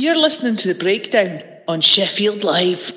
You're 0.00 0.14
listening 0.14 0.54
to 0.54 0.68
The 0.68 0.78
Breakdown 0.78 1.42
on 1.66 1.80
Sheffield 1.80 2.44
Live. 2.44 2.92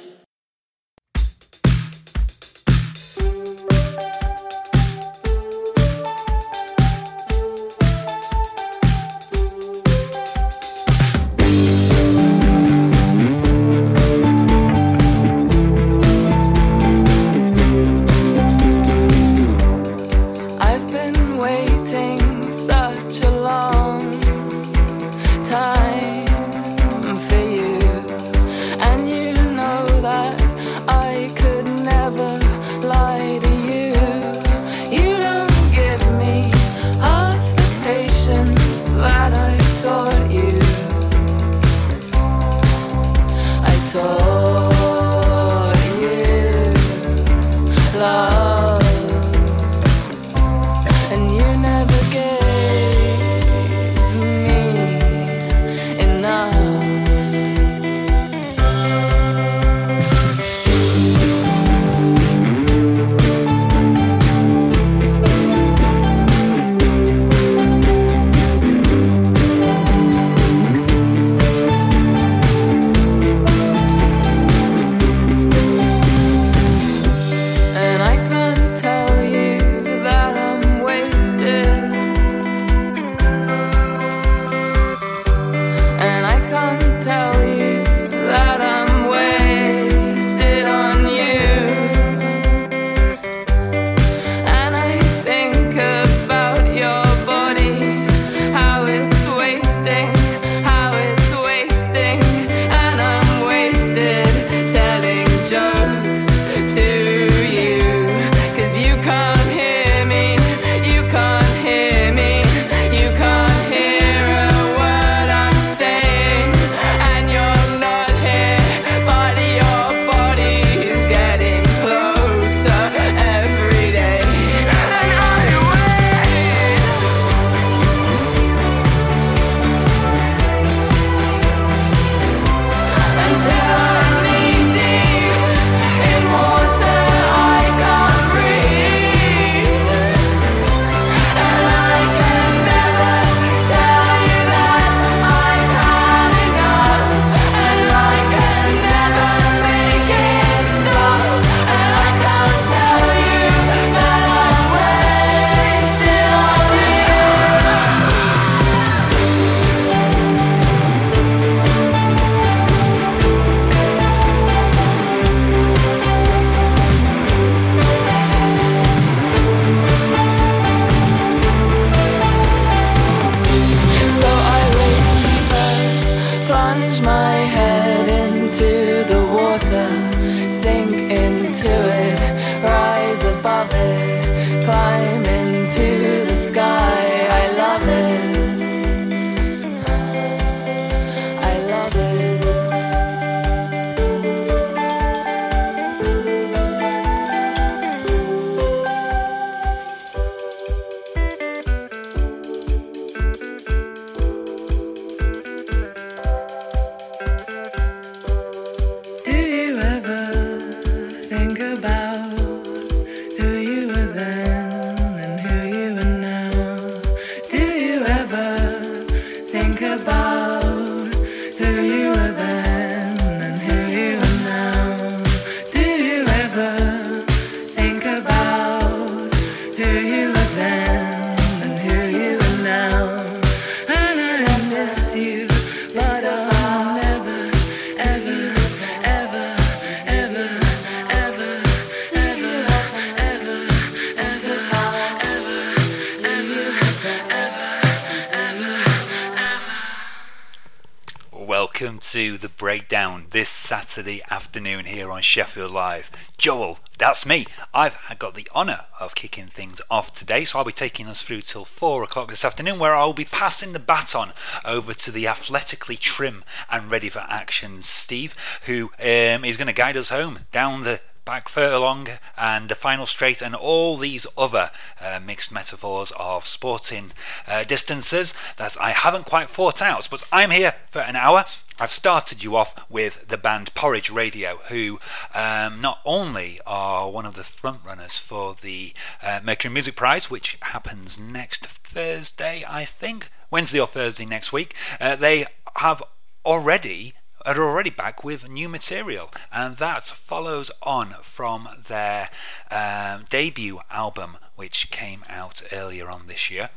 Saturday 253.91 254.23
afternoon 254.29 254.85
here 254.85 255.11
on 255.11 255.21
Sheffield 255.21 255.69
Live. 255.69 256.09
Joel, 256.37 256.79
that's 256.97 257.25
me. 257.25 257.45
I've 257.73 257.97
got 258.19 258.35
the 258.35 258.47
honour 258.55 258.85
of 259.01 259.15
kicking 259.15 259.47
things 259.47 259.81
off 259.91 260.13
today, 260.13 260.45
so 260.45 260.57
I'll 260.57 260.63
be 260.63 260.71
taking 260.71 261.07
us 261.07 261.21
through 261.21 261.41
till 261.41 261.65
four 261.65 262.01
o'clock 262.01 262.29
this 262.29 262.45
afternoon, 262.45 262.79
where 262.79 262.95
I'll 262.95 263.11
be 263.11 263.25
passing 263.25 263.73
the 263.73 263.79
baton 263.79 264.31
over 264.63 264.93
to 264.93 265.11
the 265.11 265.27
athletically 265.27 265.97
trim 265.97 266.45
and 266.69 266.89
ready 266.89 267.09
for 267.09 267.25
action 267.27 267.81
Steve, 267.81 268.33
who 268.65 268.91
um, 268.97 269.43
is 269.43 269.57
going 269.57 269.67
to 269.67 269.73
guide 269.73 269.97
us 269.97 270.07
home 270.07 270.39
down 270.53 270.83
the 270.83 271.01
back 271.25 271.49
further 271.49 271.75
along 271.75 272.07
and 272.37 272.69
the 272.69 272.75
final 272.75 273.05
straight 273.05 273.41
and 273.41 273.55
all 273.55 273.97
these 273.97 274.25
other 274.37 274.71
uh, 274.99 275.19
mixed 275.25 275.51
metaphors 275.51 276.11
of 276.17 276.45
sporting 276.45 277.11
uh, 277.47 277.63
distances 277.63 278.33
that 278.57 278.75
I 278.79 278.91
haven't 278.91 279.25
quite 279.25 279.49
thought 279.49 279.81
out. 279.81 280.07
But 280.09 280.23
I'm 280.31 280.51
here 280.51 280.75
for 280.89 280.99
an 280.99 281.15
hour 281.15 281.45
I've 281.81 281.91
started 281.91 282.43
you 282.43 282.55
off 282.55 282.75
with 282.91 283.27
the 283.27 283.39
band 283.39 283.73
Porridge 283.73 284.11
Radio, 284.11 284.59
who 284.67 284.99
um, 285.33 285.81
not 285.81 285.97
only 286.05 286.59
are 286.63 287.09
one 287.09 287.25
of 287.25 287.33
the 287.33 287.41
frontrunners 287.41 288.19
for 288.19 288.55
the 288.61 288.93
uh, 289.23 289.39
Mercury 289.43 289.73
Music 289.73 289.95
Prize, 289.95 290.29
which 290.29 290.59
happens 290.61 291.19
next 291.19 291.65
Thursday, 291.65 292.63
I 292.67 292.85
think, 292.85 293.31
Wednesday 293.49 293.79
or 293.79 293.87
Thursday 293.87 294.27
next 294.27 294.53
week, 294.53 294.75
uh, 294.99 295.15
they 295.15 295.47
have 295.77 296.03
already 296.45 297.15
are 297.45 297.63
already 297.63 297.89
back 297.89 298.23
with 298.23 298.49
new 298.49 298.69
material, 298.69 299.29
and 299.51 299.77
that 299.77 300.03
follows 300.03 300.71
on 300.83 301.15
from 301.21 301.67
their 301.87 302.29
um, 302.69 303.25
debut 303.29 303.79
album, 303.89 304.37
which 304.55 304.91
came 304.91 305.23
out 305.29 305.61
earlier 305.71 306.09
on 306.09 306.27
this 306.27 306.49
year. 306.49 306.69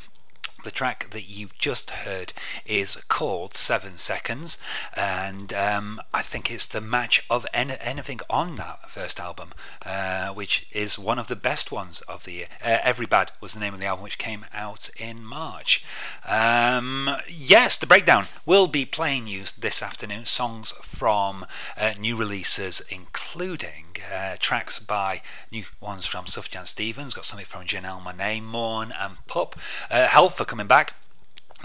The 0.65 0.71
track 0.71 1.11
that 1.11 1.29
you've 1.29 1.59
just 1.59 1.91
heard 1.91 2.33
is 2.65 2.97
called 3.09 3.53
Seven 3.53 3.99
Seconds, 3.99 4.57
and 4.97 5.53
um, 5.53 6.01
I 6.15 6.23
think 6.23 6.51
it's 6.51 6.65
the 6.65 6.81
match 6.81 7.23
of 7.29 7.47
any, 7.53 7.77
anything 7.81 8.21
on 8.31 8.57
that 8.57 8.91
first 8.91 9.21
album, 9.21 9.53
uh, 9.85 10.29
which 10.29 10.67
is 10.73 10.99
one 10.99 11.19
of 11.19 11.29
the 11.29 11.37
best 11.37 11.71
ones 11.71 12.01
of 12.09 12.25
the 12.25 12.33
year. 12.33 12.47
Uh, 12.65 12.79
Every 12.83 13.05
Bad 13.05 13.33
was 13.43 13.53
the 13.53 13.61
name 13.61 13.75
of 13.75 13.81
the 13.81 13.85
album, 13.85 14.05
which 14.05 14.17
came 14.17 14.47
out 14.55 14.89
in 14.97 15.23
March. 15.23 15.85
Um, 16.27 17.15
yes, 17.29 17.77
the 17.77 17.87
breakdown 17.87 18.27
will 18.47 18.67
be 18.67 18.87
playing 18.87 19.27
you 19.27 19.45
this 19.59 19.83
afternoon 19.83 20.25
songs 20.25 20.73
from 20.81 21.45
uh, 21.77 21.93
new 21.99 22.17
releases, 22.17 22.81
including 22.89 23.84
uh, 24.13 24.37
tracks 24.39 24.79
by 24.79 25.23
new 25.51 25.65
ones 25.81 26.07
from 26.07 26.27
Sufjan 26.27 26.67
Stevens, 26.67 27.15
got 27.15 27.25
something 27.25 27.47
from 27.47 27.67
Janelle 27.67 28.03
Monáe, 28.03 28.43
Mourn, 28.43 28.93
and 28.99 29.17
Pup. 29.27 29.59
Uh, 29.91 30.29
for 30.29 30.45
coming 30.45 30.67
back 30.67 30.95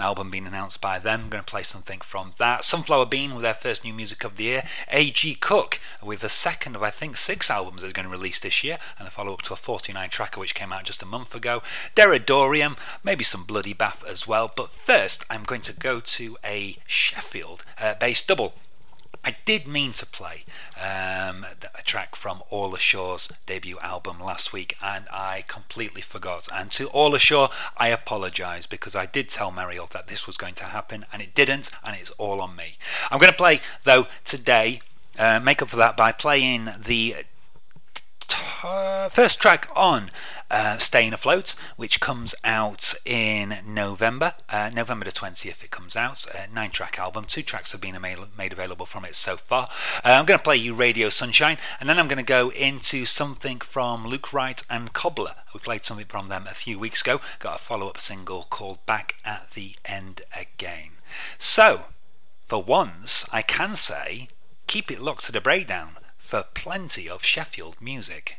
an 0.00 0.06
album 0.06 0.30
being 0.30 0.46
announced 0.46 0.80
by 0.80 0.98
them. 0.98 1.20
I'm 1.24 1.28
going 1.28 1.44
to 1.44 1.50
play 1.50 1.62
something 1.62 2.00
from 2.00 2.32
that. 2.38 2.64
Sunflower 2.64 3.06
Bean 3.06 3.34
with 3.34 3.42
their 3.42 3.52
first 3.52 3.84
new 3.84 3.92
music 3.92 4.24
of 4.24 4.36
the 4.36 4.44
year. 4.44 4.62
A.G. 4.90 5.34
Cook 5.34 5.78
with 6.02 6.24
a 6.24 6.28
second 6.30 6.74
of, 6.74 6.82
I 6.82 6.90
think, 6.90 7.18
six 7.18 7.50
albums 7.50 7.82
they're 7.82 7.92
going 7.92 8.06
to 8.06 8.10
release 8.10 8.40
this 8.40 8.64
year, 8.64 8.78
and 8.98 9.06
a 9.06 9.10
follow 9.10 9.34
up 9.34 9.42
to 9.42 9.52
a 9.52 9.56
49 9.56 10.08
tracker 10.08 10.40
which 10.40 10.54
came 10.54 10.72
out 10.72 10.84
just 10.84 11.02
a 11.02 11.06
month 11.06 11.34
ago. 11.34 11.62
Deradoorian, 11.94 12.78
maybe 13.04 13.24
some 13.24 13.44
Bloody 13.44 13.74
Bath 13.74 14.02
as 14.08 14.26
well. 14.26 14.50
But 14.54 14.72
first, 14.72 15.24
I'm 15.28 15.44
going 15.44 15.60
to 15.62 15.72
go 15.74 16.00
to 16.00 16.38
a 16.42 16.78
Sheffield 16.86 17.64
uh, 17.78 17.94
based 17.94 18.26
double. 18.26 18.54
I 19.22 19.36
did 19.44 19.66
mean 19.66 19.92
to 19.94 20.06
play 20.06 20.44
um, 20.80 21.44
a 21.74 21.82
track 21.84 22.16
from 22.16 22.42
All 22.48 22.74
Ashore's 22.74 23.28
debut 23.46 23.78
album 23.80 24.18
last 24.18 24.52
week, 24.52 24.76
and 24.82 25.06
I 25.12 25.44
completely 25.46 26.00
forgot. 26.00 26.48
And 26.52 26.72
to 26.72 26.88
All 26.88 27.14
Ashore, 27.14 27.50
I 27.76 27.88
apologise 27.88 28.64
because 28.66 28.96
I 28.96 29.06
did 29.06 29.28
tell 29.28 29.50
Mariel 29.50 29.88
that 29.92 30.08
this 30.08 30.26
was 30.26 30.36
going 30.36 30.54
to 30.54 30.64
happen, 30.64 31.04
and 31.12 31.20
it 31.20 31.34
didn't, 31.34 31.70
and 31.84 31.96
it's 31.96 32.10
all 32.10 32.40
on 32.40 32.56
me. 32.56 32.78
I'm 33.10 33.18
going 33.18 33.30
to 33.32 33.36
play 33.36 33.60
though 33.84 34.06
today. 34.24 34.80
Uh, 35.18 35.38
make 35.38 35.60
up 35.60 35.68
for 35.68 35.76
that 35.76 35.96
by 35.98 36.12
playing 36.12 36.70
the 36.82 37.16
uh, 38.62 39.08
first 39.08 39.40
track 39.40 39.68
on 39.74 40.10
uh, 40.50 40.78
Staying 40.78 41.12
Afloat, 41.12 41.54
which 41.76 42.00
comes 42.00 42.34
out 42.44 42.94
in 43.04 43.58
November, 43.66 44.34
uh, 44.48 44.70
November 44.72 45.04
the 45.04 45.12
20th. 45.12 45.62
It 45.62 45.70
comes 45.70 45.96
out, 45.96 46.26
nine 46.52 46.70
track 46.70 46.98
album. 46.98 47.24
Two 47.24 47.42
tracks 47.42 47.72
have 47.72 47.80
been 47.80 47.98
made 48.00 48.52
available 48.52 48.86
from 48.86 49.04
it 49.04 49.14
so 49.14 49.36
far. 49.36 49.68
Uh, 50.04 50.10
I'm 50.10 50.26
going 50.26 50.38
to 50.38 50.44
play 50.44 50.56
you 50.56 50.74
Radio 50.74 51.08
Sunshine, 51.08 51.58
and 51.78 51.88
then 51.88 51.98
I'm 51.98 52.08
going 52.08 52.16
to 52.16 52.22
go 52.22 52.50
into 52.50 53.04
something 53.04 53.60
from 53.60 54.06
Luke 54.06 54.32
Wright 54.32 54.62
and 54.68 54.92
Cobbler. 54.92 55.36
We 55.54 55.60
played 55.60 55.84
something 55.84 56.06
from 56.06 56.28
them 56.28 56.46
a 56.48 56.54
few 56.54 56.78
weeks 56.78 57.02
ago. 57.02 57.20
Got 57.38 57.56
a 57.56 57.62
follow 57.62 57.88
up 57.88 58.00
single 58.00 58.44
called 58.50 58.84
Back 58.86 59.16
at 59.24 59.52
the 59.54 59.76
End 59.84 60.22
Again. 60.34 60.90
So, 61.38 61.84
for 62.46 62.62
once, 62.62 63.26
I 63.32 63.42
can 63.42 63.74
say 63.74 64.28
keep 64.66 64.90
it 64.90 65.00
locked 65.00 65.24
to 65.24 65.32
the 65.32 65.40
breakdown 65.40 65.96
for 66.30 66.44
plenty 66.54 67.08
of 67.08 67.24
Sheffield 67.24 67.74
music. 67.80 68.36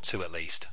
Two 0.00 0.22
at 0.22 0.32
least. 0.32 0.66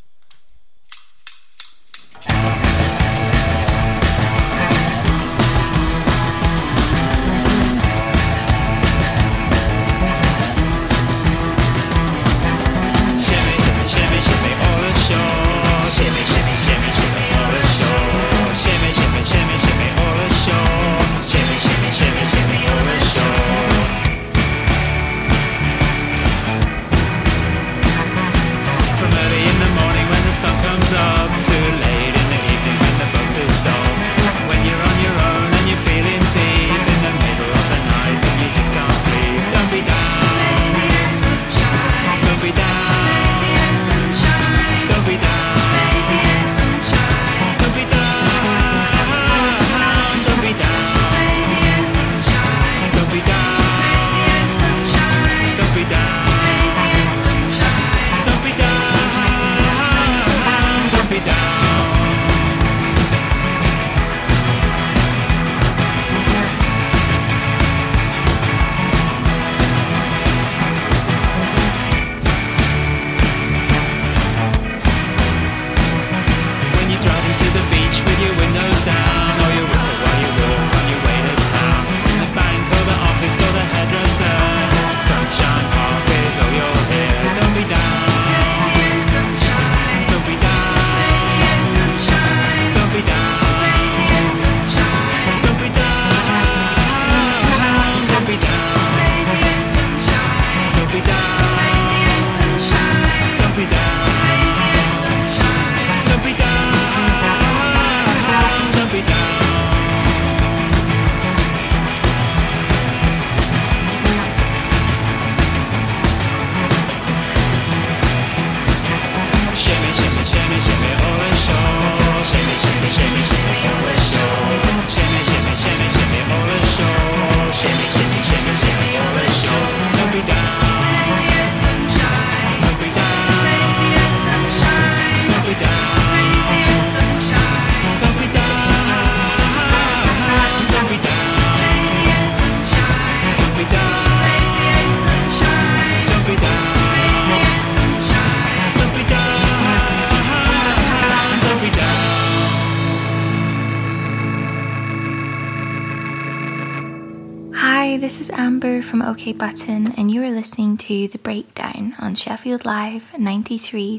Button, 159.34 159.94
and 159.98 160.10
you 160.10 160.24
are 160.24 160.30
listening 160.30 160.78
to 160.78 161.08
The 161.08 161.18
Breakdown 161.18 161.96
on 162.00 162.16
Sheffield 162.16 162.66
Live 162.66 163.12
93.2 163.14 163.91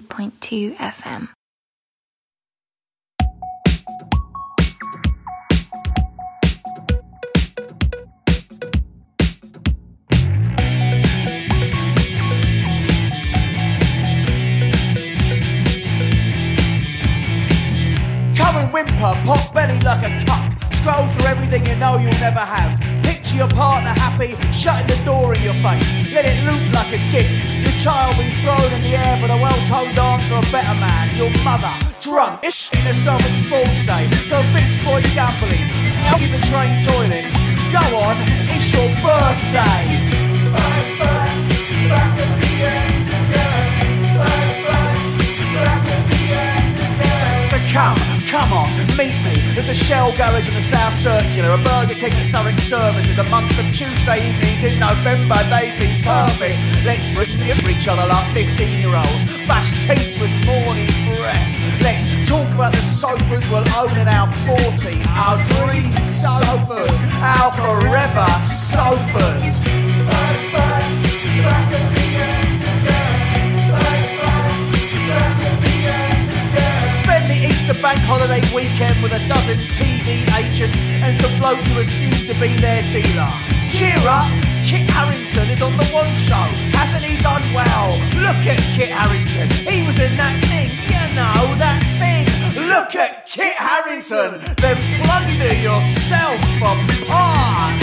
on 85.63 85.77
the 85.77 85.87
One 85.95 86.15
Show. 86.15 86.47
Hasn't 86.75 87.05
he 87.05 87.17
done 87.19 87.43
well? 87.55 87.97
Look 88.19 88.43
at 88.51 88.59
Kit 88.75 88.91
Harington. 88.91 89.49
He 89.51 89.87
was 89.87 89.99
in 89.99 90.17
that 90.17 90.37
thing, 90.45 90.71
you 90.91 91.15
know, 91.15 91.55
that 91.63 91.81
thing. 92.03 92.27
Look 92.69 92.97
at 92.97 93.27
Kit 93.27 93.55
Harington. 93.55 94.43
Then 94.61 94.77
plunder 95.01 95.55
yourself 95.55 96.41
past. 96.59 97.09
Back. 97.09 97.83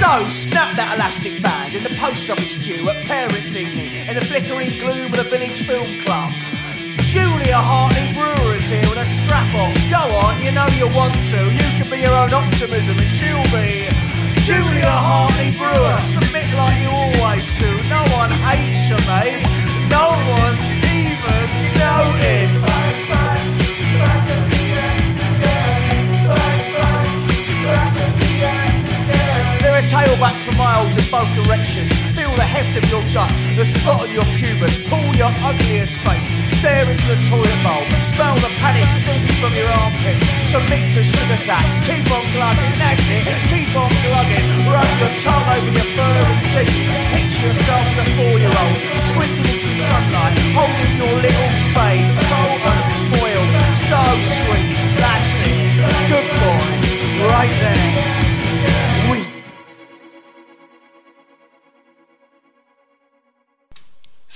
So, 0.00 0.28
snap 0.28 0.76
that 0.76 0.94
elastic 0.96 1.42
band 1.42 1.74
in 1.74 1.82
the 1.82 1.94
post 2.00 2.30
office 2.30 2.54
queue 2.62 2.88
at 2.88 3.04
parents' 3.06 3.54
evening 3.54 3.92
in 4.08 4.14
the 4.14 4.24
flickering 4.24 4.78
gloom 4.78 5.12
of 5.12 5.18
the 5.18 5.24
village 5.24 5.66
film 5.66 6.00
club. 6.00 6.32
Julia 7.10 7.56
Hartley 7.58 8.12
Brewer 8.14 8.54
is 8.54 8.70
here 8.70 8.86
with 8.86 8.96
a 8.96 9.04
strap 9.04 9.52
on. 9.52 9.74
Go 9.90 9.98
on, 10.22 10.40
you 10.44 10.52
know 10.52 10.66
you 10.78 10.86
want 10.94 11.14
to. 11.14 11.40
You 11.50 11.66
can 11.74 11.90
be 11.90 11.98
your 11.98 12.14
own 12.14 12.32
optimism 12.32 12.96
and 13.02 13.10
she'll 13.10 13.50
be 13.50 13.90
Julia 14.46 14.86
Hartley 14.86 15.50
Brewer. 15.58 15.98
Submit 16.06 16.54
like 16.54 16.78
you 16.78 16.88
always 16.88 17.50
do. 17.58 17.66
No 17.90 17.98
one 18.14 18.30
hates 18.30 18.86
you, 18.86 18.98
mate. 19.10 19.42
No 19.90 20.06
one's 20.38 20.70
even 20.86 21.42
noticed. 21.82 22.89
Are 30.00 30.06
tailbacks 30.06 30.48
for 30.48 30.56
miles 30.56 30.96
in 30.96 31.04
both 31.12 31.28
directions. 31.44 31.92
Feel 32.16 32.32
the 32.32 32.48
heft 32.48 32.72
of 32.72 32.88
your 32.88 33.04
gut, 33.12 33.28
the 33.56 33.64
spot 33.68 34.08
on 34.08 34.10
your 34.10 34.24
pubis. 34.32 34.80
Pull 34.88 35.12
your 35.12 35.28
ugliest 35.44 36.00
face. 36.00 36.28
Stare 36.56 36.88
into 36.88 37.04
the 37.04 37.20
toilet 37.28 37.60
bowl. 37.60 37.84
Smell 38.00 38.32
the 38.40 38.48
panic 38.64 38.88
seeping 38.96 39.36
from 39.44 39.52
your 39.52 39.68
armpits. 39.68 40.24
Submit 40.48 40.80
to 40.88 40.94
the 40.96 41.04
sugar 41.04 41.40
tax. 41.44 41.76
Keep 41.84 42.08
on 42.16 42.24
glugging. 42.32 42.74
That's 42.80 43.04
it. 43.12 43.28
Keep 43.52 43.76
on 43.76 43.92
glugging. 43.92 44.46
Rub 44.72 44.88
your 45.04 45.12
tongue 45.20 45.48
over 45.52 45.68
your 45.68 45.88
furry 45.92 46.36
cheek. 46.48 46.72
Picture 47.12 47.44
yourself 47.52 47.84
as 47.92 47.98
a 48.00 48.04
four-year-old. 48.16 48.76
Squinting 49.04 49.48
into 49.52 49.68
the 49.68 49.84
sunlight. 49.84 50.36
Holding 50.56 50.94
your 50.96 51.14
little 51.20 51.52
spade. 51.68 52.08
So 52.16 52.40
unspoiled. 52.72 53.50
So 53.84 54.00
sweet. 54.16 54.68
That's 54.96 55.32
it. 55.44 55.60
Good 56.08 56.28
boy. 56.40 56.72
Right 57.20 57.52
there. 57.60 58.29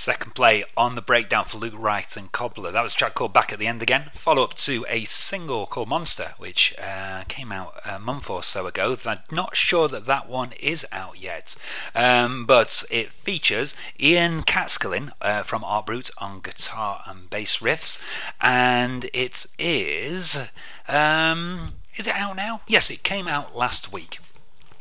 Second 0.05 0.35
play 0.35 0.63
on 0.77 0.93
the 0.93 1.01
breakdown 1.01 1.45
for 1.45 1.57
Luke 1.57 1.73
Wright 1.75 2.15
and 2.15 2.31
Cobbler. 2.31 2.71
That 2.71 2.83
was 2.83 2.93
a 2.93 2.95
track 2.95 3.15
called 3.15 3.33
Back 3.33 3.51
at 3.51 3.57
the 3.57 3.65
End 3.65 3.81
Again. 3.81 4.11
Follow 4.13 4.43
up 4.43 4.53
to 4.57 4.85
a 4.87 5.03
single 5.05 5.65
called 5.65 5.89
Monster, 5.89 6.35
which 6.37 6.75
uh, 6.77 7.23
came 7.27 7.51
out 7.51 7.79
a 7.83 7.97
month 7.97 8.29
or 8.29 8.43
so 8.43 8.67
ago. 8.67 8.95
I'm 9.03 9.17
not 9.31 9.57
sure 9.57 9.87
that 9.87 10.05
that 10.05 10.29
one 10.29 10.51
is 10.59 10.85
out 10.91 11.19
yet, 11.19 11.55
um, 11.95 12.45
but 12.45 12.83
it 12.91 13.13
features 13.13 13.73
Ian 13.99 14.43
Catskilkin 14.43 15.11
uh, 15.21 15.41
from 15.41 15.63
Art 15.63 15.87
Brut 15.87 16.11
on 16.19 16.39
guitar 16.39 17.01
and 17.07 17.27
bass 17.27 17.57
riffs, 17.57 17.99
and 18.39 19.09
it 19.11 19.47
is. 19.57 20.37
Um, 20.87 21.69
is 21.97 22.05
it 22.05 22.13
out 22.13 22.35
now? 22.35 22.61
Yes, 22.67 22.91
it 22.91 23.01
came 23.01 23.27
out 23.27 23.57
last 23.57 23.91
week. 23.91 24.19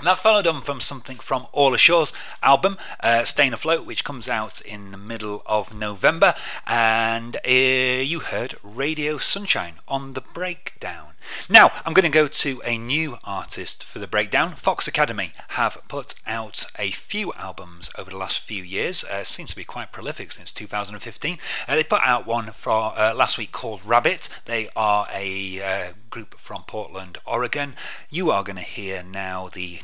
And 0.04 0.11
that 0.11 0.20
followed 0.20 0.46
on 0.46 0.61
from 0.61 0.82
something 0.82 1.16
from 1.16 1.46
All 1.52 1.73
Ashore's 1.73 2.12
album, 2.42 2.76
uh, 3.00 3.25
Staying 3.25 3.54
Afloat, 3.54 3.87
which 3.87 4.04
comes 4.04 4.28
out 4.28 4.61
in 4.61 4.90
the 4.90 4.99
middle 4.99 5.42
of 5.46 5.73
November. 5.75 6.34
And 6.66 7.38
uh, 7.38 7.50
you 7.50 8.20
heard 8.20 8.58
Radio 8.62 9.16
Sunshine 9.16 9.76
on 9.88 10.12
the 10.12 10.20
breakdown. 10.20 11.12
Now, 11.49 11.73
I'm 11.87 11.94
going 11.94 12.04
to 12.04 12.11
go 12.11 12.28
to 12.28 12.61
a 12.66 12.76
new 12.76 13.16
artist 13.25 13.82
for 13.82 13.99
the 13.99 14.06
breakdown. 14.06 14.56
Fox 14.56 14.87
Academy 14.87 15.32
have 15.49 15.78
put 15.88 16.14
out 16.26 16.66
a 16.78 16.90
few 16.90 17.32
albums 17.38 17.88
over 17.96 18.11
the 18.11 18.18
last 18.18 18.40
few 18.40 18.62
years. 18.62 19.04
Uh, 19.04 19.25
seems 19.25 19.50
to 19.50 19.56
be 19.56 19.64
quite 19.64 19.90
prolific 19.90 20.32
since 20.32 20.52
2015. 20.52 21.38
Uh, 21.66 21.75
they 21.75 21.82
put 21.82 22.02
out 22.04 22.26
one 22.26 22.52
for 22.52 22.92
uh, 22.99 23.14
last 23.14 23.38
week 23.38 23.52
called 23.52 23.80
Rabbit. 23.87 24.28
They 24.44 24.68
are 24.76 25.08
a 25.11 25.62
uh, 25.62 25.92
group 26.11 26.38
from 26.38 26.64
Portland, 26.66 27.16
Oregon. 27.26 27.75
You 28.11 28.30
are 28.30 28.44
going 28.44 28.56
to 28.56 28.62
hear 28.62 29.02
now 29.02 29.49
the 29.52 29.80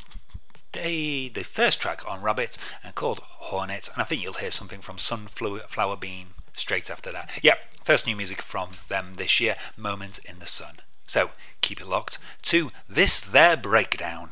the, 0.73 1.29
the 1.29 1.43
first 1.43 1.81
track 1.81 2.03
on 2.09 2.23
Rabbit 2.23 2.57
uh, 2.85 2.93
called 2.93 3.21
Hornet, 3.23 3.89
and 3.93 4.03
I 4.03 4.05
think 4.05 4.23
you'll 4.23 4.35
hear 4.35 4.51
something 4.51 4.81
from 4.81 4.99
Sunflower 4.99 5.97
Bean 5.97 6.29
straight 6.55 6.91
after 6.91 7.11
that. 7.13 7.31
Yep, 7.43 7.59
first 7.85 8.07
new 8.07 8.17
music 8.17 8.43
from 8.43 8.71
them 8.89 9.15
this 9.15 9.41
year, 9.41 9.57
Moment 9.77 10.19
in 10.19 10.39
the 10.39 10.47
Sun. 10.47 10.77
So 11.07 11.31
keep 11.61 11.81
it 11.81 11.89
locked 11.89 12.19
to 12.43 12.71
this 12.89 13.21
their 13.21 13.57
breakdown. 13.57 14.31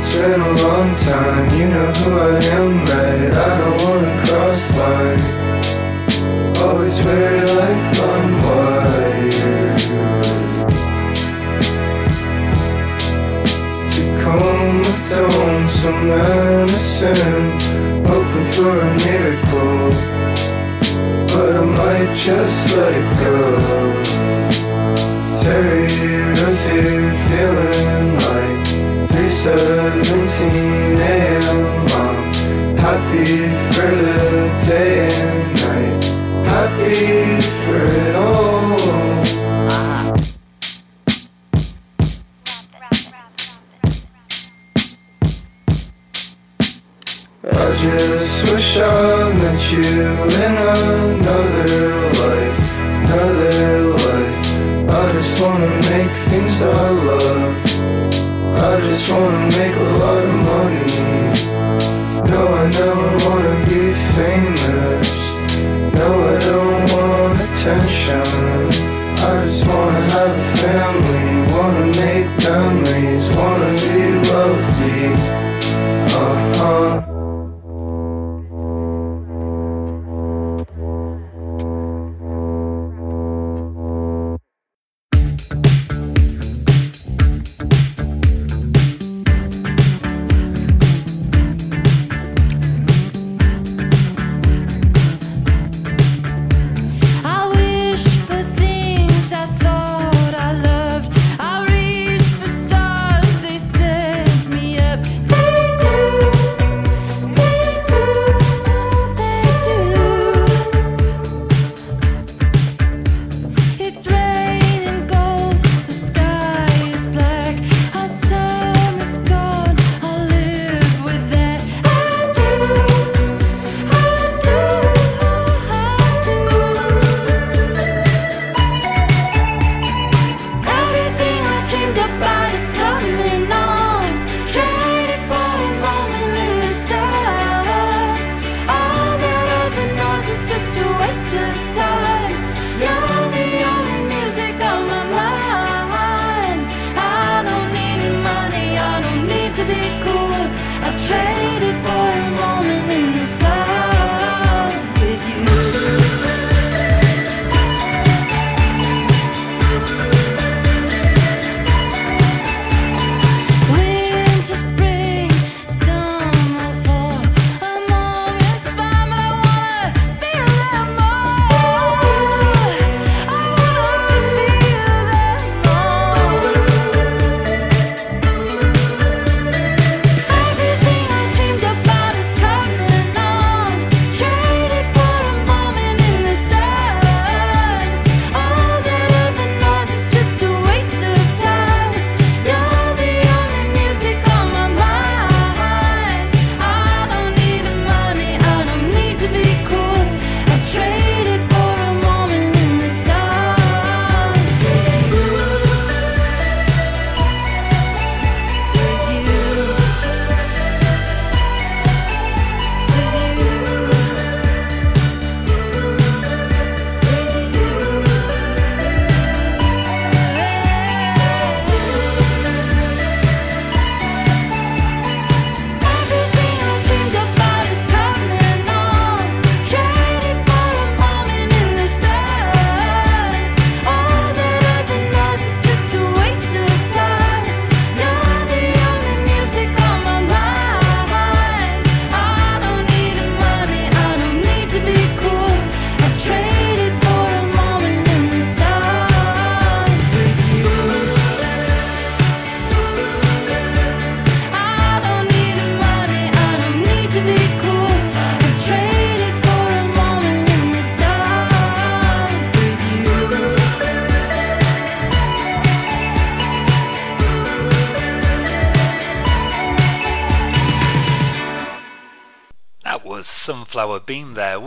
It's 0.00 0.14
been 0.14 0.40
a 0.40 0.52
long 0.62 0.94
time, 0.96 1.60
you 1.60 1.66
know 1.68 1.92
who 1.92 2.08
I 2.18 2.32
am, 2.56 2.72
right? 2.88 3.32
I 3.36 3.50
don't 3.60 3.78
wanna 3.84 4.14
cross 4.24 4.64
line. 4.80 5.22
Always 6.64 6.98
very 7.00 7.40
like 7.60 7.98
on 8.08 8.24
wire 8.44 9.70
Tacoma 13.92 14.92
Dome 15.10 15.68
some 15.80 16.04
innocent, 16.08 17.62
hoping 18.08 18.48
for 18.54 18.72
a 18.80 18.90
miracle. 19.04 19.84
But 21.32 21.50
I 21.56 21.64
might 21.78 22.12
just 22.16 22.58
let 22.76 22.92
it 23.00 23.10
go. 23.22 23.36
Terry 25.42 25.88
was 26.40 26.60
here 26.64 27.12
feeling 27.28 28.08
like 28.16 28.59
3.17 29.30 30.98
a.m. 30.98 31.58
I'm 31.86 32.18
happy 32.76 33.46
for 33.72 33.86
the 33.86 34.18
day 34.66 35.06
and 35.06 35.38
night. 35.54 36.04
Happy 36.50 36.98
for 37.62 37.78
it 37.78 38.14
all. 38.16 38.80
I 47.44 47.76
just 47.76 48.42
wish 48.50 48.76
I 48.78 49.32
met 49.32 49.62
you 49.70 49.90
in 50.42 50.54
another 51.22 51.78
life, 52.18 52.58
another 53.04 53.80
life. 53.94 54.38
I 54.90 55.12
just 55.12 55.34
wanna 55.40 55.70
make 55.88 56.14
things. 56.28 56.62
I 56.62 56.99
just 58.90 59.08
wanna 59.12 59.46
make 59.56 59.76
a 59.76 59.88
lot 60.02 60.18
of 60.18 60.34
money. 60.50 60.86
No, 62.28 62.40
I 62.60 62.64
never 62.78 63.08
wanna 63.24 63.54
be 63.70 63.82
famous. 64.18 65.10
No, 65.94 66.08
I 66.32 66.36
don't 66.48 66.82
want 66.94 67.38
attention. 67.46 68.26
I 69.28 69.44
just 69.44 69.62
wanna 69.68 70.02
have 70.14 70.34
a 70.36 70.48
family, 70.62 71.26
wanna 71.52 71.86
make 72.02 72.26
memories, 72.42 72.79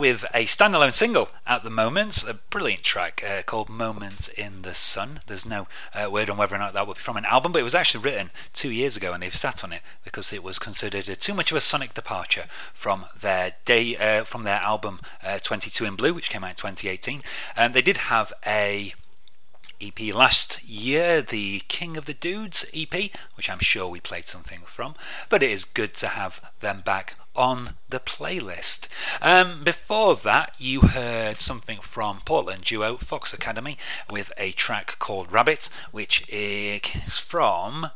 with 0.04 0.26
a 0.34 0.44
standalone 0.44 0.92
single 0.92 1.30
at 1.46 1.64
the 1.64 1.70
moment, 1.70 2.22
a 2.28 2.34
brilliant 2.34 2.82
track 2.82 3.24
uh, 3.26 3.40
called 3.40 3.70
Moments 3.70 4.28
in 4.28 4.60
the 4.60 4.74
Sun. 4.74 5.20
There's 5.28 5.46
no 5.46 5.66
uh, 5.94 6.10
word 6.10 6.28
on 6.28 6.36
whether 6.36 6.54
or 6.54 6.58
not 6.58 6.74
that 6.74 6.86
will 6.86 6.92
be 6.92 7.00
from 7.00 7.16
an 7.16 7.24
album, 7.24 7.52
but 7.52 7.60
it 7.60 7.62
was 7.62 7.74
actually 7.74 8.04
written 8.04 8.30
two 8.52 8.70
years 8.70 8.98
ago 8.98 9.14
and 9.14 9.22
they've 9.22 9.34
sat 9.34 9.64
on 9.64 9.72
it 9.72 9.80
because 10.04 10.30
it 10.30 10.42
was 10.42 10.58
considered 10.58 11.06
too 11.18 11.32
much 11.32 11.50
of 11.50 11.56
a 11.56 11.60
sonic 11.62 11.94
departure 11.94 12.44
from 12.74 13.06
their 13.18 13.52
day 13.64 13.96
uh, 13.96 14.24
from 14.24 14.44
their 14.44 14.60
album 14.60 15.00
uh, 15.22 15.38
22 15.38 15.86
in 15.86 15.96
Blue, 15.96 16.12
which 16.12 16.28
came 16.28 16.44
out 16.44 16.50
in 16.50 16.56
2018. 16.56 17.22
And 17.56 17.72
they 17.72 17.80
did 17.80 17.96
have 17.96 18.30
a 18.46 18.92
EP 19.80 20.14
last 20.14 20.62
year, 20.62 21.22
the 21.22 21.60
King 21.68 21.96
of 21.96 22.04
the 22.04 22.12
Dudes 22.12 22.66
EP, 22.74 22.92
which 23.38 23.48
I'm 23.48 23.58
sure 23.58 23.88
we 23.88 24.00
played 24.00 24.28
something 24.28 24.60
from, 24.66 24.96
but 25.30 25.42
it 25.42 25.50
is 25.50 25.64
good 25.64 25.94
to 25.94 26.08
have 26.08 26.42
them 26.60 26.82
back 26.84 27.14
on 27.36 27.74
the 27.90 28.00
playlist. 28.00 28.86
Um, 29.20 29.64
before 29.64 30.16
that, 30.16 30.54
you 30.58 30.80
heard 30.82 31.38
something 31.38 31.78
from 31.80 32.20
Portland 32.24 32.64
duo 32.64 32.96
Fox 32.96 33.32
Academy 33.32 33.78
with 34.10 34.32
a 34.36 34.52
track 34.52 34.98
called 34.98 35.32
Rabbit, 35.32 35.68
which 35.92 36.24
is 36.28 37.18
from 37.18 37.90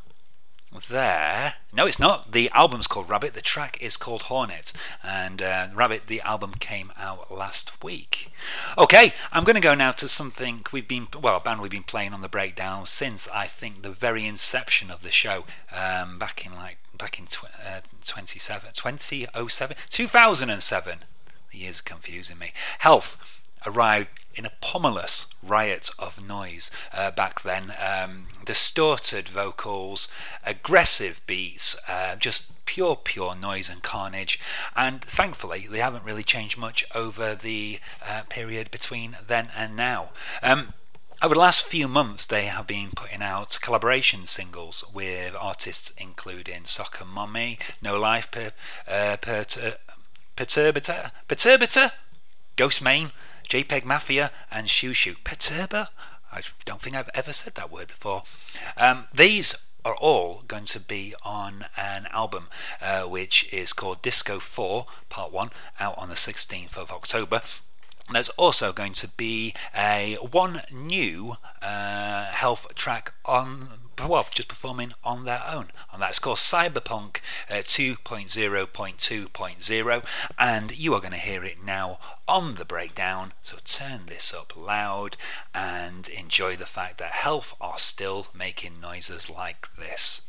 there. 0.89 1.55
No, 1.73 1.87
it's 1.87 1.99
not. 1.99 2.33
The 2.33 2.51
album's 2.51 2.87
called 2.87 3.09
Rabbit. 3.09 3.35
The 3.35 3.41
track 3.41 3.77
is 3.81 3.97
called 3.97 4.23
Hornet. 4.23 4.73
And 5.03 5.43
uh, 5.43 5.69
Rabbit, 5.75 6.07
the 6.07 6.21
album 6.23 6.55
came 6.55 6.93
out 6.97 7.31
last 7.35 7.83
week. 7.83 8.33
Okay, 8.77 9.13
I'm 9.33 9.45
going 9.45 9.55
to 9.55 9.61
go 9.61 9.75
now 9.75 9.93
to 9.93 10.09
something 10.09 10.65
we've 10.73 10.89
been, 10.89 11.09
well, 11.21 11.37
a 11.37 11.41
band 11.41 11.61
we've 11.61 11.71
been 11.71 11.83
playing 11.83 12.13
on 12.13 12.21
the 12.21 12.29
breakdown 12.29 12.87
since 12.87 13.29
I 13.29 13.47
think 13.47 13.83
the 13.83 13.91
very 13.91 14.27
inception 14.27 14.91
of 14.91 15.03
the 15.03 15.11
show, 15.11 15.45
um, 15.73 16.19
back 16.19 16.45
in 16.45 16.55
like 16.55 16.79
back 16.97 17.19
in 17.19 17.27
tw- 17.27 17.45
uh, 17.45 17.81
27, 18.05 18.71
2007, 18.75 19.77
2007. 19.89 20.99
The 21.53 21.59
years 21.59 21.81
are 21.81 21.83
confusing 21.85 22.39
me. 22.39 22.53
Health 22.81 23.17
arrived 23.67 24.11
in 24.35 24.47
a 24.47 24.53
pommelous 24.61 25.27
riot 25.43 25.91
of 25.99 26.25
noise 26.25 26.71
uh, 26.93 27.11
back 27.11 27.43
then. 27.43 27.75
Um, 27.81 28.29
distorted 28.45 29.29
vocals, 29.29 30.09
aggressive 30.47 31.21
beats, 31.27 31.77
uh, 31.89 32.15
just 32.17 32.65
pure, 32.65 32.97
pure 32.97 33.35
noise 33.35 33.69
and 33.69 33.83
carnage. 33.83 34.39
And 34.77 35.03
thankfully, 35.03 35.67
they 35.69 35.81
haven't 35.81 36.05
really 36.05 36.23
changed 36.23 36.57
much 36.57 36.85
over 36.95 37.35
the 37.35 37.81
uh, 38.07 38.23
period 38.29 38.71
between 38.71 39.17
then 39.27 39.49
and 39.57 39.75
now. 39.75 40.11
Um, 40.43 40.75
over 41.21 41.35
the 41.35 41.41
last 41.41 41.65
few 41.65 41.89
months, 41.89 42.27
they 42.27 42.45
have 42.45 42.69
been 42.69 42.91
putting 42.95 43.23
out 43.23 43.59
collaboration 43.61 44.25
singles 44.25 44.85
with 44.95 45.35
artists 45.35 45.93
including 45.99 46.65
Soccer 46.65 47.05
Mommy, 47.05 47.59
No 47.83 47.99
Life, 47.99 48.31
per, 48.31 48.53
uh, 48.87 49.17
Pertur- 49.21 49.79
Perturbator, 50.37 51.11
Perturbator, 51.29 51.91
Ghostemane, 52.57 53.11
JPEG 53.49 53.85
Mafia, 53.85 54.31
and 54.51 54.69
Xiu 54.69 54.93
Xiu. 54.93 55.17
Perturba? 55.25 55.89
I 56.31 56.43
don't 56.65 56.81
think 56.81 56.95
I've 56.95 57.11
ever 57.15 57.33
said 57.33 57.55
that 57.55 57.71
word 57.71 57.89
before. 57.89 58.25
Um, 58.77 59.07
these 59.15 59.55
are 59.85 59.95
all 59.95 60.43
going 60.47 60.67
to 60.67 60.81
be 60.81 61.15
on 61.23 61.65
an 61.77 62.07
album 62.13 62.49
uh, 62.83 63.03
which 63.03 63.51
is 63.53 63.73
called 63.73 64.03
Disco 64.03 64.39
4 64.39 64.87
Part 65.09 65.33
1, 65.33 65.51
out 65.81 65.97
on 65.97 66.09
the 66.09 66.15
16th 66.15 66.77
of 66.77 66.91
October. 66.91 67.41
There's 68.13 68.29
also 68.31 68.73
going 68.73 68.95
to 68.95 69.09
be 69.09 69.55
a 69.77 70.17
one 70.21 70.63
new 70.71 71.37
uh, 71.61 72.25
health 72.27 72.75
track 72.75 73.13
on 73.25 73.88
well, 74.07 74.27
just 74.31 74.49
performing 74.49 74.93
on 75.03 75.25
their 75.25 75.43
own. 75.47 75.69
And 75.93 76.03
that's 76.03 76.19
called 76.19 76.39
Cyberpunk 76.39 77.21
uh, 77.51 77.57
2.0.2.0. 77.57 80.05
And 80.39 80.79
you 80.79 80.95
are 80.95 81.01
going 81.01 81.13
to 81.13 81.19
hear 81.19 81.45
it 81.45 81.63
now 81.65 81.99
on 82.27 82.55
the 82.55 82.65
breakdown. 82.65 83.35
So 83.43 83.59
turn 83.65 84.07
this 84.07 84.33
up 84.35 84.57
loud 84.57 85.17
and 85.55 86.09
enjoy 86.09 86.57
the 86.57 86.67
fact 86.67 86.99
that 86.99 87.13
Health 87.13 87.55
are 87.61 87.79
still 87.79 88.27
making 88.35 88.81
noises 88.81 89.31
like 89.31 89.69
this. 89.77 90.23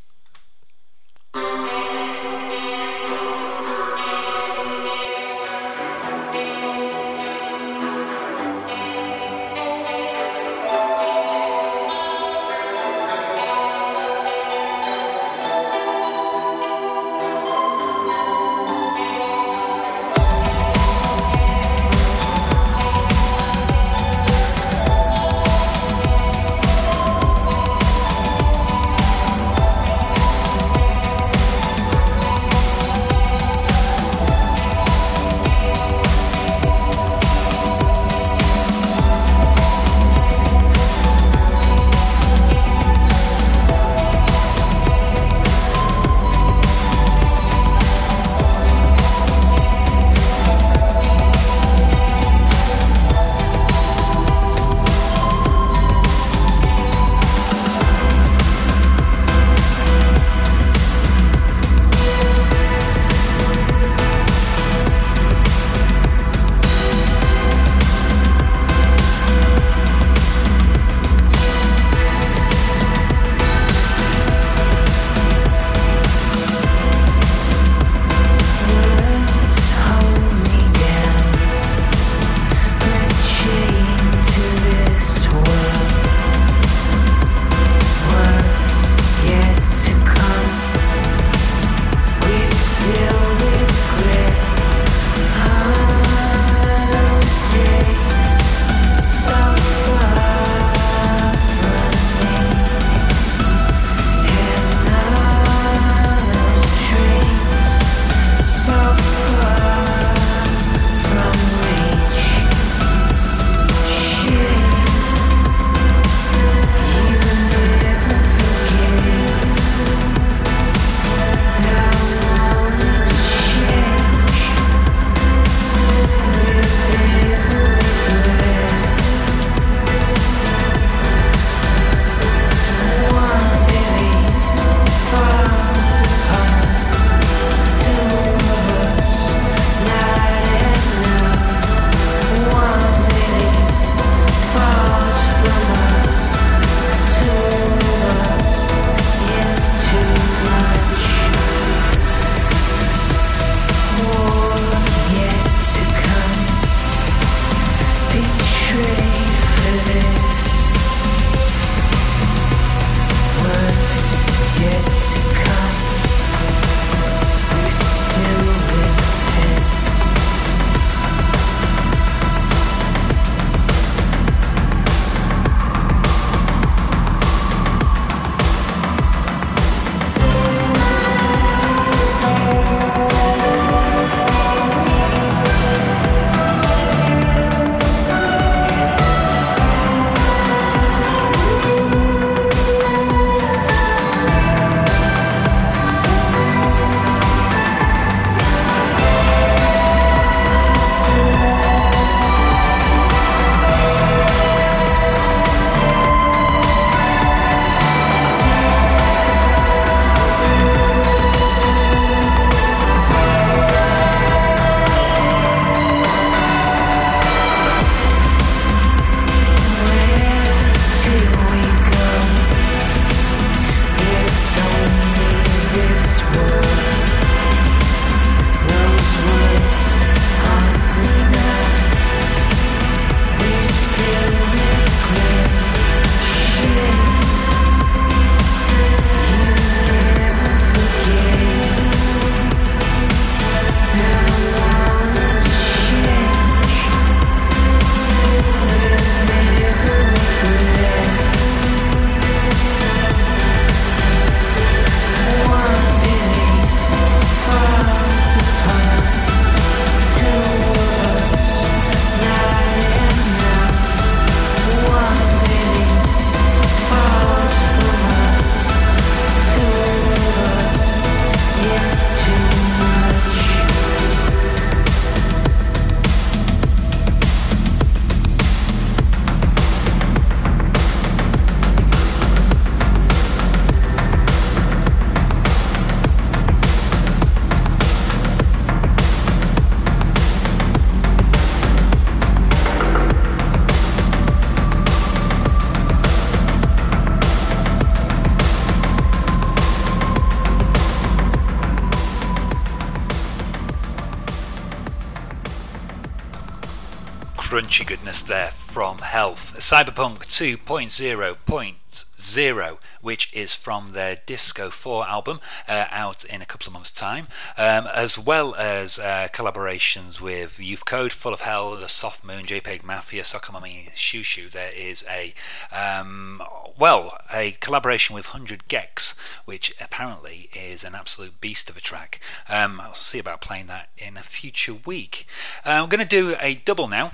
Cyberpunk 309.69 310.25
2.0.0, 310.25 312.77
which 313.01 313.34
is 313.36 313.53
from 313.53 313.91
their 313.91 314.17
Disco 314.25 314.71
4 314.71 315.08
album, 315.08 315.39
uh, 315.67 315.86
out 315.91 316.23
in 316.23 316.41
a 316.41 316.45
couple 316.47 316.65
of 316.65 316.73
months' 316.73 316.89
time, 316.89 317.27
um, 317.55 317.86
as 317.93 318.17
well 318.17 318.55
as 318.55 318.97
uh, 318.97 319.27
collaborations 319.32 320.19
with 320.19 320.60
Youth 320.60 320.86
Code, 320.86 321.13
Full 321.13 321.36
of 321.36 321.41
Hell, 321.41 321.75
The 321.75 321.88
Soft 321.88 322.25
Moon, 322.25 322.47
JPEG 322.47 322.84
Mafia, 322.84 323.23
Soccer 323.23 323.51
Mommy 323.51 323.89
Shushu. 323.95 324.49
There 324.49 324.71
is 324.71 325.05
a, 325.08 325.36
um, 325.71 326.41
well, 326.75 327.19
a 327.32 327.51
collaboration 327.51 328.15
with 328.15 328.34
100 328.34 328.63
gecs, 328.67 329.13
which 329.45 329.75
apparently 329.79 330.49
is 330.51 330.84
an 330.84 330.95
absolute 330.95 331.39
beast 331.39 331.69
of 331.69 331.77
a 331.77 331.82
track. 331.82 332.19
Um, 332.47 332.82
I'll 332.82 332.95
see 332.95 333.19
about 333.19 333.39
playing 333.39 333.67
that 333.67 333.89
in 333.99 334.17
a 334.17 334.23
future 334.23 334.73
week. 334.73 335.27
Uh, 335.63 335.84
I'm 335.84 335.89
going 335.89 335.99
to 335.99 336.05
do 336.05 336.36
a 336.39 336.55
double 336.55 336.88
now 336.88 337.12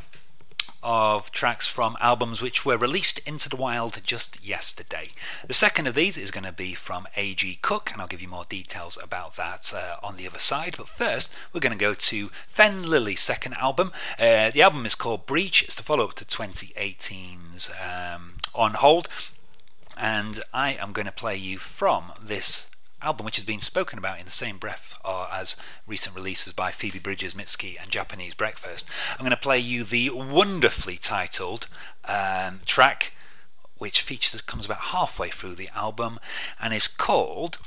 of 0.85 1.31
tracks 1.31 1.67
from 1.67 1.97
albums 1.99 2.43
which 2.43 2.63
were 2.63 2.77
released 2.77 3.17
into 3.25 3.49
the 3.49 3.55
wild 3.55 3.99
just 4.05 4.37
yesterday. 4.45 5.09
The 5.47 5.53
second 5.53 5.87
of 5.87 5.95
these 5.95 6.15
is 6.15 6.29
going 6.29 6.43
to 6.43 6.51
be 6.51 6.75
from 6.75 7.07
A.G. 7.17 7.57
Cook, 7.63 7.89
and 7.91 7.99
I'll 7.99 8.07
give 8.07 8.21
you 8.21 8.27
more 8.27 8.45
details 8.47 8.97
about 9.01 9.35
that 9.35 9.73
uh, 9.73 9.95
on 10.05 10.15
the 10.15 10.27
other 10.27 10.39
side. 10.39 10.75
But 10.77 10.87
first, 10.87 11.33
we're 11.51 11.59
going 11.59 11.77
to 11.77 11.77
go 11.77 11.95
to 11.95 12.29
Fenne 12.55 12.85
Lily's 12.85 13.21
second 13.21 13.55
album. 13.55 13.91
Uh, 14.19 14.51
the 14.51 14.61
album 14.61 14.85
is 14.85 14.93
called 14.93 15.25
Breach, 15.25 15.63
it's 15.63 15.75
the 15.75 15.83
follow 15.83 16.05
up 16.05 16.13
to 16.13 16.25
2018's 16.25 17.71
um, 17.83 18.35
On 18.53 18.75
Hold, 18.75 19.07
and 19.97 20.43
I 20.53 20.73
am 20.73 20.93
going 20.93 21.07
to 21.07 21.11
play 21.11 21.35
you 21.35 21.57
from 21.57 22.11
this 22.21 22.67
album, 23.05 23.25
which 23.25 23.35
has 23.35 23.45
been 23.45 23.61
spoken 23.61 23.99
about 23.99 24.19
in 24.19 24.25
the 24.25 24.31
same 24.31 24.57
breath 24.57 24.95
uh, 25.05 25.27
as 25.31 25.55
recent 25.85 26.15
releases 26.15 26.51
by 26.51 26.71
Phoebe 26.71 26.99
Bridgers, 26.99 27.35
Mitski, 27.35 27.77
and 27.79 27.89
Japanese 27.91 28.33
Breakfast. 28.33 28.87
I'm 29.13 29.19
going 29.19 29.29
to 29.29 29.37
play 29.37 29.59
you 29.59 29.83
the 29.83 30.09
wonderfully 30.09 30.97
titled 30.97 31.67
um, 32.05 32.61
track, 32.65 33.13
which 33.77 34.01
features 34.01 34.41
comes 34.41 34.65
about 34.65 34.79
halfway 34.79 35.29
through 35.29 35.55
the 35.55 35.69
album 35.75 36.19
and 36.59 36.73
is 36.73 36.87
called 36.87 37.59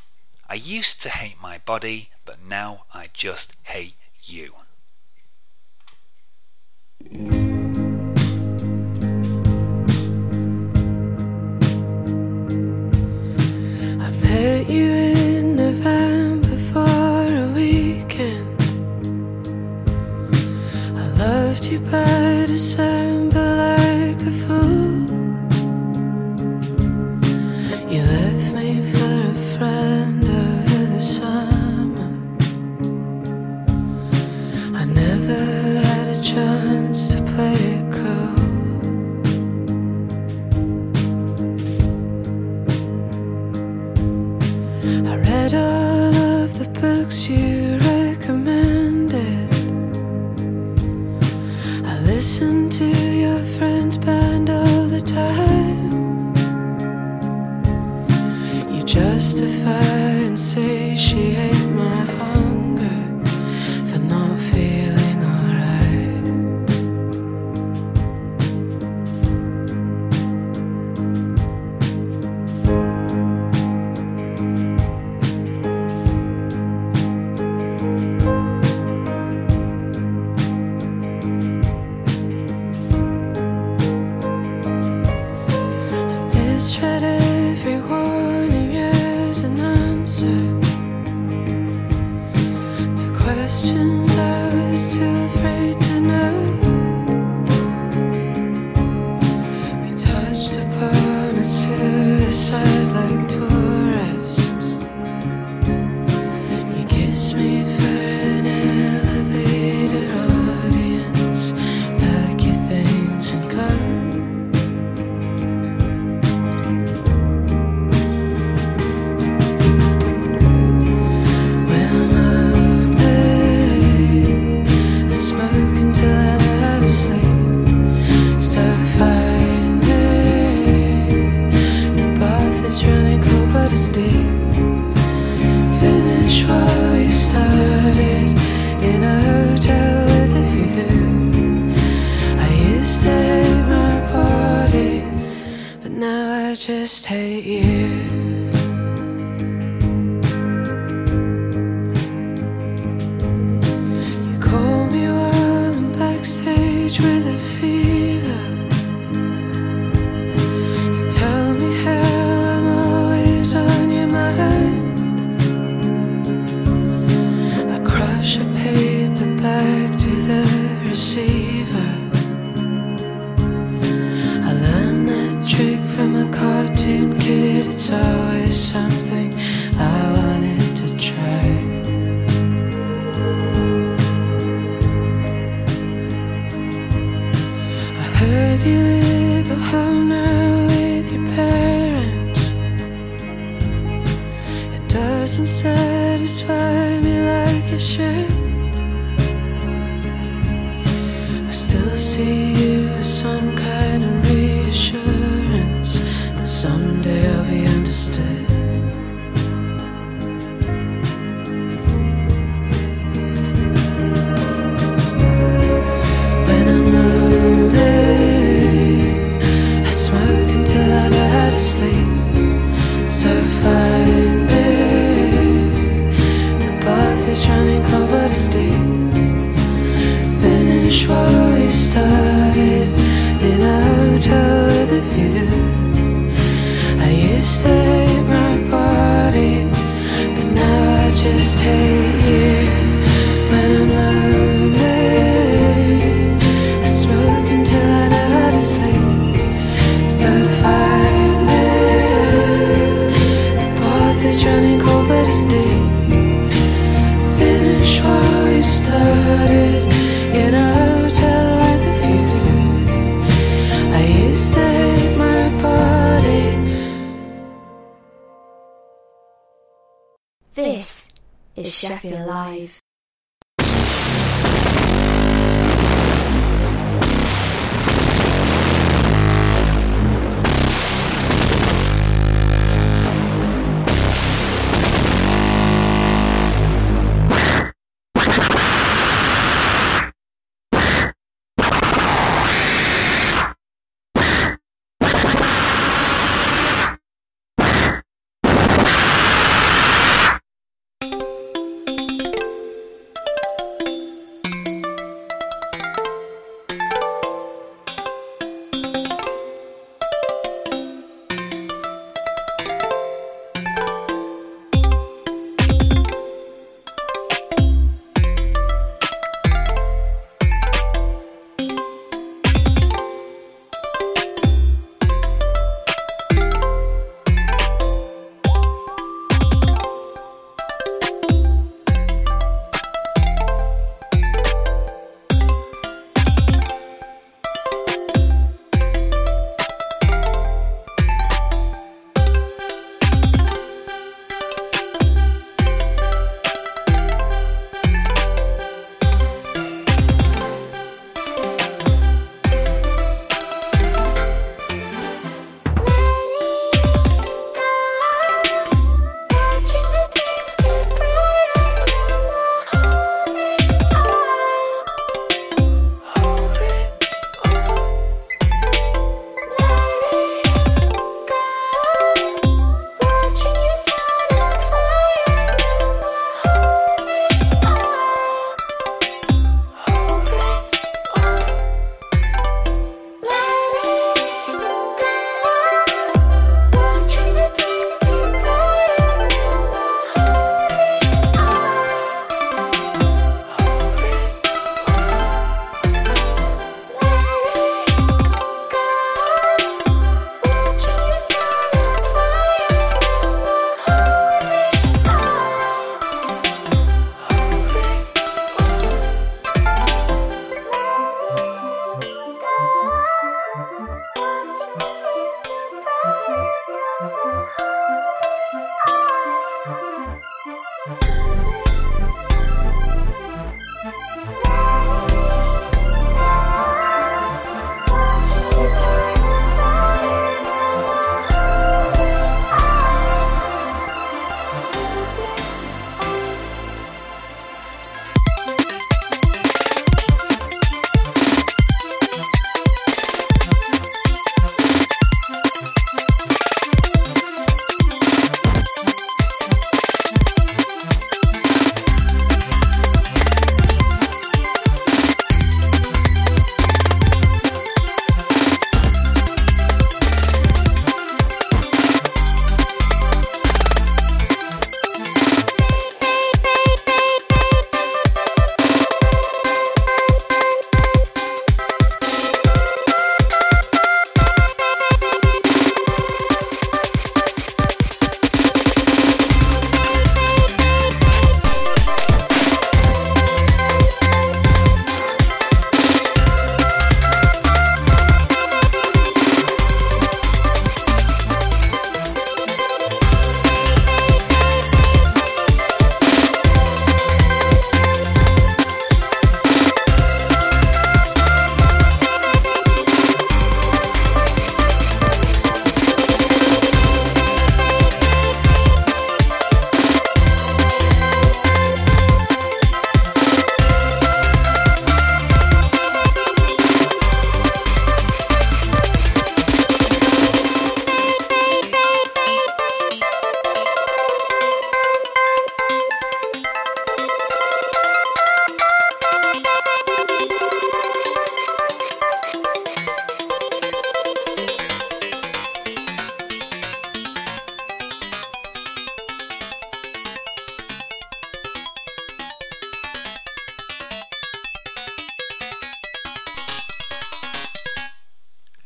"I 0.50 0.54
Used 0.54 1.00
to 1.02 1.08
Hate 1.08 1.40
My 1.40 1.58
Body, 1.58 2.10
but 2.24 2.44
Now 2.44 2.84
I 2.92 3.08
Just 3.14 3.54
Hate 3.62 3.94
You." 4.22 4.54
Met 14.38 14.70
you 14.70 15.17
loved 21.58 21.72
you 21.72 21.80
by 21.80 22.44
December 22.46 23.56
like 23.56 24.20
a 24.20 24.30
fool. 24.42 25.08
You 27.92 28.02
left 28.02 28.52
me 28.54 28.82
for 28.92 29.30
a 29.30 29.34
friend 29.56 30.24
over 30.24 30.84
the 30.94 31.00
summer. 31.00 32.10
I 34.76 34.84
never 34.84 35.40
had 35.86 36.08
a 36.16 36.20
chance 36.22 37.08
to 37.08 37.22
play 37.22 37.54
it 37.54 37.92
cool. 37.92 38.34
I 45.08 45.16
read 45.16 45.54
all 45.54 46.14
of 46.42 46.58
the 46.58 46.68
books 46.80 47.28
you 47.28 47.67
I 52.18 52.20
listened 52.20 52.72
to 52.72 52.84
your 52.84 53.38
friends' 53.56 53.96
band 53.96 54.50
all 54.50 54.86
the 54.88 55.00
time. 55.00 56.34
You 58.74 58.82
justify 58.82 59.78
and 60.26 60.36
satiate 60.36 61.38
my 61.38 61.46
hunger 61.46 61.57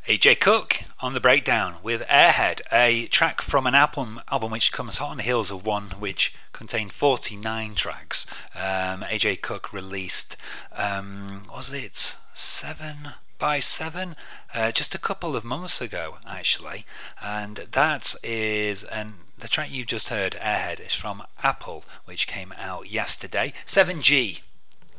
A.G. 0.08 0.34
Cook 0.34 0.82
on 0.98 1.14
the 1.14 1.20
breakdown 1.20 1.76
with 1.80 2.02
Airhead, 2.08 2.60
a 2.72 3.06
track 3.06 3.40
from 3.40 3.68
an 3.68 3.76
album 3.76 4.20
album 4.32 4.50
which 4.50 4.72
comes 4.72 4.96
hot 4.96 5.10
on 5.10 5.18
the 5.18 5.22
heels 5.22 5.52
of 5.52 5.64
one 5.64 5.90
which 5.90 6.34
contained 6.52 6.92
49 6.92 7.76
tracks. 7.76 8.26
Um, 8.56 9.04
A.G. 9.08 9.36
Cook 9.36 9.72
released, 9.72 10.36
um, 10.74 11.44
was 11.48 11.72
it 11.72 12.16
seven 12.34 13.10
by 13.38 13.60
seven, 13.60 14.16
uh, 14.52 14.72
just 14.72 14.92
a 14.92 14.98
couple 14.98 15.36
of 15.36 15.44
months 15.44 15.80
ago 15.80 16.16
actually, 16.26 16.84
and 17.22 17.68
that 17.70 18.16
is 18.24 18.82
an 18.82 19.14
the 19.38 19.46
track 19.46 19.70
you 19.70 19.84
just 19.84 20.08
heard, 20.08 20.36
Airhead, 20.40 20.84
is 20.84 20.94
from 20.94 21.22
Apple, 21.44 21.84
which 22.06 22.26
came 22.26 22.52
out 22.58 22.88
yesterday. 22.88 23.52
7G, 23.66 24.40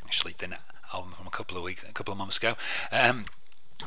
actually, 0.05 0.35
the 0.37 0.57
album 0.93 1.13
from 1.17 1.27
a 1.27 1.31
couple 1.31 1.55
of 1.55 1.63
weeks, 1.63 1.83
a 1.87 1.93
couple 1.93 2.11
of 2.11 2.17
months 2.17 2.35
ago. 2.35 2.55
Um, 2.91 3.25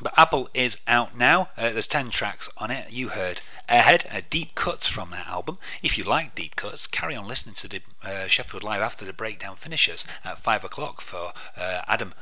but 0.02 0.12
Apple 0.16 0.48
is 0.54 0.78
out 0.86 1.16
now. 1.16 1.48
Uh, 1.56 1.70
there's 1.70 1.86
10 1.86 2.10
tracks 2.10 2.48
on 2.58 2.70
it. 2.70 2.92
You 2.92 3.08
heard 3.08 3.40
Ahead, 3.68 4.08
uh, 4.12 4.20
deep 4.30 4.54
cuts 4.54 4.86
from 4.86 5.10
that 5.10 5.26
album. 5.26 5.58
If 5.82 5.98
you 5.98 6.04
like 6.04 6.36
deep 6.36 6.54
cuts, 6.54 6.86
carry 6.86 7.16
on 7.16 7.26
listening 7.26 7.56
to 7.56 7.68
the 7.68 7.80
uh, 8.04 8.28
Sheffield 8.28 8.62
Live 8.62 8.80
after 8.80 9.04
the 9.04 9.12
breakdown 9.12 9.56
finishes 9.56 10.04
at 10.24 10.38
5 10.38 10.62
o'clock 10.64 11.00
for 11.00 11.32
uh, 11.56 11.80
Adam's 11.88 12.14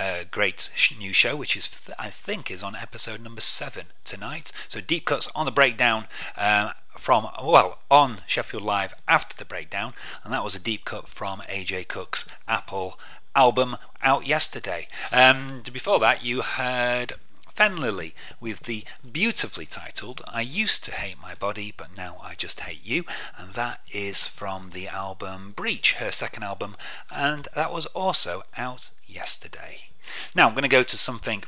uh, 0.00 0.20
great 0.30 0.70
sh- 0.74 0.96
new 0.98 1.12
show, 1.12 1.36
which 1.36 1.56
is, 1.56 1.68
I 1.98 2.08
think, 2.08 2.50
is 2.50 2.62
on 2.62 2.74
episode 2.74 3.20
number 3.20 3.42
7 3.42 3.84
tonight. 4.02 4.50
So 4.66 4.80
deep 4.80 5.04
cuts 5.04 5.28
on 5.34 5.44
the 5.44 5.52
breakdown. 5.52 6.06
Um, 6.38 6.70
from 6.96 7.28
well 7.40 7.78
on 7.92 8.22
Sheffield 8.26 8.64
Live 8.64 8.92
after 9.06 9.36
the 9.36 9.44
breakdown, 9.44 9.92
and 10.24 10.32
that 10.32 10.42
was 10.42 10.56
a 10.56 10.58
deep 10.58 10.84
cut 10.84 11.06
from 11.06 11.42
A.G. 11.48 11.84
Cook's 11.84 12.24
Apple 12.48 12.98
album 13.38 13.76
out 14.02 14.26
yesterday. 14.26 14.88
And 15.12 15.72
before 15.72 16.00
that, 16.00 16.24
you 16.24 16.42
heard 16.42 17.12
Fenne 17.54 17.78
Lily 17.78 18.12
with 18.40 18.64
the 18.64 18.82
beautifully 19.12 19.64
titled 19.64 20.22
I 20.26 20.40
Used 20.40 20.82
to 20.84 20.90
Hate 20.90 21.22
My 21.22 21.36
Body, 21.36 21.72
but 21.76 21.96
Now 21.96 22.16
I 22.20 22.34
Just 22.34 22.58
Hate 22.60 22.84
You, 22.84 23.04
and 23.38 23.54
that 23.54 23.80
is 23.92 24.24
from 24.24 24.70
the 24.70 24.88
album 24.88 25.52
Breach, 25.54 25.92
her 25.94 26.10
second 26.10 26.42
album, 26.42 26.76
and 27.12 27.46
that 27.54 27.72
was 27.72 27.86
also 27.86 28.42
out 28.56 28.90
yesterday. 29.06 29.82
Now 30.34 30.48
I'm 30.48 30.54
going 30.54 30.62
to 30.62 30.68
go 30.68 30.82
to 30.82 30.96
something 30.96 31.44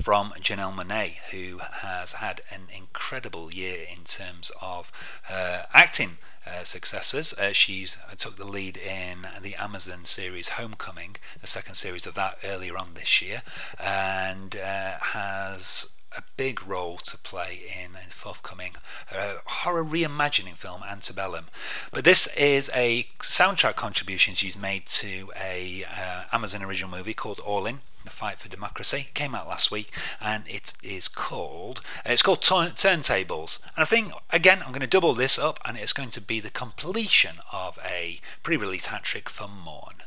from 0.00 0.32
Janelle 0.40 0.74
Monáe, 0.74 1.18
who 1.30 1.58
has 1.58 2.14
had 2.14 2.40
an 2.50 2.62
incredible 2.76 3.54
year 3.54 3.86
in 3.96 4.02
terms 4.02 4.50
of 4.60 4.90
her 5.24 5.66
acting 5.72 6.18
uh, 6.46 6.64
successes. 6.64 7.32
Uh, 7.34 7.52
she 7.52 7.86
took 8.16 8.36
the 8.36 8.44
lead 8.44 8.76
in 8.76 9.26
the 9.40 9.54
Amazon 9.56 10.04
series 10.04 10.48
Homecoming, 10.50 11.16
the 11.40 11.46
second 11.46 11.74
series 11.74 12.06
of 12.06 12.14
that 12.14 12.38
earlier 12.44 12.76
on 12.76 12.94
this 12.94 13.22
year, 13.22 13.42
and 13.78 14.56
uh, 14.56 14.98
has 15.00 15.86
a 16.16 16.22
big 16.36 16.66
role 16.66 16.96
to 16.98 17.16
play 17.18 17.60
in 17.82 17.92
a 17.96 18.12
forthcoming 18.12 18.76
uh, 19.14 19.34
horror 19.44 19.84
reimagining 19.84 20.56
film 20.56 20.82
Antebellum. 20.82 21.46
But 21.90 22.04
this 22.04 22.26
is 22.36 22.70
a 22.74 23.08
soundtrack 23.20 23.76
contribution 23.76 24.34
she's 24.34 24.58
made 24.58 24.86
to 24.86 25.32
a 25.40 25.84
uh, 25.84 26.22
Amazon 26.32 26.62
original 26.62 26.90
movie 26.90 27.14
called 27.14 27.40
All 27.40 27.66
In. 27.66 27.80
The 28.04 28.10
Fight 28.10 28.40
for 28.40 28.48
Democracy 28.48 29.08
came 29.14 29.34
out 29.34 29.48
last 29.48 29.70
week, 29.70 29.92
and 30.20 30.42
it 30.48 30.74
is 30.82 31.06
called 31.06 31.82
it's 32.04 32.22
called 32.22 32.42
Turn- 32.42 32.72
Turntables. 32.72 33.60
And 33.76 33.82
I 33.82 33.84
think 33.84 34.12
again 34.30 34.60
I'm 34.60 34.72
going 34.72 34.80
to 34.80 34.86
double 34.88 35.14
this 35.14 35.38
up, 35.38 35.60
and 35.64 35.76
it's 35.76 35.92
going 35.92 36.10
to 36.10 36.20
be 36.20 36.40
the 36.40 36.50
completion 36.50 37.36
of 37.52 37.78
a 37.84 38.20
pre-release 38.42 38.86
hat 38.86 39.04
trick 39.04 39.28
for 39.28 39.46
Mourn. 39.46 40.02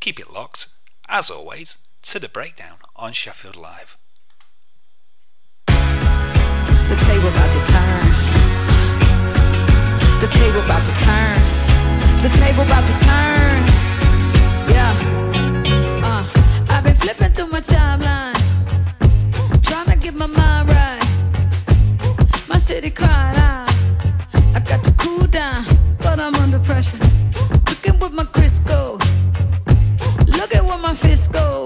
Keep 0.00 0.18
it 0.18 0.32
locked, 0.32 0.66
as 1.08 1.30
always, 1.30 1.78
to 2.02 2.18
the 2.18 2.28
breakdown 2.28 2.78
on 2.96 3.12
Sheffield 3.12 3.56
Live. 3.56 3.96
The 6.88 6.96
table 6.96 7.28
about 7.28 7.52
to 7.52 7.60
turn. 7.72 8.04
The 10.20 10.28
table 10.28 10.60
about 10.60 10.84
to 10.84 10.92
turn. 11.04 11.38
The 12.22 12.28
table 12.28 12.62
about 12.62 12.86
to 12.86 12.94
turn. 13.08 13.56
Yeah. 14.68 14.92
Uh, 16.04 16.24
I've 16.68 16.84
been 16.84 16.94
flipping 16.96 17.32
through 17.32 17.48
my 17.48 17.60
timeline, 17.60 18.34
trying 19.62 19.86
to 19.86 19.96
get 19.96 20.14
my 20.14 20.26
mind 20.26 20.68
right. 20.68 21.02
My 22.48 22.58
city 22.58 22.90
cried 22.90 23.36
out. 23.38 23.70
I 24.54 24.60
got 24.60 24.84
to 24.84 24.92
cool 24.98 25.26
down, 25.26 25.64
but 26.00 26.20
I'm 26.20 26.34
under 26.34 26.58
pressure. 26.58 26.98
Cooking 27.64 27.98
with 27.98 28.12
my 28.12 28.24
Crisco. 28.24 28.98
Look 30.38 30.54
at 30.54 30.62
where 30.64 30.78
my 30.78 30.94
fists 30.94 31.28
go. 31.28 31.64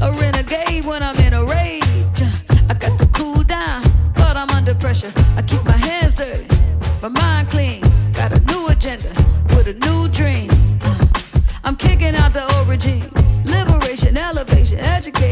A 0.00 0.10
renegade 0.10 0.84
when 0.86 1.02
I'm 1.02 1.21
pressure. 4.92 5.12
I 5.36 5.42
keep 5.42 5.64
my 5.64 5.76
hands 5.76 6.14
dirty, 6.16 6.46
my 7.00 7.08
mind 7.08 7.50
clean. 7.50 7.80
Got 8.12 8.32
a 8.32 8.40
new 8.52 8.66
agenda 8.68 9.08
with 9.54 9.66
a 9.66 9.74
new 9.86 10.08
dream. 10.08 10.50
Uh, 10.82 11.06
I'm 11.64 11.76
kicking 11.76 12.14
out 12.14 12.34
the 12.34 12.44
old 12.56 12.68
regime. 12.68 13.10
Liberation, 13.44 14.16
elevation, 14.16 14.78
education. 14.80 15.31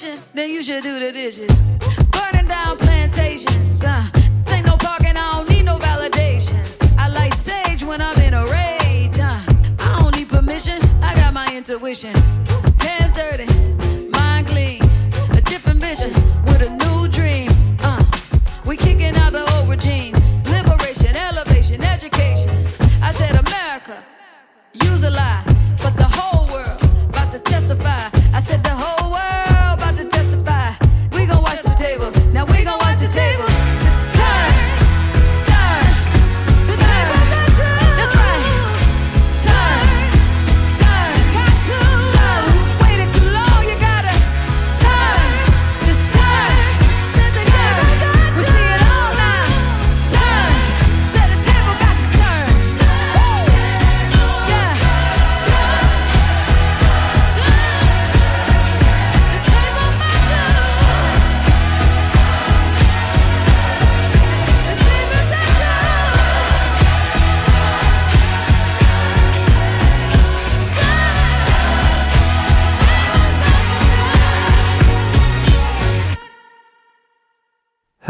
Kitchen, 0.00 0.18
then 0.34 0.50
you 0.50 0.62
should 0.62 0.82
do 0.82 0.98
the 0.98 1.12
dishes. 1.12 1.60
Burning 2.10 2.48
down 2.48 2.76
plantations. 2.78 3.84
Uh, 3.84 4.04
ain't 4.48 4.66
no 4.66 4.76
parking, 4.76 5.16
I 5.16 5.32
don't 5.32 5.50
need 5.50 5.64
no 5.64 5.76
validation. 5.78 6.60
I 6.98 7.08
like 7.08 7.34
sage 7.34 7.82
when 7.82 8.00
I'm 8.00 8.18
in 8.20 8.34
a 8.34 8.44
rage. 8.46 9.18
Uh, 9.18 9.38
I 9.78 9.98
don't 9.98 10.16
need 10.16 10.28
permission, 10.28 10.80
I 11.02 11.14
got 11.14 11.34
my 11.34 11.46
intuition. 11.54 12.14
Hands 12.80 13.12
dirty, 13.12 13.46
mind 14.10 14.46
clean. 14.46 14.80
A 15.32 15.40
different 15.42 15.80
vision 15.80 16.12
with 16.46 16.62
a 16.62 16.70
new 16.82 17.08
dream. 17.08 17.50
Uh, 17.80 18.02
we 18.66 18.76
kicking 18.76 19.14
out 19.16 19.32
the 19.32 19.44
old 19.56 19.68
regime. 19.68 20.14
Liberation, 20.44 21.16
elevation, 21.16 21.82
education. 21.82 22.50
I 23.02 23.10
said 23.10 23.36
America, 23.36 24.02
use 24.84 25.04
a 25.04 25.10
lie, 25.10 25.42
but 25.82 25.94
the 25.96 26.08
whole 26.16 26.46
world 26.52 26.82
about 27.08 27.30
to 27.32 27.38
testify. 27.38 28.08
I 28.32 28.40
said 28.40 28.62
the 28.64 28.70
whole 28.70 28.99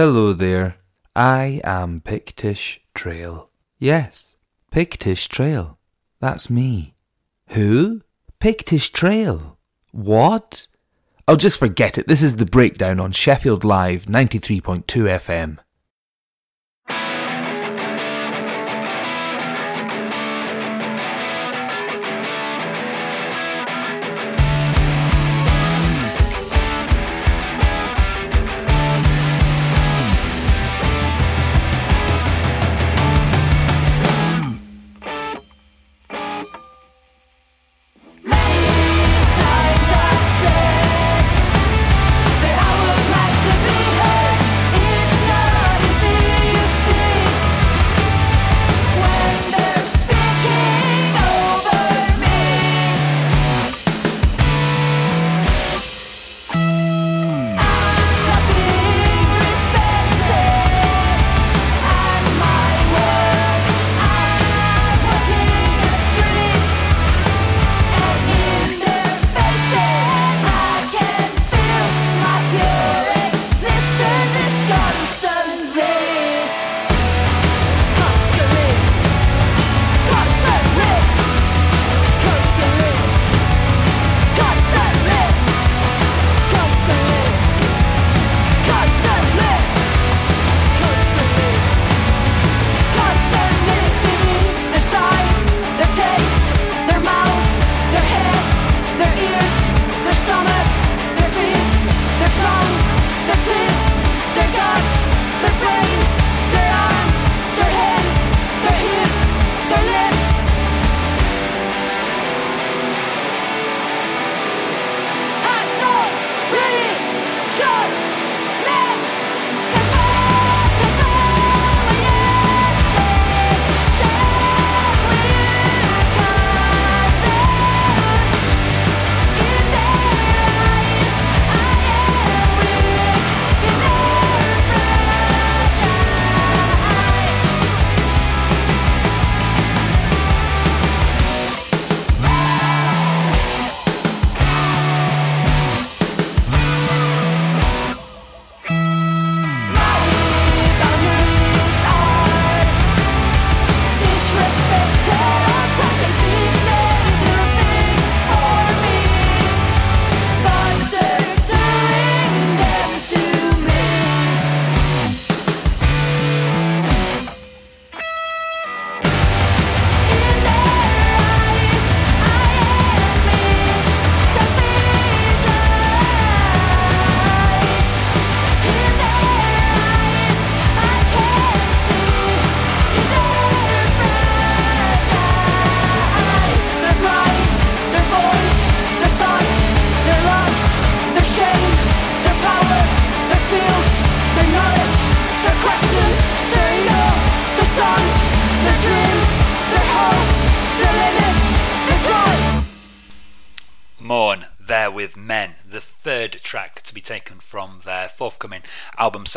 Hello 0.02 0.32
there. 0.32 0.76
I 1.14 1.60
am 1.62 2.00
Pictish 2.00 2.78
Trail. 2.94 3.50
Yes, 3.78 4.34
Pictish 4.72 5.28
Trail. 5.28 5.76
That's 6.20 6.48
me. 6.48 6.94
Who? 7.48 8.00
Pictish 8.40 8.92
Trail. 8.92 9.58
What? 9.92 10.68
I'll 11.28 11.36
just 11.36 11.58
forget 11.58 11.98
it. 11.98 12.08
This 12.08 12.22
is 12.22 12.36
the 12.36 12.46
breakdown 12.46 12.98
on 12.98 13.12
Sheffield 13.12 13.62
Live 13.62 14.06
93.2 14.06 14.84
FM. 14.86 15.58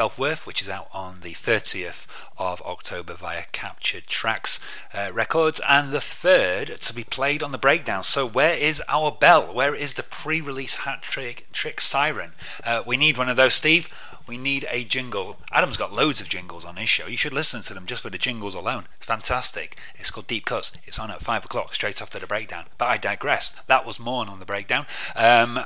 Self 0.04 0.20
Worth, 0.20 0.46
which 0.46 0.62
is 0.62 0.68
out 0.68 0.90
on 0.92 1.22
the 1.22 1.32
30th 1.32 2.08
of 2.38 2.62
October 2.64 3.14
via 3.14 3.46
Captured 3.54 4.06
Tracks 4.06 4.60
uh, 4.94 5.12
Records, 5.14 5.62
and 5.66 5.94
the 5.94 6.02
third 6.02 6.76
to 6.82 6.94
be 6.94 7.06
played 7.06 7.42
on 7.42 7.54
the 7.54 7.58
breakdown. 7.58 8.04
So, 8.04 8.28
where 8.28 8.54
is 8.54 8.82
our 8.90 9.14
bell? 9.14 9.54
Where 9.54 9.74
is 9.74 9.94
the 9.94 10.04
pre 10.04 10.42
release 10.42 10.74
hat 10.74 11.04
trick, 11.04 11.48
trick 11.54 11.80
siren? 11.80 12.34
Uh, 12.66 12.84
we 12.86 12.98
need 12.98 13.18
one 13.18 13.30
of 13.30 13.38
those, 13.38 13.54
Steve. 13.54 13.88
We 14.28 14.38
need 14.38 14.68
a 14.70 14.84
jingle. 14.84 15.38
Adam's 15.54 15.78
got 15.78 15.94
loads 15.94 16.20
of 16.20 16.28
jingles 16.28 16.66
on 16.66 16.76
his 16.76 16.90
show. 16.90 17.08
You 17.08 17.16
should 17.16 17.32
listen 17.32 17.62
to 17.62 17.74
them 17.74 17.86
just 17.86 18.02
for 18.02 18.10
the 18.10 18.18
jingles 18.18 18.56
alone. 18.56 18.88
It's 18.98 19.06
fantastic. 19.06 19.78
It's 19.96 20.12
called 20.12 20.28
Deep 20.28 20.44
Cuts. 20.44 20.74
It's 20.86 21.00
on 21.00 21.12
at 21.12 21.24
5 21.24 21.46
o'clock 21.46 21.74
straight 21.74 22.02
after 22.02 22.20
the 22.20 22.28
breakdown. 22.28 22.66
But 22.78 22.90
I 22.90 22.98
digress. 22.98 23.52
That 23.68 23.86
was 23.86 24.02
Mourn 24.02 24.28
on 24.28 24.40
the 24.40 24.46
breakdown. 24.46 24.86
Um, 25.16 25.62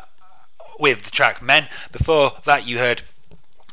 with 0.79 1.05
the 1.05 1.11
track 1.11 1.41
Men. 1.41 1.69
Before 1.91 2.33
that, 2.45 2.67
you 2.67 2.77
heard 2.77 3.01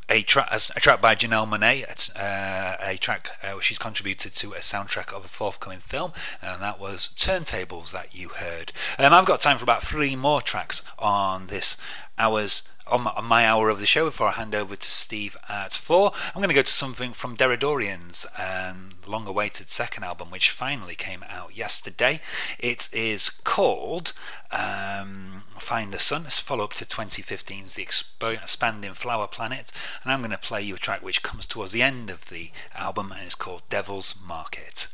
a, 0.08 0.22
tra- 0.22 0.48
a 0.50 0.80
track 0.80 1.00
by 1.00 1.14
Janelle 1.14 1.48
Monáe, 1.48 1.84
uh, 2.16 2.76
a 2.80 2.96
track 2.96 3.30
uh, 3.42 3.52
which 3.52 3.66
she's 3.66 3.78
contributed 3.78 4.32
to 4.34 4.52
a 4.52 4.58
soundtrack 4.58 5.12
of 5.12 5.24
a 5.24 5.28
forthcoming 5.28 5.78
film, 5.78 6.12
and 6.42 6.62
that 6.62 6.78
was 6.78 7.08
Turntables 7.16 7.90
that 7.92 8.14
you 8.14 8.28
heard. 8.28 8.72
Um, 8.98 9.12
I've 9.12 9.26
got 9.26 9.40
time 9.40 9.58
for 9.58 9.64
about 9.64 9.82
three 9.82 10.16
more 10.16 10.42
tracks 10.42 10.82
on 10.98 11.46
this 11.46 11.76
hour's 12.18 12.62
on 12.86 13.02
my, 13.02 13.10
on 13.12 13.24
my 13.24 13.46
hour 13.46 13.68
of 13.68 13.80
the 13.80 13.86
show 13.86 14.04
before 14.04 14.28
I 14.28 14.32
hand 14.32 14.54
over 14.54 14.76
to 14.76 14.90
Steve 14.90 15.36
at 15.48 15.72
four. 15.72 16.12
I'm 16.28 16.40
going 16.40 16.48
to 16.48 16.54
go 16.54 16.62
to 16.62 16.70
something 16.70 17.12
from 17.12 17.36
Deradoorian's 17.36 18.26
um, 18.38 18.90
long 19.06 19.26
awaited 19.26 19.68
second 19.68 20.04
album, 20.04 20.30
which 20.30 20.50
finally 20.50 20.94
came 20.94 21.24
out 21.28 21.56
yesterday. 21.56 22.20
It 22.58 22.88
is 22.92 23.30
called 23.30 24.12
um, 24.50 25.44
Find 25.58 25.92
the 25.92 25.98
Sun. 25.98 26.26
It's 26.26 26.38
a 26.38 26.42
follow 26.42 26.64
up 26.64 26.74
to 26.74 26.84
2015's 26.84 27.74
The 27.74 27.84
Expo- 27.84 28.42
Expanding 28.42 28.94
Flower 28.94 29.26
Planet. 29.26 29.72
And 30.02 30.12
I'm 30.12 30.20
going 30.20 30.30
to 30.30 30.38
play 30.38 30.62
you 30.62 30.76
a 30.76 30.78
track 30.78 31.02
which 31.02 31.22
comes 31.22 31.46
towards 31.46 31.72
the 31.72 31.82
end 31.82 32.10
of 32.10 32.28
the 32.28 32.50
album 32.74 33.12
and 33.12 33.22
it's 33.22 33.34
called 33.34 33.62
Devil's 33.68 34.14
Market. 34.26 34.88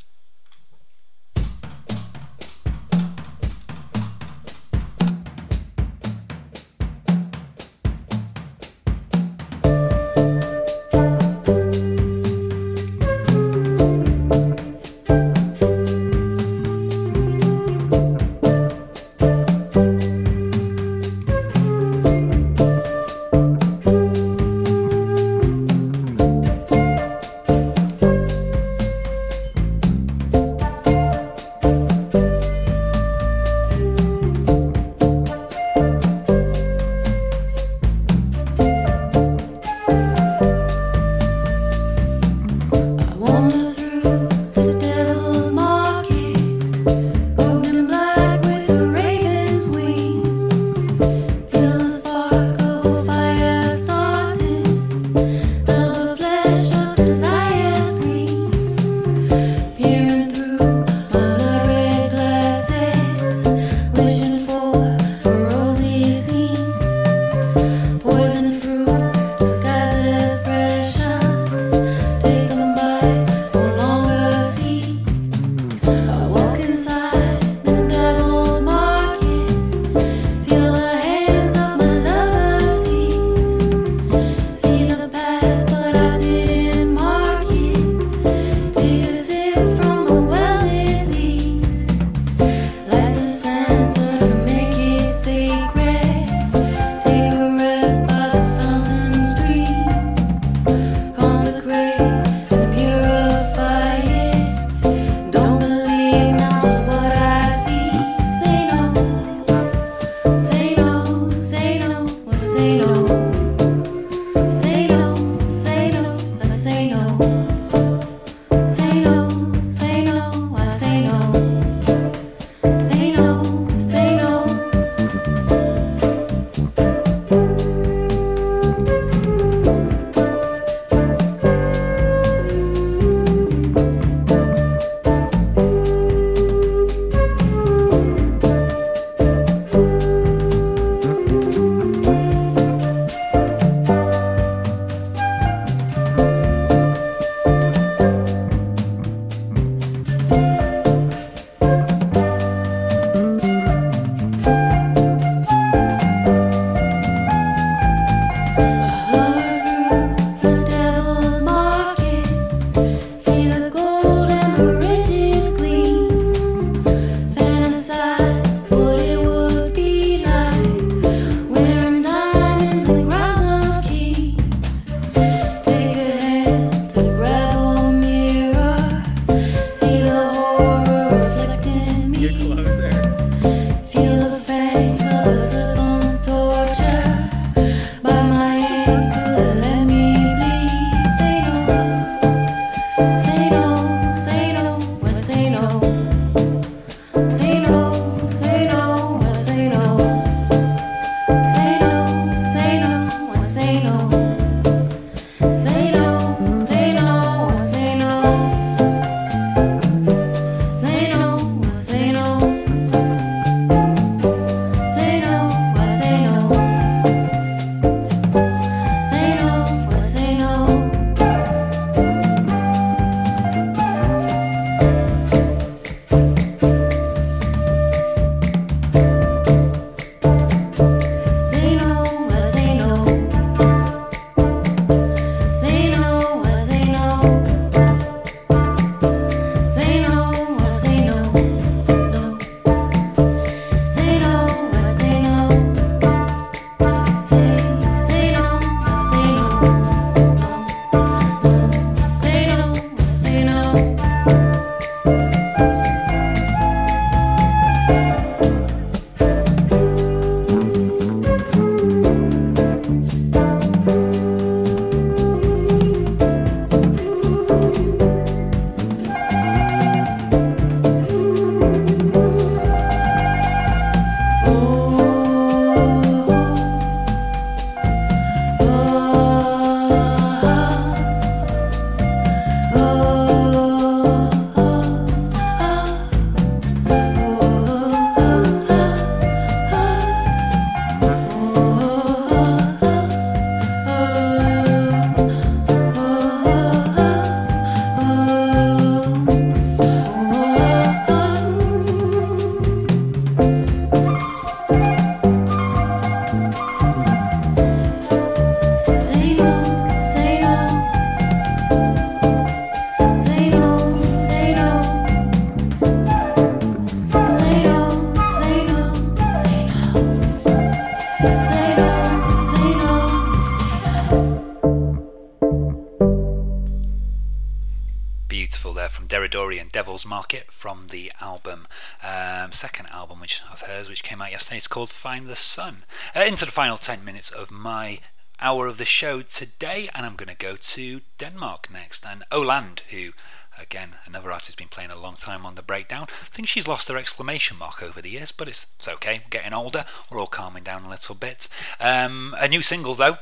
And 329.41 329.71
Devil's 329.71 330.05
Market 330.05 330.51
from 330.51 330.87
the 330.91 331.11
album, 331.19 331.67
um, 332.03 332.51
second 332.51 332.85
album 332.87 333.19
which 333.19 333.41
of 333.51 333.61
hers, 333.61 333.89
which 333.89 334.03
came 334.03 334.21
out 334.21 334.31
yesterday. 334.31 334.57
It's 334.57 334.67
called 334.67 334.91
Find 334.91 335.27
the 335.27 335.35
Sun. 335.35 335.83
Uh, 336.15 336.21
into 336.21 336.45
the 336.45 336.51
final 336.51 336.77
10 336.77 337.03
minutes 337.03 337.31
of 337.31 337.49
my 337.49 337.99
hour 338.39 338.67
of 338.67 338.77
the 338.77 338.85
show 338.85 339.23
today, 339.23 339.89
and 339.95 340.05
I'm 340.05 340.15
going 340.15 340.29
to 340.29 340.35
go 340.35 340.57
to 340.57 341.01
Denmark 341.17 341.69
next. 341.71 342.05
And 342.05 342.23
Oland, 342.31 342.83
who 342.91 343.13
again, 343.59 343.95
another 344.05 344.31
artist 344.31 344.47
has 344.47 344.55
been 344.55 344.67
playing 344.67 344.91
a 344.91 344.99
long 344.99 345.15
time 345.15 345.43
on 345.43 345.55
the 345.55 345.63
breakdown. 345.63 346.05
I 346.31 346.35
think 346.35 346.47
she's 346.47 346.67
lost 346.67 346.87
her 346.87 346.97
exclamation 346.97 347.57
mark 347.57 347.81
over 347.81 347.99
the 347.99 348.11
years, 348.11 348.31
but 348.31 348.47
it's, 348.47 348.67
it's 348.77 348.87
okay. 348.87 349.23
Getting 349.31 349.53
older, 349.53 349.85
we're 350.09 350.19
all 350.19 350.27
calming 350.27 350.63
down 350.63 350.83
a 350.83 350.89
little 350.89 351.15
bit. 351.15 351.47
Um, 351.79 352.35
a 352.39 352.47
new 352.47 352.61
single 352.61 352.93
though, 352.93 353.17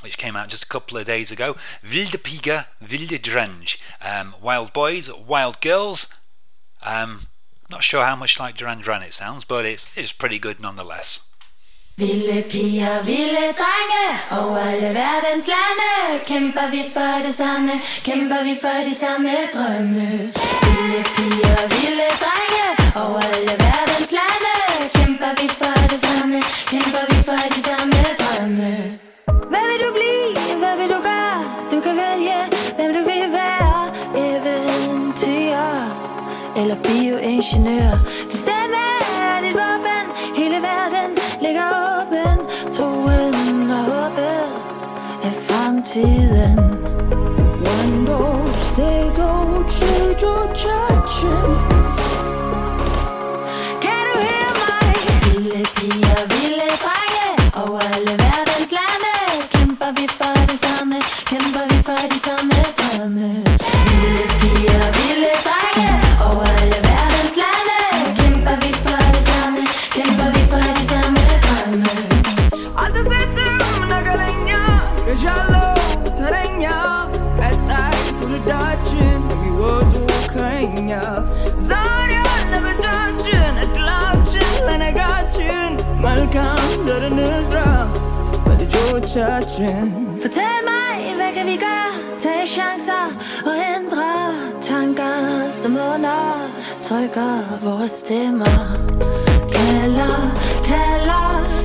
which 0.00 0.18
came 0.18 0.36
out 0.36 0.48
just 0.48 0.64
a 0.64 0.68
couple 0.68 0.98
of 0.98 1.06
days 1.06 1.30
ago. 1.30 1.56
Vilde 1.82 2.18
Piger, 2.22 2.66
Vilde 2.82 3.18
Drenge. 3.20 3.78
Um, 4.00 4.34
wild 4.40 4.72
boys, 4.72 5.12
wild 5.12 5.60
girls. 5.60 6.06
Um, 6.82 7.28
not 7.70 7.82
sure 7.82 8.04
how 8.04 8.16
much 8.16 8.38
like 8.38 8.56
Duran 8.56 8.80
Duran 8.80 9.02
it 9.02 9.14
sounds, 9.14 9.44
but 9.44 9.64
it's, 9.66 9.88
it's 9.96 10.12
pretty 10.12 10.38
good 10.38 10.60
nonetheless. 10.60 11.20
Ville 11.98 12.42
piger, 12.42 13.02
ville 13.04 13.54
drenge 13.56 14.06
Over 14.30 14.58
alle 14.58 14.92
verdens 14.94 15.46
lande 15.48 16.24
Kæmper 16.26 16.70
vi 16.70 16.90
for 16.92 17.26
det 17.26 17.34
samme 17.34 17.72
Kæmper 18.04 18.44
vi 18.44 18.58
for 18.60 18.84
de 18.88 18.94
samme 18.94 19.30
drømme 19.54 20.32
Ville 20.62 21.04
piger, 21.16 21.60
ville 21.68 22.08
drenge 22.24 22.66
Over 22.96 23.20
alle 23.20 23.54
verdens 23.64 24.12
lande 24.18 24.54
Kæmper 24.94 25.42
vi 25.42 25.48
for 25.48 25.88
det 25.88 26.00
samme 26.00 26.42
Kæmper 26.70 27.04
vi 27.08 27.22
for 27.24 27.48
de 27.54 27.60
samme 27.62 28.02
drømme 28.20 29.05
du 29.86 29.90
blive? 29.98 30.58
Hvad 30.62 30.74
vil 30.80 30.88
du 30.96 31.00
gøre? 31.10 31.38
Du 31.72 31.80
kan 31.80 31.94
vælge 32.04 32.38
Hvem 32.76 32.90
du 32.96 33.02
vil 33.10 33.24
være 33.40 33.76
Eventyr 34.26 35.62
Eller 36.60 36.76
bioingeniør 36.84 37.94
Det 38.30 38.38
stemme 38.44 38.82
er 39.26 39.36
dit 39.44 39.54
våben 39.62 40.06
Hele 40.36 40.56
verden 40.70 41.10
ligger 41.40 41.66
åben 41.86 42.38
Troen 42.72 43.70
og 43.70 43.82
håbet 43.92 44.46
er 45.22 45.34
fremtiden 45.48 46.58
One 47.74 48.06
door, 48.06 48.46
say 48.56 49.10
don't 49.20 49.68
change 49.68 50.24
your 50.24 50.46
kanya 80.96 81.24
Zarya 81.68 82.24
nabadachin 82.52 83.54
Atlachin 83.64 85.76
but 85.76 85.86
Malkam 86.02 86.58
zaranizra 86.86 87.68
Badijochachin 88.46 89.88
Fortæl 90.22 90.58
mig, 90.64 91.14
hvad 91.16 91.32
kan 91.34 91.46
vi 91.46 91.56
gøre? 91.56 91.92
Tag 92.20 92.46
chancer 92.46 93.06
og 93.46 93.54
ændre 93.76 94.32
tanker, 94.62 95.52
som 95.52 95.72
undertrykker 95.72 97.58
vores 97.62 97.90
stemmer. 97.90 98.76
Kalder, 99.52 100.16
kalder 100.64 101.55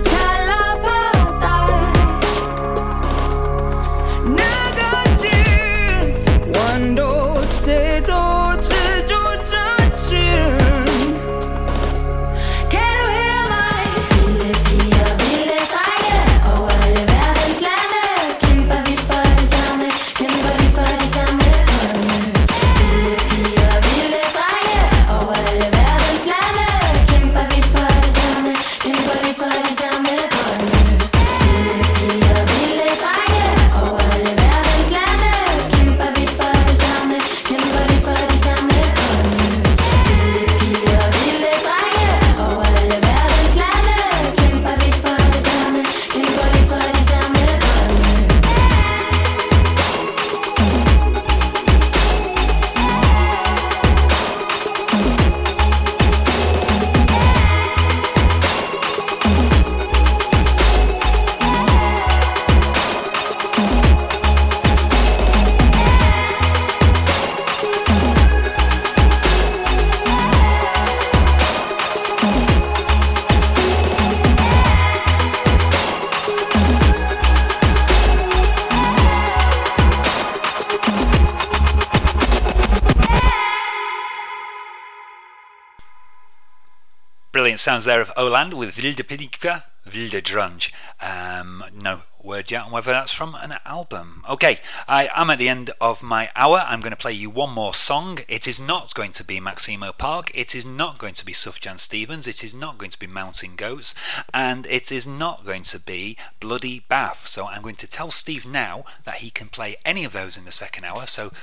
Brilliant 87.51 87.59
sounds 87.59 87.83
there 87.83 87.99
of 87.99 88.13
Oland 88.15 88.53
with 88.53 88.73
Vilde 88.73 89.03
Piger, 89.05 89.63
Vilde 89.85 90.23
Drenge. 90.23 90.71
Um, 91.01 91.65
no 91.81 92.03
word 92.23 92.49
yet 92.49 92.63
on 92.63 92.71
whether 92.71 92.93
that's 92.93 93.11
from 93.11 93.35
an 93.35 93.55
album. 93.65 94.23
Okay, 94.29 94.61
I 94.87 95.09
am 95.13 95.29
at 95.29 95.37
the 95.37 95.49
end 95.49 95.71
of 95.81 96.01
my 96.01 96.29
hour. 96.33 96.63
I'm 96.65 96.79
going 96.79 96.91
to 96.91 96.95
play 96.95 97.11
you 97.11 97.29
one 97.29 97.51
more 97.51 97.73
song. 97.73 98.19
It 98.29 98.47
is 98.47 98.57
not 98.57 98.93
going 98.93 99.11
to 99.11 99.25
be 99.25 99.41
Maximo 99.41 99.91
Park. 99.91 100.31
It 100.33 100.55
is 100.55 100.65
not 100.65 100.97
going 100.97 101.13
to 101.15 101.25
be 101.25 101.33
Sufjan 101.33 101.77
Stevens. 101.77 102.25
It 102.25 102.41
is 102.41 102.55
not 102.55 102.77
going 102.77 102.91
to 102.91 102.99
be 102.99 103.05
Mountain 103.05 103.57
Goats. 103.57 103.93
And 104.33 104.65
it 104.67 104.89
is 104.89 105.05
not 105.05 105.45
going 105.45 105.63
to 105.63 105.79
be 105.79 106.15
Bloody 106.39 106.79
Bath. 106.79 107.27
So 107.27 107.47
I'm 107.47 107.63
going 107.63 107.75
to 107.75 107.87
tell 107.87 108.11
Steve 108.11 108.45
now 108.45 108.85
that 109.03 109.15
he 109.15 109.29
can 109.29 109.49
play 109.49 109.75
any 109.83 110.05
of 110.05 110.13
those 110.13 110.37
in 110.37 110.45
the 110.45 110.53
second 110.53 110.85
hour. 110.85 111.05
So 111.05 111.33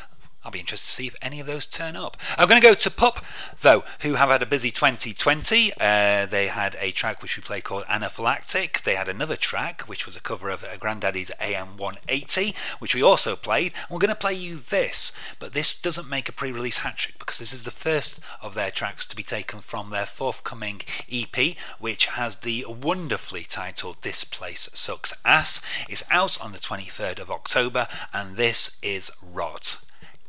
I'll 0.44 0.52
be 0.52 0.60
interested 0.60 0.86
to 0.86 0.92
see 0.92 1.06
if 1.08 1.16
any 1.20 1.40
of 1.40 1.48
those 1.48 1.66
turn 1.66 1.96
up. 1.96 2.16
I'm 2.38 2.48
going 2.48 2.60
to 2.60 2.66
go 2.66 2.74
to 2.74 2.90
Pup, 2.90 3.24
though, 3.60 3.82
who 4.00 4.14
have 4.14 4.30
had 4.30 4.40
a 4.40 4.46
busy 4.46 4.70
2020. 4.70 5.72
Uh, 5.72 6.26
they 6.26 6.46
had 6.46 6.76
a 6.80 6.92
track 6.92 7.22
which 7.22 7.36
we 7.36 7.42
played 7.42 7.64
called 7.64 7.84
Anaphylactic. 7.84 8.82
They 8.82 8.94
had 8.94 9.08
another 9.08 9.34
track 9.34 9.82
which 9.82 10.06
was 10.06 10.14
a 10.14 10.20
cover 10.20 10.48
of 10.48 10.64
Grandaddy's 10.78 11.32
AM180, 11.40 12.54
which 12.78 12.94
we 12.94 13.02
also 13.02 13.34
played. 13.34 13.72
And 13.72 13.90
we're 13.90 13.98
going 13.98 14.10
to 14.10 14.14
play 14.14 14.34
you 14.34 14.60
this, 14.70 15.10
but 15.40 15.54
this 15.54 15.76
doesn't 15.76 16.08
make 16.08 16.28
a 16.28 16.32
pre 16.32 16.52
release 16.52 16.78
hat 16.78 16.98
trick 16.98 17.18
because 17.18 17.38
this 17.38 17.52
is 17.52 17.64
the 17.64 17.72
first 17.72 18.20
of 18.40 18.54
their 18.54 18.70
tracks 18.70 19.06
to 19.06 19.16
be 19.16 19.24
taken 19.24 19.58
from 19.58 19.90
their 19.90 20.06
forthcoming 20.06 20.82
EP, 21.10 21.56
which 21.80 22.06
has 22.06 22.36
the 22.36 22.64
wonderfully 22.68 23.42
titled 23.42 23.96
This 24.02 24.22
Place 24.22 24.68
Sucks 24.72 25.12
Ass. 25.24 25.60
It's 25.88 26.04
out 26.12 26.40
on 26.40 26.52
the 26.52 26.58
23rd 26.58 27.18
of 27.18 27.28
October, 27.28 27.88
and 28.12 28.36
this 28.36 28.78
is 28.82 29.10
Rot 29.20 29.78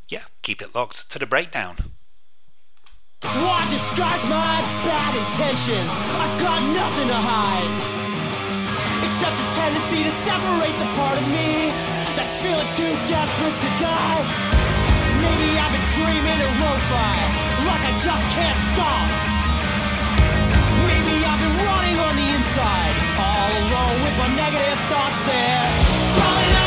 yeah, 0.09 0.25
keep 0.41 0.61
it 0.61 0.73
locked 0.73 1.09
to 1.11 1.19
the 1.19 1.25
breakdown. 1.25 1.93
Why 3.21 3.61
disguise 3.69 4.23
my 4.25 4.57
bad 4.81 5.13
intentions? 5.13 5.93
I 6.17 6.25
got 6.41 6.59
nothing 6.73 7.07
to 7.13 7.19
hide. 7.19 7.73
Except 9.05 9.35
the 9.37 9.47
tendency 9.53 10.01
to 10.03 10.13
separate 10.25 10.77
the 10.81 10.89
part 10.97 11.13
of 11.13 11.25
me 11.29 11.69
that's 12.17 12.41
feeling 12.41 12.71
too 12.73 12.93
desperate 13.05 13.53
to 13.53 13.71
die. 13.77 14.23
Maybe 15.21 15.49
I've 15.61 15.73
been 15.77 15.87
dreaming 15.93 16.41
of 16.41 16.53
lo-fi, 16.57 17.15
like 17.69 17.83
I 17.85 17.93
just 18.01 18.25
can't 18.33 18.59
stop. 18.73 19.07
Maybe 20.89 21.15
I've 21.21 21.41
been 21.43 21.57
running 21.69 21.97
on 22.01 22.13
the 22.17 22.27
inside, 22.33 22.95
all 23.13 23.49
alone 23.61 23.97
with 24.09 24.15
my 24.17 24.29
negative 24.33 24.79
thoughts 24.89 25.21
there. 25.29 25.63
Crawling 26.17 26.58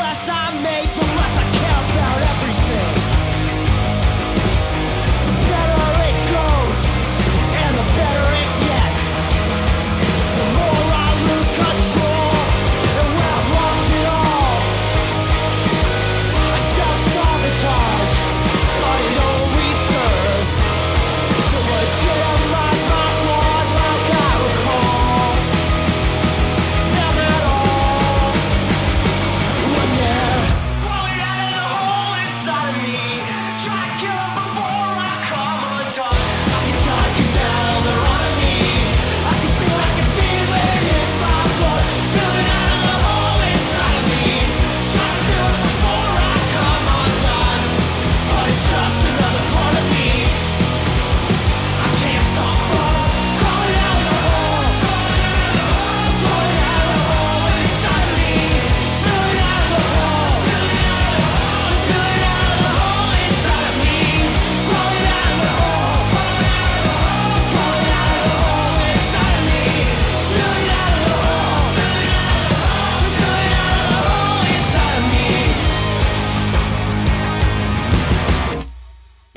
less 0.00 0.28
I 0.28 0.62
make, 0.62 0.90
the 0.94 1.04
less 1.16 1.38
I 1.38 1.49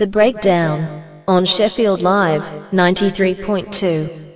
The 0.04 0.10
Breakdown 0.10 1.02
on 1.30 1.46
Sheffield 1.46 2.02
Live 2.02 2.44
93.2. 2.74 4.33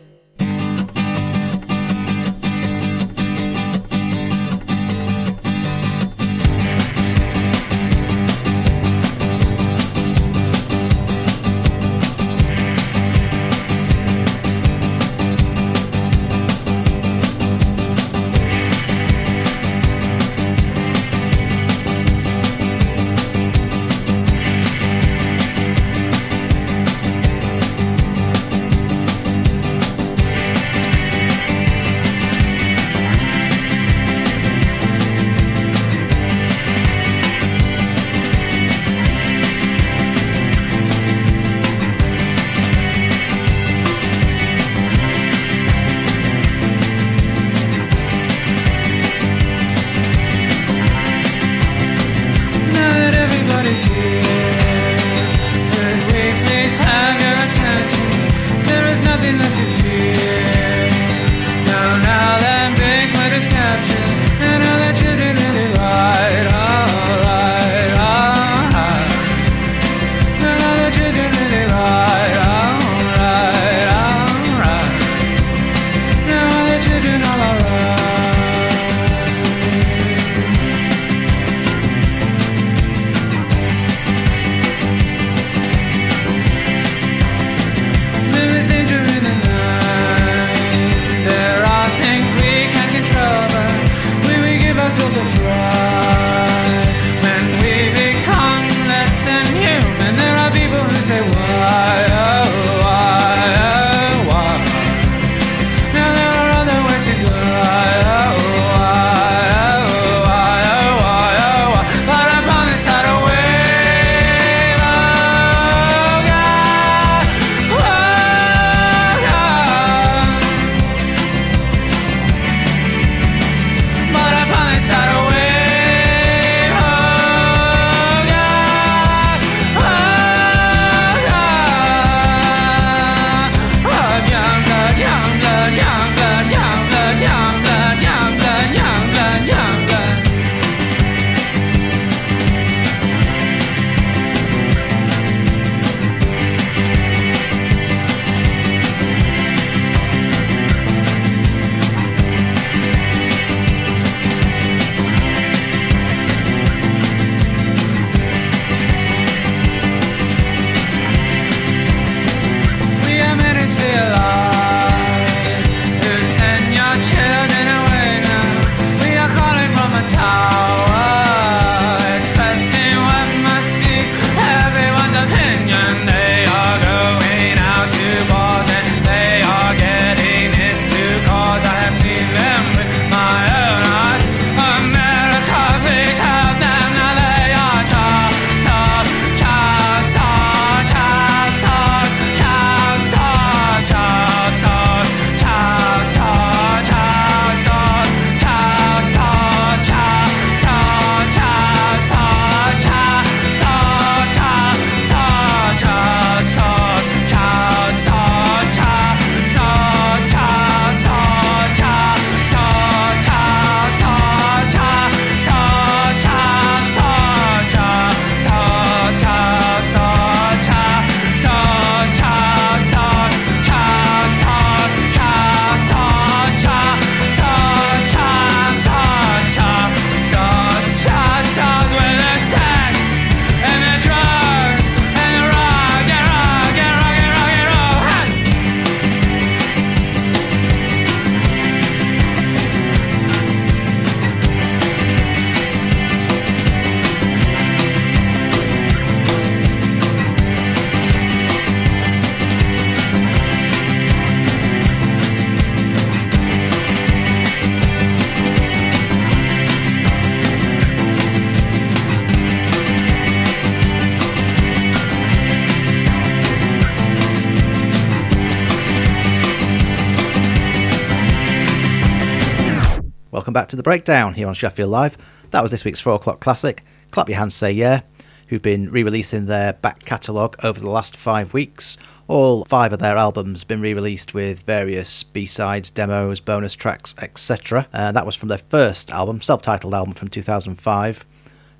breakdown 273.87 274.33
here 274.33 274.49
on 274.49 274.53
Sheffield 274.53 274.89
Live. 274.89 275.17
That 275.51 275.61
was 275.61 275.71
this 275.71 275.85
week's 275.85 276.01
4 276.01 276.15
o'clock 276.15 276.41
classic, 276.41 276.83
Clap 277.11 277.29
Your 277.29 277.37
Hands 277.37 277.55
Say 277.55 277.71
Yeah, 277.71 278.01
who've 278.49 278.61
been 278.61 278.91
re 278.91 279.01
releasing 279.01 279.45
their 279.45 279.71
back 279.71 280.03
catalogue 280.03 280.57
over 280.61 280.77
the 280.77 280.89
last 280.89 281.15
five 281.15 281.53
weeks. 281.53 281.95
All 282.27 282.65
five 282.65 282.91
of 282.91 282.99
their 282.99 283.15
albums 283.15 283.63
been 283.63 283.79
re 283.79 283.93
released 283.93 284.33
with 284.33 284.63
various 284.63 285.23
B 285.23 285.45
sides, 285.45 285.89
demos, 285.89 286.41
bonus 286.41 286.75
tracks, 286.75 287.15
etc. 287.21 287.87
Uh, 287.93 288.11
that 288.11 288.25
was 288.25 288.35
from 288.35 288.49
their 288.49 288.57
first 288.57 289.09
album, 289.09 289.39
self 289.39 289.61
titled 289.61 289.93
album 289.93 290.13
from 290.13 290.27
2005. 290.27 291.25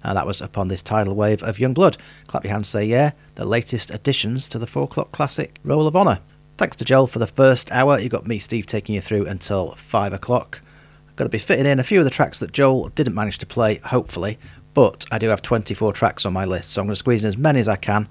And 0.02 0.16
that 0.16 0.26
was 0.26 0.40
upon 0.40 0.70
this 0.70 0.82
tidal 0.82 1.14
wave 1.14 1.44
of 1.44 1.60
Young 1.60 1.74
Blood. 1.74 1.98
Clap 2.28 2.46
Your 2.46 2.54
Hands 2.54 2.66
Say 2.66 2.86
Yeah, 2.86 3.12
the 3.36 3.44
latest 3.44 3.92
additions 3.92 4.48
to 4.48 4.58
the 4.58 4.66
4 4.66 4.84
o'clock 4.84 5.12
classic 5.12 5.60
Roll 5.66 5.88
of 5.88 5.98
Honour. 5.98 6.20
Thanks 6.58 6.78
to 6.78 6.86
Joel 6.86 7.08
for 7.08 7.20
the 7.20 7.28
first 7.28 7.70
hour. 7.74 8.00
You 8.00 8.08
got 8.08 8.26
me, 8.26 8.40
Steve, 8.40 8.66
taking 8.66 8.96
you 8.96 9.02
through 9.02 9.26
until 9.26 9.72
5 9.72 10.14
o'clock. 10.14 10.62
Going 11.18 11.26
to 11.26 11.30
be 11.30 11.40
fitting 11.40 11.66
in 11.66 11.80
a 11.80 11.84
few 11.84 11.98
of 11.98 12.06
the 12.06 12.12
tracks 12.12 12.38
that 12.40 12.52
Joel 12.52 12.90
didn't 12.90 13.16
manage 13.16 13.40
to 13.40 13.48
play, 13.48 13.80
hopefully, 13.86 14.38
but 14.76 15.08
I 15.12 15.18
do 15.18 15.30
have 15.30 15.42
24 15.42 15.92
tracks 15.92 16.28
on 16.28 16.32
my 16.32 16.46
list, 16.46 16.70
so 16.70 16.80
I'm 16.80 16.86
going 16.86 16.92
to 16.92 16.96
squeeze 16.96 17.24
in 17.24 17.28
as 17.28 17.36
many 17.36 17.60
as 17.60 17.68
I 17.68 17.76
can 17.76 18.08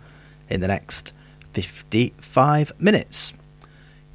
in 0.50 0.60
the 0.60 0.66
next 0.66 1.14
55 1.52 2.72
minutes. 2.80 3.34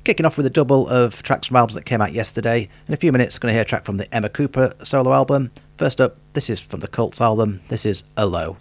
Kicking 0.03 0.25
off 0.25 0.35
with 0.35 0.45
a 0.45 0.49
double 0.49 0.89
of 0.89 1.23
tracks 1.23 1.47
from 1.47 1.55
albums 1.55 1.75
that 1.75 1.85
came 1.85 2.01
out 2.01 2.11
yesterday. 2.11 2.67
In 2.85 2.93
a 2.93 2.97
few 2.97 3.13
minutes, 3.13 3.39
going 3.39 3.51
to 3.51 3.53
hear 3.53 3.61
a 3.61 3.65
track 3.65 3.85
from 3.85 3.95
the 3.95 4.13
Emma 4.13 4.27
Kupa 4.27 4.85
solo 4.85 5.13
album. 5.13 5.51
First 5.77 6.01
up, 6.01 6.17
this 6.33 6.49
is 6.49 6.59
from 6.59 6.81
the 6.81 6.89
Cults 6.89 7.21
album. 7.21 7.61
This 7.69 7.85
is. 7.85 8.03
I've 8.17 8.57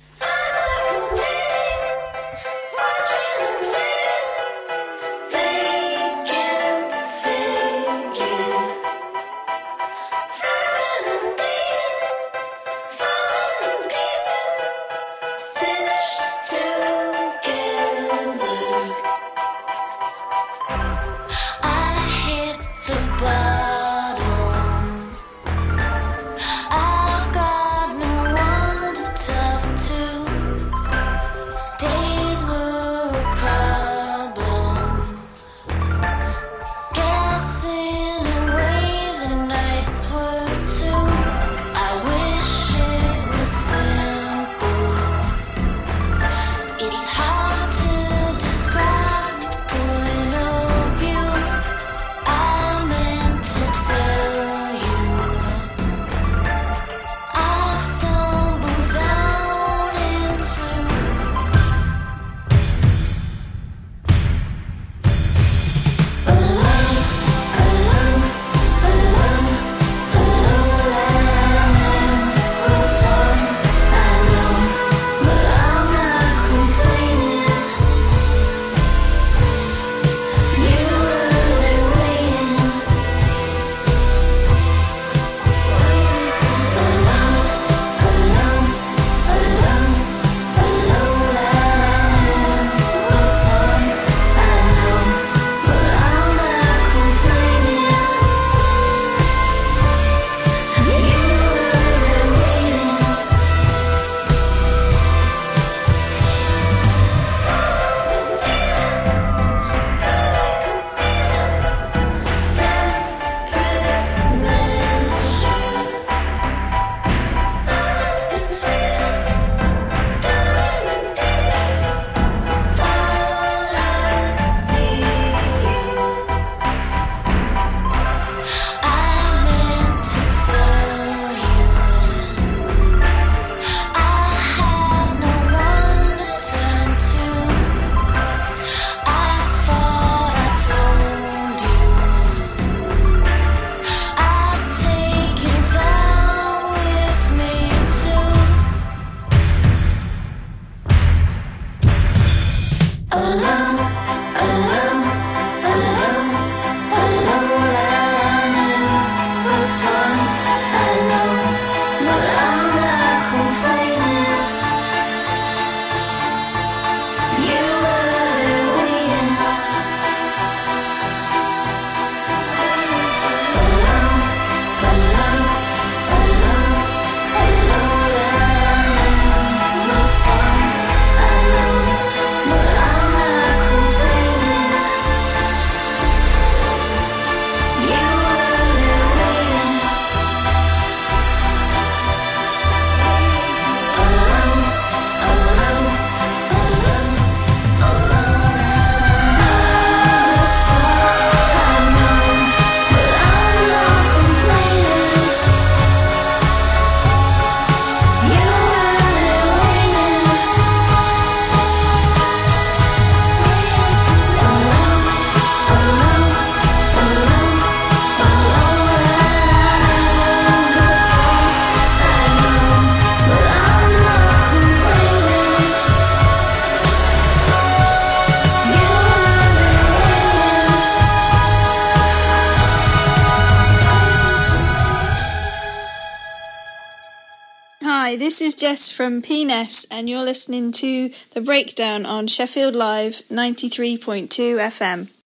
this 238.81 238.93
is 238.93 238.97
Jess 238.97 238.97
from 238.97 239.21
PNES, 239.21 239.87
and 239.91 240.09
you're 240.09 240.25
listening 240.25 240.73
to 240.73 241.11
The 241.33 241.43
Breakdown 241.43 242.07
on 242.07 242.27
Sheffield 242.27 242.75
Live 242.75 243.21
93.2 243.29 244.29
FM. 244.29 245.20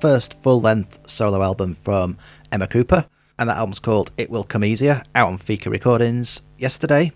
First 0.00 0.42
full 0.42 0.62
length 0.62 1.10
solo 1.10 1.42
album 1.42 1.74
from 1.74 2.16
Emma 2.50 2.66
Kupa, 2.66 3.06
and 3.38 3.50
that 3.50 3.58
album's 3.58 3.78
called 3.78 4.12
It 4.16 4.30
Will 4.30 4.44
Come 4.44 4.64
Easier, 4.64 5.02
out 5.14 5.28
on 5.28 5.36
Fika 5.36 5.68
Recordings 5.68 6.40
yesterday. 6.56 7.12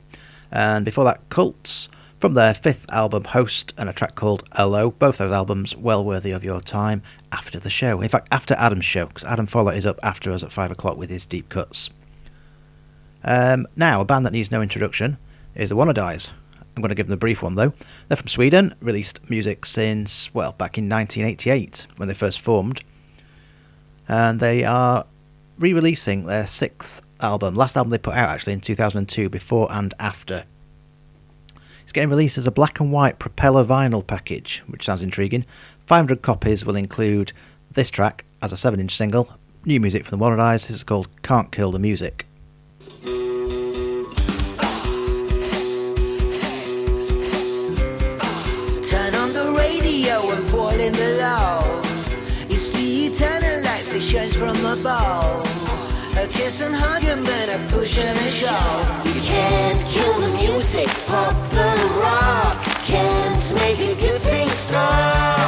And 0.52 0.84
before 0.84 1.04
that, 1.04 1.30
Cults 1.30 1.88
from 2.18 2.34
their 2.34 2.52
fifth 2.52 2.84
album, 2.92 3.24
Host, 3.24 3.72
and 3.78 3.88
a 3.88 3.94
track 3.94 4.14
called 4.16 4.46
Hello. 4.52 4.90
Both 4.90 5.16
those 5.16 5.32
albums 5.32 5.74
well 5.74 6.04
worthy 6.04 6.30
of 6.30 6.44
your 6.44 6.60
time 6.60 7.00
after 7.32 7.58
the 7.58 7.70
show. 7.70 8.02
In 8.02 8.10
fact, 8.10 8.28
after 8.30 8.54
Adam's 8.58 8.84
show, 8.84 9.06
because 9.06 9.24
Adam 9.24 9.46
Follett 9.46 9.78
is 9.78 9.86
up 9.86 9.98
after 10.02 10.30
us 10.30 10.42
at 10.42 10.52
5 10.52 10.70
o'clock 10.70 10.98
with 10.98 11.08
his 11.08 11.24
deep 11.24 11.48
cuts. 11.48 11.88
Um, 13.22 13.66
now, 13.76 14.02
a 14.02 14.04
band 14.04 14.26
that 14.26 14.34
needs 14.34 14.50
no 14.50 14.60
introduction 14.60 15.16
is 15.54 15.70
the 15.70 15.76
Wannadies. 15.76 16.32
I'm 16.76 16.82
going 16.82 16.88
to 16.88 16.94
give 16.94 17.06
them 17.06 17.14
a 17.14 17.18
brief 17.18 17.42
one 17.42 17.54
though. 17.54 17.72
They're 18.08 18.16
from 18.16 18.28
Sweden, 18.28 18.74
released 18.80 19.30
music 19.30 19.64
since, 19.64 20.34
well, 20.34 20.52
back 20.52 20.76
in 20.76 20.88
1988 20.88 21.86
when 21.96 22.08
they 22.08 22.14
first 22.14 22.40
formed. 22.40 22.80
And 24.08 24.40
they 24.40 24.64
are 24.64 25.06
re 25.58 25.72
releasing 25.72 26.26
their 26.26 26.46
sixth 26.46 27.02
album, 27.20 27.54
last 27.54 27.76
album 27.76 27.90
they 27.90 27.98
put 27.98 28.14
out 28.14 28.28
actually 28.28 28.54
in 28.54 28.60
2002, 28.60 29.28
before 29.28 29.70
and 29.70 29.94
after. 29.98 30.44
It's 31.82 31.92
getting 31.92 32.10
released 32.10 32.38
as 32.38 32.46
a 32.46 32.52
black 32.52 32.80
and 32.80 32.90
white 32.92 33.18
propeller 33.18 33.64
vinyl 33.64 34.06
package, 34.06 34.62
which 34.66 34.84
sounds 34.84 35.02
intriguing. 35.02 35.44
500 35.86 36.22
copies 36.22 36.64
will 36.64 36.76
include 36.76 37.32
this 37.70 37.90
track 37.90 38.24
as 38.42 38.52
a 38.52 38.56
7 38.56 38.80
inch 38.80 38.92
single, 38.92 39.36
new 39.64 39.78
music 39.78 40.04
from 40.04 40.18
the 40.18 40.24
Wannadies. 40.24 40.66
This 40.66 40.70
is 40.70 40.82
called 40.82 41.08
Can't 41.22 41.52
Kill 41.52 41.72
the 41.72 41.78
Musikk. 41.78 42.24
Love. 51.24 51.86
It's 52.52 52.68
the 52.76 52.86
eternal 53.08 53.56
light 53.66 53.86
that 53.92 54.02
shines 54.10 54.36
from 54.36 54.58
above. 54.76 55.46
A 56.22 56.26
kiss 56.28 56.60
and 56.60 56.74
hug 56.74 57.04
and 57.12 57.22
then 57.30 57.46
a 57.56 57.58
push 57.72 57.94
and 57.98 58.16
a 58.26 58.30
shove. 58.40 58.86
You 59.06 59.20
can't 59.32 59.80
kill 59.94 60.14
the 60.24 60.30
music, 60.42 60.88
pop 61.08 61.36
the 61.58 61.70
rock. 62.04 62.56
Can't 62.92 63.44
make 63.62 63.80
a 63.92 63.94
good 64.04 64.20
thing 64.28 64.48
stop. 64.66 65.43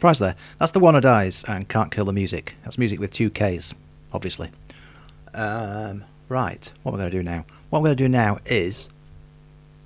There. 0.00 0.34
That's 0.58 0.72
the 0.72 0.80
Wannadies 0.80 1.48
and 1.48 1.68
can't 1.68 1.90
kill 1.90 2.06
the 2.06 2.12
music. 2.12 2.56
That's 2.64 2.78
music 2.78 2.98
with 2.98 3.12
two 3.12 3.30
Ks, 3.30 3.74
obviously. 4.12 4.50
Um, 5.34 6.04
right, 6.28 6.72
what 6.82 6.92
we're 6.92 6.98
going 6.98 7.10
to 7.10 7.16
do 7.18 7.22
now? 7.22 7.44
What 7.68 7.82
we're 7.82 7.88
going 7.88 7.98
to 7.98 8.04
do 8.04 8.08
now 8.08 8.38
is 8.46 8.88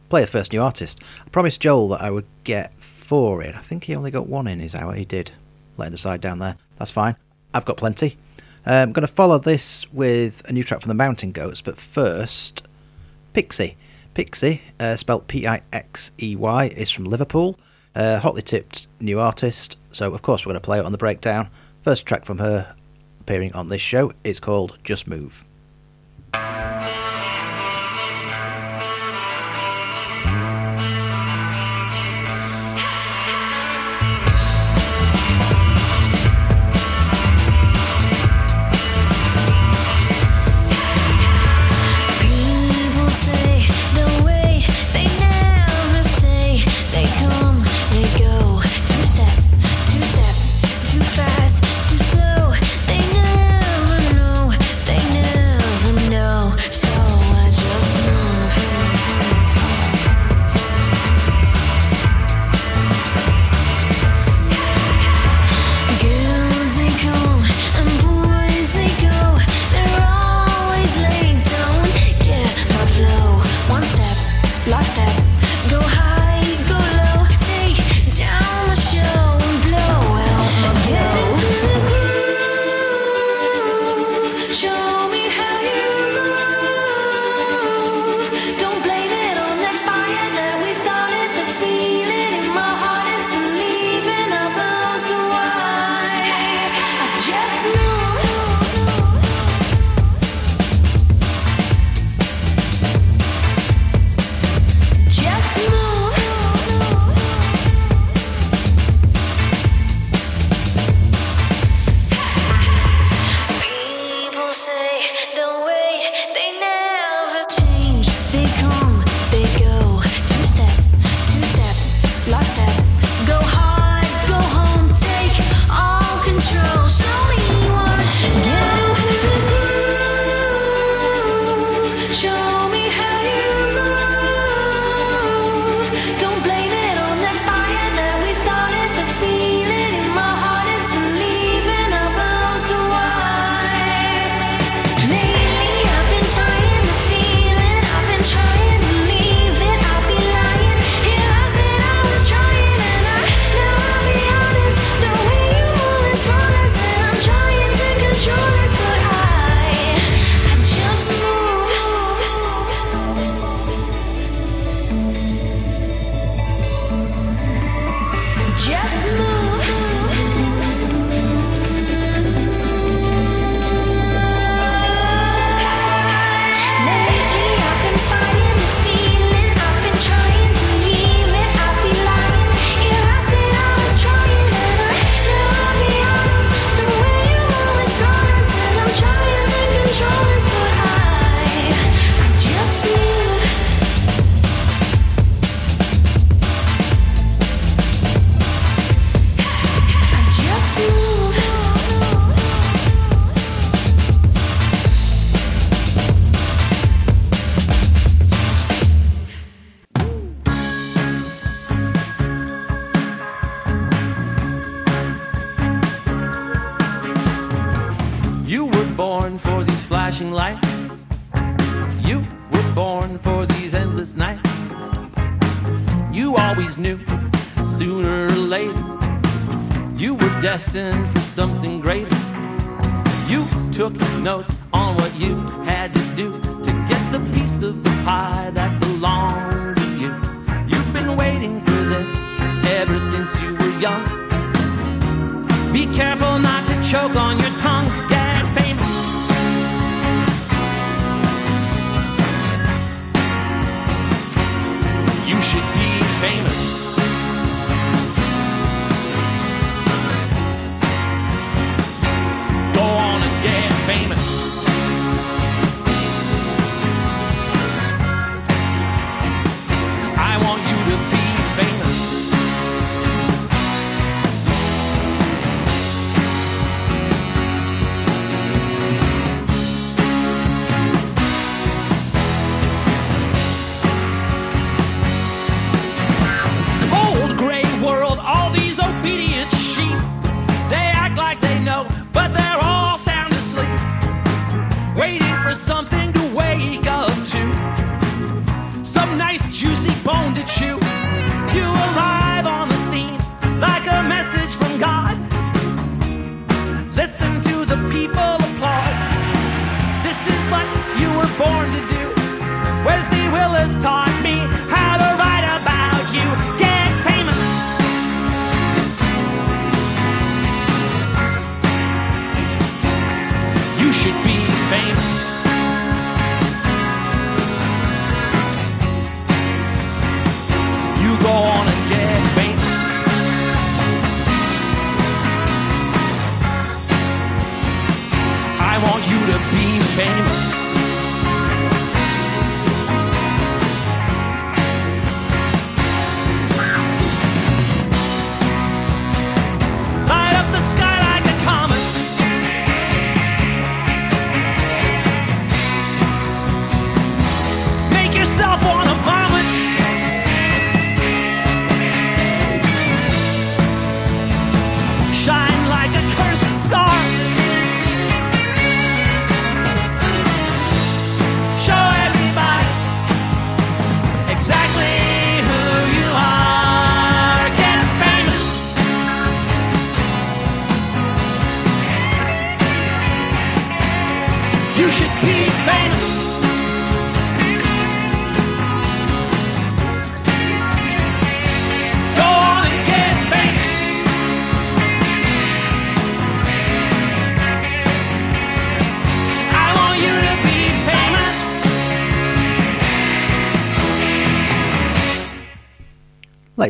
play 0.08 0.20
the 0.20 0.26
first 0.26 0.52
new 0.52 0.62
artist. 0.62 1.02
I 1.26 1.28
promised 1.30 1.60
Joel 1.60 1.88
that 1.88 2.00
I 2.00 2.10
would 2.10 2.26
get 2.44 2.72
four 2.80 3.42
in. 3.42 3.54
I 3.54 3.60
think 3.60 3.84
he 3.84 3.96
only 3.96 4.10
got 4.10 4.28
one 4.28 4.46
in 4.46 4.60
his 4.60 4.74
hour. 4.74 4.94
He 4.94 5.04
did, 5.04 5.32
letting 5.76 5.92
the 5.92 5.98
side 5.98 6.20
down 6.20 6.38
there. 6.38 6.56
That's 6.78 6.92
fine. 6.92 7.16
I've 7.52 7.64
got 7.64 7.76
plenty. 7.76 8.16
I'm 8.64 8.92
going 8.92 9.06
to 9.06 9.12
follow 9.12 9.38
this 9.38 9.92
with 9.92 10.48
a 10.48 10.52
new 10.52 10.62
track 10.62 10.80
from 10.80 10.88
the 10.88 10.94
Mountain 10.94 11.32
Goats, 11.32 11.60
but 11.60 11.76
first, 11.76 12.66
Pixey. 13.34 13.74
Pixey, 14.14 14.60
uh, 14.78 14.96
spelt 14.96 15.26
P 15.26 15.46
I 15.46 15.60
X 15.72 16.12
E 16.22 16.36
Y, 16.36 16.66
is 16.76 16.90
from 16.90 17.04
Liverpool. 17.04 17.58
Uh, 17.96 18.20
hotly 18.20 18.42
tipped 18.42 18.86
new 19.00 19.20
artist, 19.20 19.76
so 19.94 20.12
of 20.12 20.22
course 20.22 20.44
we're 20.44 20.50
going 20.50 20.60
to 20.60 20.64
play 20.64 20.78
it 20.78 20.84
on 20.84 20.92
the 20.92 20.98
breakdown. 20.98 21.48
First 21.82 22.06
track 22.06 22.24
from 22.24 22.38
her 22.38 22.74
appearing 23.20 23.52
on 23.54 23.68
this 23.68 23.82
show 23.82 24.12
is 24.22 24.40
called 24.40 24.78
Just 24.82 25.06
Move. 25.06 25.44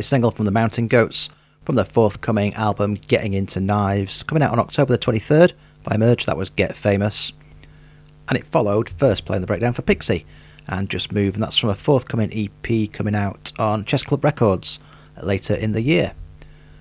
Single 0.03 0.31
from 0.31 0.45
the 0.45 0.51
Mountain 0.51 0.89
Goats 0.89 1.29
from 1.65 1.77
their 1.77 1.85
forthcoming 1.85 2.55
album 2.55 2.95
Getting 2.95 3.33
Into 3.33 3.61
Knives, 3.61 4.23
coming 4.23 4.43
out 4.43 4.53
on 4.53 4.59
October 4.59 4.93
the 4.93 4.99
23rd 4.99 5.55
by 5.83 5.97
Merge. 5.97 6.27
That 6.27 6.37
was 6.37 6.51
Get 6.51 6.77
Famous. 6.77 7.33
And 8.29 8.39
it 8.39 8.47
followed 8.47 8.89
first 8.89 9.25
playing 9.25 9.41
the 9.41 9.47
breakdown 9.47 9.73
for 9.73 9.83
Pixey 9.83 10.25
and 10.67 10.89
Just 10.89 11.13
Move, 11.13 11.35
and 11.35 11.43
that's 11.43 11.59
from 11.59 11.71
a 11.71 11.75
forthcoming 11.75 12.31
EP 12.33 12.93
coming 12.93 13.15
out 13.15 13.53
on 13.59 13.85
Chess 13.85 14.03
Club 14.03 14.25
Records 14.25 14.81
later 15.23 15.55
in 15.55 15.73
the 15.73 15.83
year. 15.83 16.13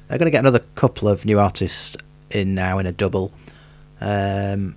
They're 0.07 0.17
going 0.17 0.27
to 0.27 0.31
get 0.31 0.39
another 0.39 0.63
couple 0.75 1.07
of 1.07 1.25
new 1.25 1.39
artists 1.39 1.97
in 2.29 2.53
now 2.53 2.77
in 2.77 2.85
a 2.85 2.91
double. 2.91 3.31
Um, 3.99 4.75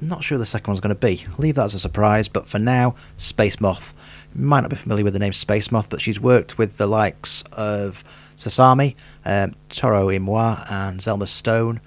not 0.00 0.22
sure 0.22 0.38
the 0.38 0.46
second 0.46 0.70
one's 0.70 0.80
going 0.80 0.94
to 0.94 1.00
be. 1.00 1.24
I'll 1.28 1.36
leave 1.38 1.56
that 1.56 1.64
as 1.64 1.74
a 1.74 1.80
surprise, 1.80 2.28
but 2.28 2.48
for 2.48 2.58
now, 2.58 2.92
Spacemoth. 3.16 3.92
Might 4.34 4.60
not 4.60 4.70
be 4.70 4.76
familiar 4.76 5.04
with 5.04 5.14
the 5.14 5.18
name 5.18 5.32
Spacemoth, 5.32 5.88
but 5.90 6.00
she's 6.00 6.20
worked 6.20 6.58
with 6.58 6.78
the 6.78 6.86
likes 6.86 7.42
of 7.52 8.04
Sasami, 8.36 8.94
um, 9.24 9.54
Toro 9.68 10.06
y 10.06 10.18
Moi, 10.18 10.56
and 10.70 11.00
Zelma 11.00 11.26
Stone. 11.26 11.80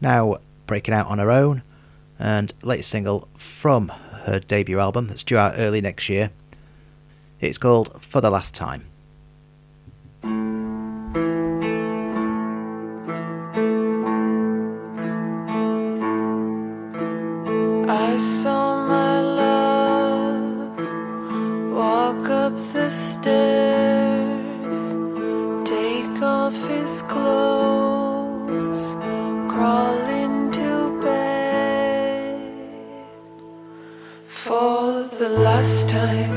Now 0.00 0.36
breaking 0.66 0.94
out 0.94 1.06
on 1.08 1.18
her 1.18 1.30
own, 1.30 1.62
and 2.18 2.52
latest 2.62 2.90
single 2.90 3.28
from 3.36 3.88
her 4.24 4.38
debut 4.38 4.78
album 4.78 5.08
that's 5.08 5.24
due 5.24 5.38
out 5.38 5.54
early 5.56 5.80
next 5.80 6.08
year. 6.08 6.30
It's 7.40 7.58
called 7.58 8.02
For 8.02 8.20
the 8.20 8.30
Last 8.30 8.54
Time. 8.54 8.84
I 17.90 18.16
saw 18.16 18.47
last 35.58 35.88
time. 35.88 36.32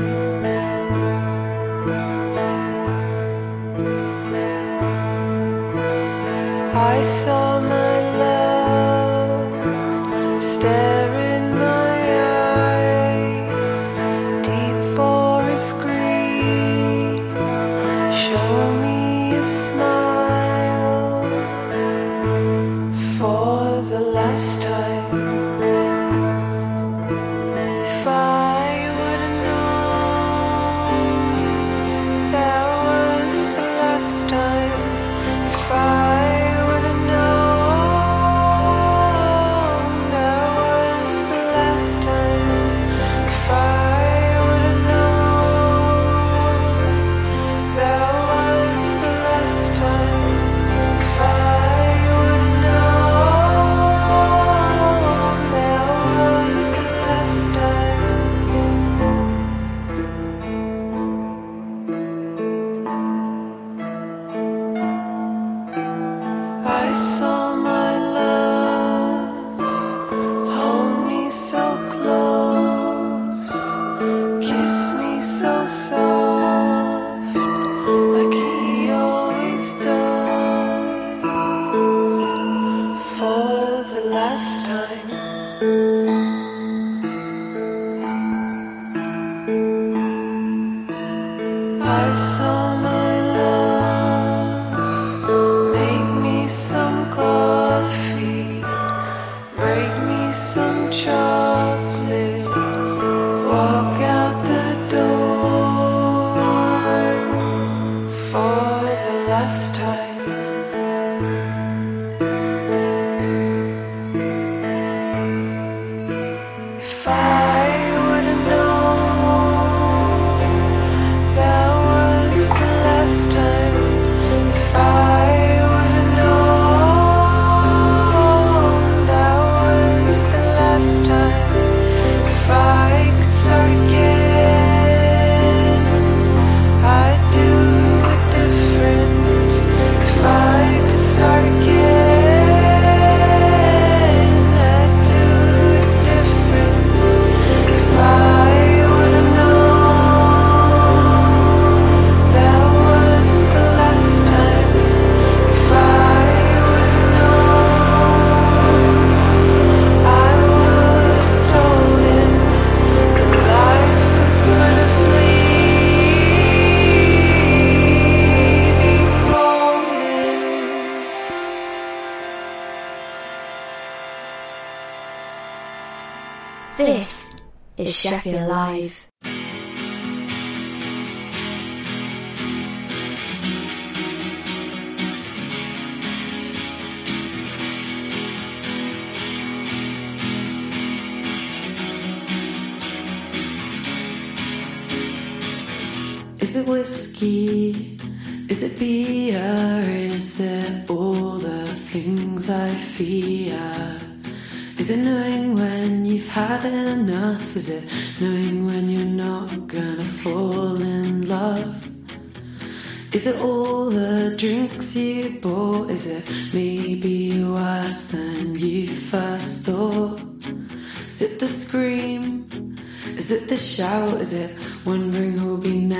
I 6.73 7.03
saw 7.03 7.61
my 7.61 7.90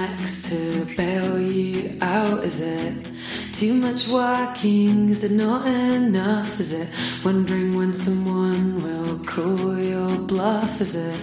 next 0.02 0.50
to 0.50 0.86
bail 0.98 1.40
you 1.40 1.96
out? 2.02 2.44
Is 2.44 2.62
it 2.62 2.94
too 3.54 3.74
much 3.74 4.08
working? 4.08 5.10
Is 5.10 5.24
it 5.24 5.34
not 5.46 5.68
enough? 5.68 6.60
Is 6.60 6.72
it 6.82 6.90
wondering 7.24 7.78
when 7.78 7.94
someone 7.94 8.82
will 8.82 9.20
call 9.20 9.78
your 9.78 10.12
bluff? 10.32 10.82
Is 10.82 10.96
it 10.96 11.20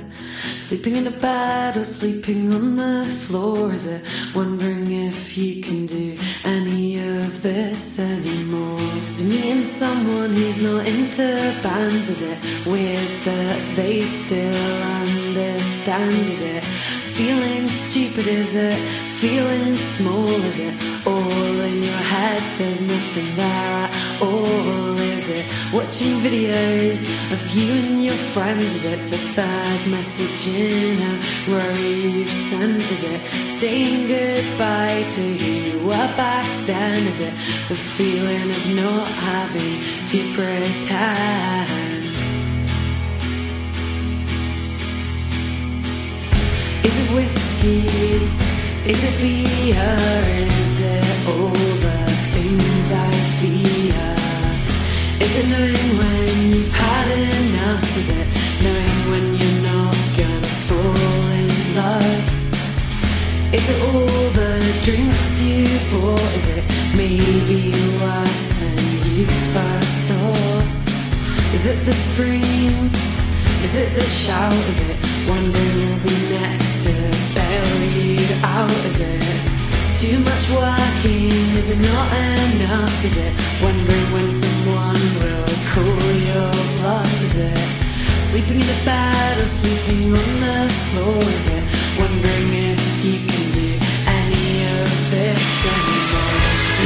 sleeping 0.69 0.95
in 0.97 1.07
a 1.09 1.17
bed 1.29 1.77
or 1.77 1.85
sleeping 1.85 2.53
on 2.53 2.77
the 2.77 3.05
floor? 3.27 3.73
Is 3.73 3.87
it 3.87 4.03
wondering 4.35 4.87
if 5.09 5.37
you 5.37 5.61
can 5.61 5.87
do 5.87 6.17
any 6.45 6.99
of 6.99 7.43
this 7.43 7.99
anymore? 7.99 8.79
Is 9.11 9.21
it 9.23 9.29
meeting 9.33 9.65
someone 9.65 10.33
who's 10.35 10.63
not 10.63 10.87
into 10.87 11.27
bands? 11.63 12.09
Is 12.09 12.23
it 12.23 12.39
weird 12.67 13.25
that 13.25 13.77
they 13.77 14.07
still 14.07 14.83
understand? 15.03 16.29
Is 16.29 16.43
it 16.43 16.65
feeling 17.19 17.66
stupid? 17.66 18.28
Is 18.28 18.55
it 18.55 18.78
feeling 19.20 19.74
small? 19.74 20.28
Is 20.51 20.61
it 20.61 20.74
all 21.05 21.61
in 21.70 21.82
your 21.82 22.03
head? 22.15 22.40
There's 22.59 22.81
nothing 22.81 23.35
there 23.35 23.73
at 23.85 23.93
all. 24.23 24.97
Is 25.01 25.28
it 25.28 25.45
watching 25.73 26.20
videos 26.20 27.01
of 27.35 27.40
you 27.57 27.73
and 27.73 28.05
your 28.05 28.20
friends? 28.32 28.62
Is 28.62 28.85
it 28.85 29.11
the 29.11 29.19
third 29.35 29.81
message 29.89 30.47
in 30.55 31.03
a 31.11 31.15
row 31.53 31.73
you've 31.73 32.28
sent? 32.28 32.82
Is 32.82 33.03
it 33.03 33.20
saying 33.59 34.07
goodbye 34.07 35.05
to 35.15 35.20
who 35.20 35.51
you 35.66 35.78
were 35.86 36.11
back 36.23 36.47
then? 36.66 37.09
Is 37.09 37.20
it 37.20 37.35
the 37.66 37.78
feeling 37.97 38.49
of 38.49 38.65
not 38.77 39.09
having 39.09 39.82
to 40.07 40.19
pretend? 40.36 41.98
Whiskey? 47.14 47.85
Is 48.85 49.01
it 49.05 49.14
beer? 49.20 49.94
Is 50.47 50.80
it 50.80 51.28
all 51.28 51.51
the 51.85 51.98
things 52.35 52.93
I 52.93 53.10
fear? 53.39 54.09
Is 55.24 55.32
it 55.40 55.47
knowing 55.52 55.90
when 56.01 56.52
you've 56.52 56.72
had 56.72 57.09
enough? 57.12 57.97
Is 57.97 58.09
it 58.20 58.28
knowing 58.62 58.98
when 59.10 59.26
you're 59.40 59.62
not 59.72 59.97
gonna 60.16 60.55
fall 60.68 61.22
in 61.43 61.51
love? 61.76 62.26
Is 63.52 63.66
it 63.72 63.78
all 63.89 64.28
the 64.40 64.52
drinks 64.85 65.40
you 65.43 65.64
bought? 65.90 66.30
Is 66.39 66.47
it 66.59 66.64
maybe 66.97 67.72
worse 68.01 68.47
than 68.60 68.76
you 69.16 69.26
first 69.55 69.97
thought? 70.09 70.66
Is 71.55 71.64
it 71.66 71.78
the 71.86 71.93
scream? 71.93 72.90
Is 73.64 73.76
it 73.76 73.94
the 73.94 74.05
shout? 74.05 74.52
Is 74.52 74.90
it 74.90 74.97
wondering 75.28 75.52
who'll 75.55 76.02
be 76.05 76.16
next 76.40 76.86
you 77.39 78.16
out? 78.43 78.70
Is 78.86 79.01
it 79.01 79.23
too 79.98 80.19
much 80.20 80.47
working? 80.51 81.31
Is 81.59 81.70
it 81.70 81.81
not 81.81 82.09
enough? 82.12 83.05
Is 83.05 83.16
it 83.16 83.32
wondering 83.62 84.06
when 84.12 84.32
someone 84.32 84.98
will 85.19 85.47
call 85.70 86.10
your 86.31 86.51
bluff? 86.78 87.23
Is 87.23 87.39
it 87.39 87.59
sleeping 88.31 88.60
in 88.60 88.69
a 88.69 88.78
bed 88.85 89.39
or 89.39 89.47
sleeping 89.47 90.12
on 90.12 90.31
the 90.44 90.59
floor? 90.90 91.19
Is 91.19 91.47
it 91.56 91.65
wondering 91.98 92.48
if 92.73 93.05
you 93.05 93.16
can 93.27 93.44
do 93.55 93.69
any 94.06 94.48
of 94.78 94.89
this 95.10 95.48
anymore? 95.66 96.39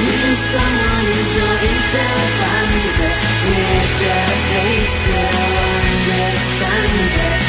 Meeting 0.02 0.38
someone 0.52 1.04
who's 1.06 1.32
not 1.38 1.60
into 1.68 2.04
bands? 2.40 2.84
Is 2.90 2.98
it 3.08 3.16
weird 3.46 3.90
that 4.02 4.34
they 4.50 4.74
still 4.98 5.52
understand? 5.92 6.92
It 7.28 7.42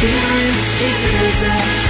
feeling 0.00 0.54
stupid? 0.64 1.16
Is 1.28 1.42
it 1.42 1.89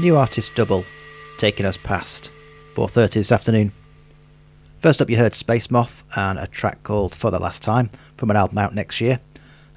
New 0.00 0.16
artist 0.16 0.54
double, 0.54 0.86
taking 1.36 1.66
us 1.66 1.76
past 1.76 2.32
4.30 2.72 3.10
this 3.12 3.30
afternoon. 3.30 3.70
First 4.78 5.02
up 5.02 5.10
you 5.10 5.18
heard 5.18 5.34
Spacemoth 5.34 6.04
and 6.16 6.38
a 6.38 6.46
track 6.46 6.82
called 6.82 7.14
For 7.14 7.30
the 7.30 7.38
Last 7.38 7.62
Time 7.62 7.90
from 8.16 8.30
an 8.30 8.36
album 8.36 8.56
out 8.56 8.74
next 8.74 9.02
year. 9.02 9.20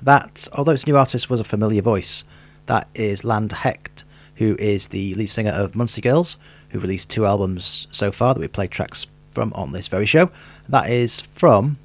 That, 0.01 0.47
although 0.53 0.71
it's 0.71 0.87
new 0.87 0.95
artist, 0.95 1.29
was 1.29 1.41
a 1.41 1.43
familiar 1.43 1.81
voice. 1.81 2.23
That 2.67 2.87
is 2.95 3.25
Lande 3.25 3.51
Hekt, 3.51 4.05
who 4.35 4.55
is 4.59 4.87
the 4.87 5.13
lead 5.15 5.27
singer 5.27 5.51
of 5.51 5.75
Muncie 5.75 5.99
Girls, 6.01 6.37
who 6.69 6.79
released 6.79 7.09
two 7.09 7.25
albums 7.25 7.87
so 7.91 8.09
far 8.09 8.33
that 8.33 8.39
we 8.39 8.47
played 8.47 8.71
tracks 8.71 9.05
from 9.33 9.51
on 9.55 9.73
this 9.73 9.89
very 9.89 10.05
show. 10.05 10.31
That 10.69 10.89
is 10.89 11.19
from 11.19 11.79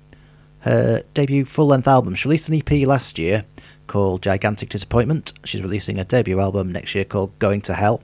her 0.61 1.03
debut 1.13 1.45
full 1.45 1.67
length 1.67 1.89
album. 1.89 2.15
She 2.15 2.29
released 2.29 2.49
an 2.49 2.55
EP 2.55 2.87
last 2.87 3.19
year 3.19 3.47
called 3.89 4.23
Gigantic 4.23 4.69
Disappointment. 4.69 5.33
She's 5.45 5.63
releasing 5.63 5.99
a 5.99 6.05
debut 6.05 6.39
album 6.39 6.71
next 6.71 6.95
year 6.95 7.05
called 7.05 7.37
Going 7.41 7.63
to 7.63 7.75
Hell. 7.75 8.01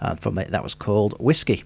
And 0.00 0.20
from 0.20 0.38
it, 0.38 0.48
that 0.48 0.62
was 0.62 0.74
called 0.74 1.14
Whiskey. 1.20 1.64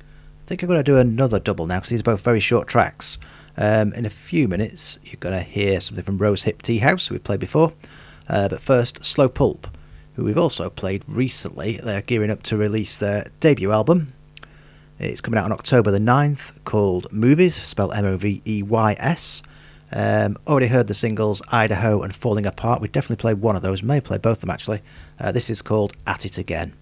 I 0.00 0.46
think 0.46 0.62
I'm 0.62 0.68
going 0.68 0.80
to 0.80 0.84
do 0.84 0.98
another 0.98 1.38
double 1.38 1.66
now 1.66 1.76
because 1.76 1.90
these 1.90 2.00
are 2.00 2.04
both 2.04 2.22
very 2.22 2.40
short 2.40 2.68
tracks. 2.68 3.18
Um, 3.56 3.92
in 3.92 4.06
a 4.06 4.10
few 4.10 4.48
minutes, 4.48 4.98
you're 5.04 5.20
going 5.20 5.34
to 5.34 5.42
hear 5.42 5.80
something 5.80 6.04
from 6.04 6.18
Rosehip 6.18 6.58
Teahouse, 6.58 7.08
who 7.08 7.14
we 7.14 7.18
played 7.18 7.40
before. 7.40 7.72
Uh, 8.28 8.48
but 8.48 8.60
first, 8.60 9.04
Slow 9.04 9.28
Pulp, 9.28 9.68
who 10.14 10.24
we've 10.24 10.38
also 10.38 10.70
played 10.70 11.04
recently. 11.06 11.78
They're 11.82 12.02
gearing 12.02 12.30
up 12.30 12.42
to 12.44 12.56
release 12.56 12.98
their 12.98 13.26
debut 13.40 13.72
album. 13.72 14.14
It's 14.98 15.20
coming 15.20 15.38
out 15.38 15.44
on 15.44 15.52
October 15.52 15.90
the 15.90 15.98
9th, 15.98 16.62
called 16.64 17.10
Moveys, 17.10 17.54
spelled 17.54 17.92
M 17.94 18.04
O 18.04 18.16
V 18.16 18.40
E 18.46 18.62
Y 18.62 18.96
S. 18.98 19.42
Um, 19.92 20.38
already 20.46 20.68
heard 20.68 20.86
the 20.86 20.94
singles 20.94 21.42
Idaho 21.50 22.02
and 22.02 22.14
Falling 22.14 22.46
Apart. 22.46 22.80
We 22.80 22.88
definitely 22.88 23.20
played 23.20 23.40
one 23.40 23.56
of 23.56 23.62
those, 23.62 23.82
may 23.82 24.00
play 24.00 24.18
both 24.18 24.38
of 24.38 24.40
them 24.42 24.50
actually. 24.50 24.80
Uh, 25.20 25.32
this 25.32 25.50
is 25.50 25.60
called 25.60 25.94
At 26.06 26.24
It 26.24 26.38
Again. 26.38 26.72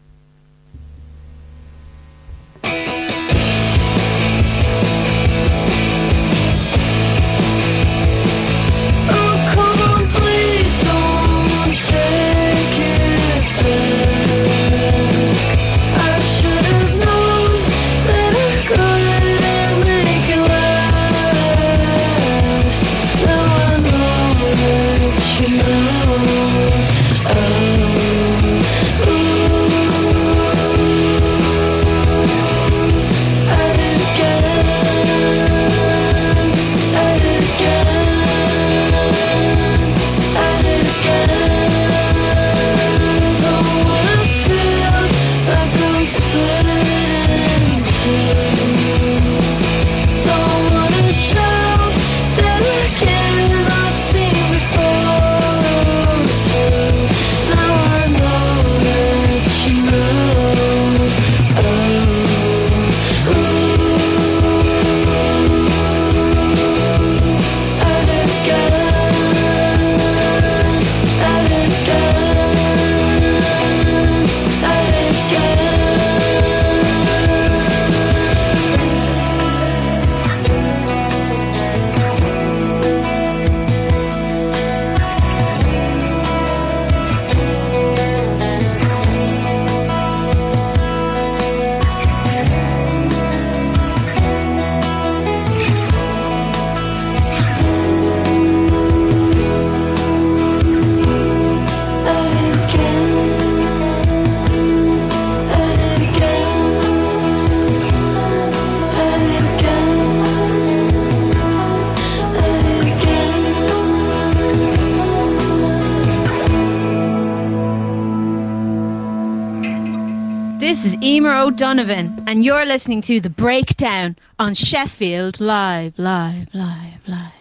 Emer 121.71 121.83
O'Donovan, 121.83 122.25
and 122.27 122.45
you're 122.45 122.67
listening 122.67 123.01
to 123.03 123.21
The 123.21 123.31
Breakdown 123.31 124.17
on 124.41 124.55
Sheffield 124.55 125.41
Live, 125.41 125.97
Live, 125.99 126.49
Live, 126.53 127.07
Live. 127.07 127.40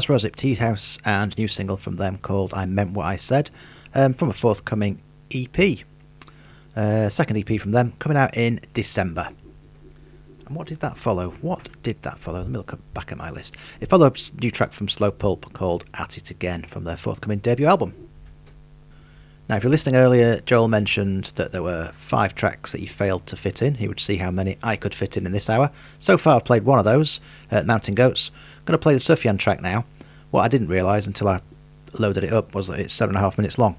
That's 0.00 0.24
Rosehip 0.24 0.34
Teahouse 0.34 0.98
and 1.04 1.36
new 1.36 1.46
single 1.46 1.76
from 1.76 1.96
them 1.96 2.16
called 2.16 2.54
I 2.54 2.64
Meant 2.64 2.92
What 2.92 3.04
I 3.04 3.16
Said 3.16 3.50
um, 3.94 4.14
from 4.14 4.30
a 4.30 4.32
forthcoming 4.32 5.02
EP. 5.30 5.84
Uh, 6.74 7.10
second 7.10 7.36
EP 7.36 7.60
from 7.60 7.72
them 7.72 7.92
coming 7.98 8.16
out 8.16 8.34
in 8.34 8.60
December. 8.72 9.28
And 10.46 10.56
what 10.56 10.68
did 10.68 10.80
that 10.80 10.96
follow? 10.96 11.32
What 11.42 11.68
did 11.82 12.00
that 12.00 12.18
follow? 12.18 12.40
Let 12.40 12.48
me 12.48 12.56
look 12.56 12.94
back 12.94 13.12
at 13.12 13.18
my 13.18 13.30
list. 13.30 13.58
It 13.78 13.90
followed 13.90 14.18
a 14.18 14.40
new 14.40 14.50
track 14.50 14.72
from 14.72 14.88
Slow 14.88 15.10
Pulp 15.10 15.52
called 15.52 15.84
At 15.92 16.16
It 16.16 16.30
Again 16.30 16.62
from 16.62 16.84
their 16.84 16.96
forthcoming 16.96 17.40
debut 17.40 17.66
album. 17.66 17.92
Now, 19.50 19.56
if 19.56 19.64
you're 19.64 19.70
listening 19.70 19.96
earlier, 19.96 20.40
Joel 20.42 20.68
mentioned 20.68 21.32
that 21.34 21.50
there 21.50 21.64
were 21.64 21.90
five 21.92 22.36
tracks 22.36 22.70
that 22.70 22.80
he 22.80 22.86
failed 22.86 23.26
to 23.26 23.34
fit 23.34 23.62
in. 23.62 23.74
He 23.74 23.88
would 23.88 23.98
see 23.98 24.18
how 24.18 24.30
many 24.30 24.56
I 24.62 24.76
could 24.76 24.94
fit 24.94 25.16
in 25.16 25.26
in 25.26 25.32
this 25.32 25.50
hour. 25.50 25.72
So 25.98 26.16
far, 26.16 26.36
I've 26.36 26.44
played 26.44 26.62
one 26.62 26.78
of 26.78 26.84
those, 26.84 27.18
uh, 27.50 27.64
Mountain 27.66 27.96
Goats. 27.96 28.30
I'm 28.58 28.64
going 28.66 28.78
to 28.78 28.82
play 28.82 28.94
the 28.94 29.00
Sufjan 29.00 29.40
track 29.40 29.60
now. 29.60 29.86
What 30.30 30.42
I 30.42 30.48
didn't 30.48 30.68
realise 30.68 31.08
until 31.08 31.26
I 31.26 31.40
loaded 31.98 32.22
it 32.22 32.32
up 32.32 32.54
was 32.54 32.68
that 32.68 32.78
it's 32.78 32.94
seven 32.94 33.16
and 33.16 33.20
a 33.20 33.24
half 33.24 33.38
minutes 33.38 33.58
long. 33.58 33.74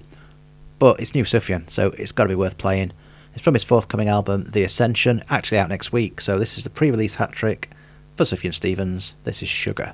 But 0.77 0.99
it's 0.99 1.15
new 1.15 1.23
Sufjan, 1.23 1.69
so 1.69 1.91
it's 1.91 2.11
got 2.11 2.23
to 2.23 2.29
be 2.29 2.35
worth 2.35 2.57
playing. 2.57 2.91
It's 3.33 3.41
from 3.45 3.53
his 3.53 3.63
forthcoming 3.63 4.09
album, 4.09 4.43
The 4.49 4.65
Ascension, 4.65 5.23
actually 5.29 5.59
out 5.59 5.69
next 5.69 5.93
week. 5.93 6.19
So 6.19 6.37
this 6.37 6.57
is 6.57 6.65
the 6.65 6.69
pre-release 6.69 7.15
hat 7.15 7.31
trick 7.31 7.69
for 8.17 8.25
Sufjan 8.25 8.53
Stevens. 8.53 9.15
This 9.23 9.41
is 9.41 9.47
Sugar. 9.47 9.93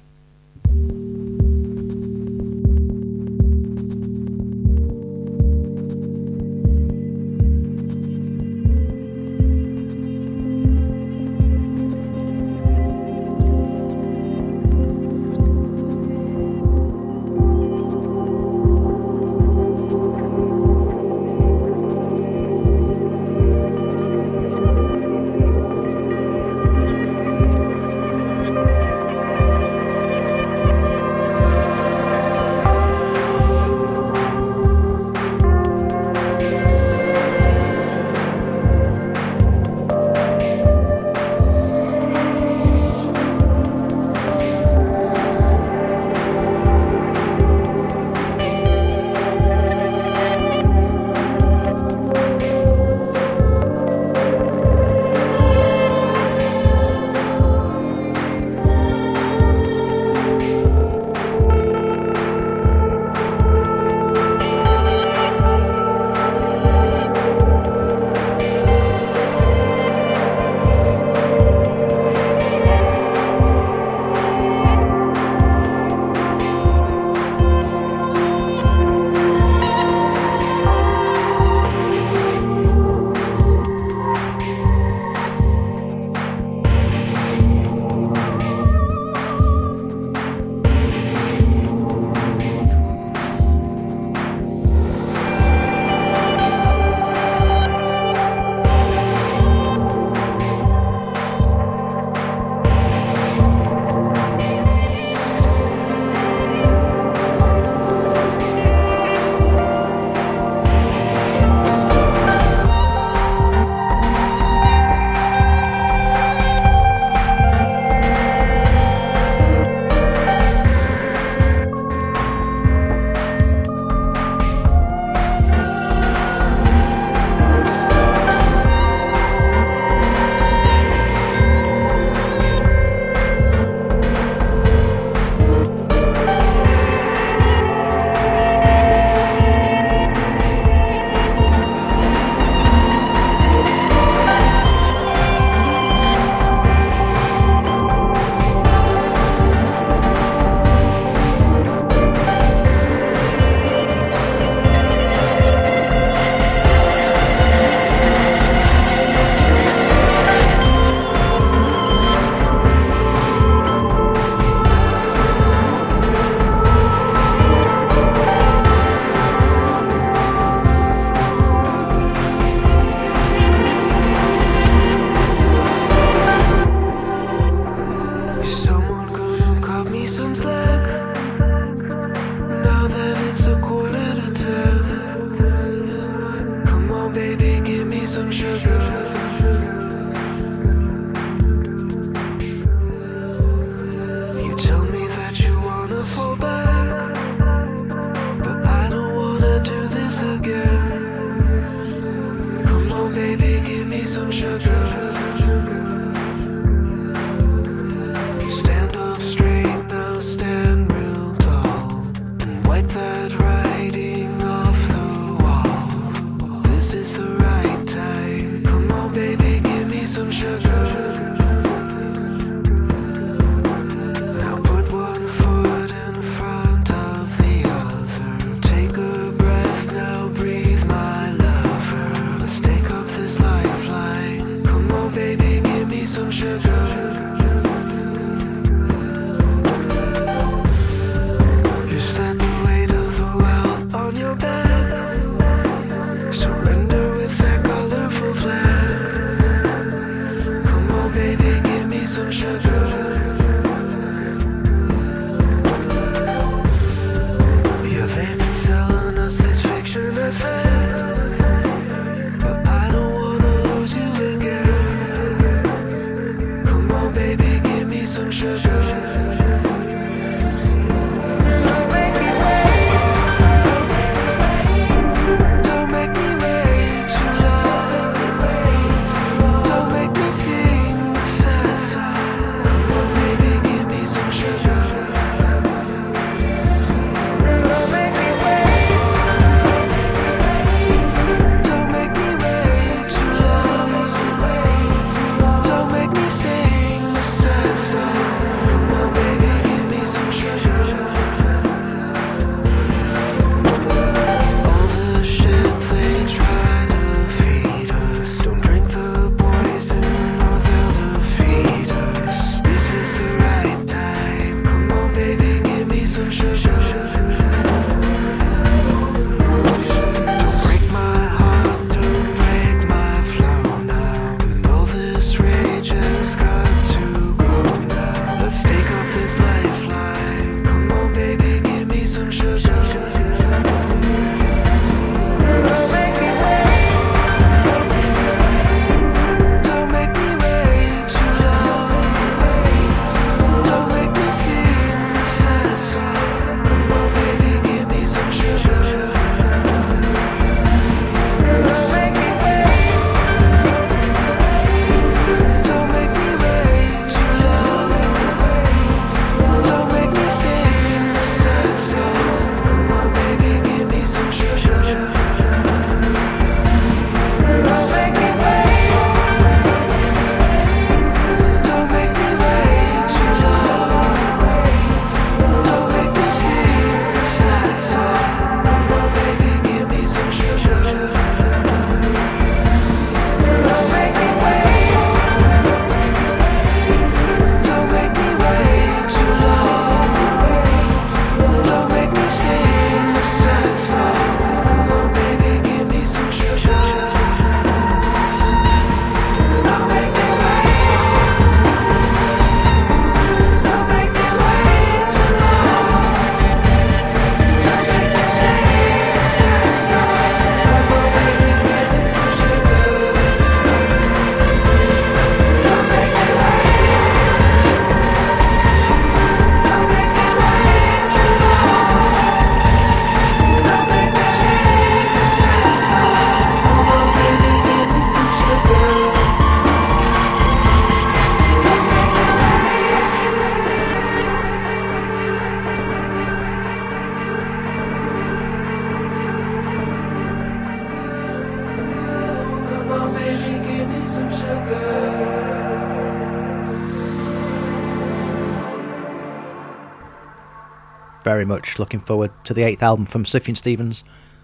very 451.38 451.46
much 451.46 451.78
looking 451.78 452.00
forward 452.00 452.32
to 452.44 452.52
the 452.52 452.64
eighth 452.64 452.82
album 452.82 453.06
from 453.06 453.24
Sufjan 453.24 453.56
Stevens. 453.56 454.04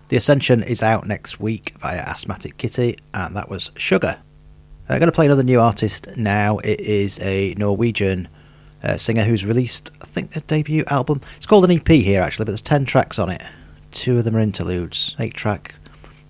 The 0.10 0.15
Ascension 0.15 0.61
is 0.61 0.84
out 0.84 1.07
next 1.07 1.40
week 1.40 1.74
via 1.80 1.98
Asthmatic 1.98 2.57
Kitty, 2.57 2.98
and 3.15 3.36
that 3.36 3.49
was 3.49 3.72
Sugar. 3.76 4.20
I'm 4.88 4.99
going 4.99 5.07
to 5.07 5.15
play 5.15 5.26
another 5.26 5.41
new 5.41 5.60
artist 5.60 6.07
now. 6.15 6.60
It 6.60 6.80
is 6.80 7.20
a 7.24 7.56
Norwegian 7.57 8.28
uh, 8.84 8.98
singer 8.98 9.24
who's 9.24 9.44
released, 9.44 9.90
I 10.03 10.06
think, 10.06 10.34
their 10.34 10.44
debut 10.45 10.84
album. 10.86 11.20
It's 11.36 11.48
called 11.48 11.65
an 11.65 11.72
EP 11.72 11.88
here, 11.88 12.22
actually, 12.22 12.45
but 12.45 12.52
there's 12.52 12.61
10 12.61 12.86
tracks 12.86 13.18
on 13.18 13.32
it. 13.32 13.41
Two 13.90 14.20
of 14.20 14.24
them 14.24 14.36
are 14.36 14.40
interludes, 14.40 15.15
eight 15.18 15.34
track. 15.34 15.74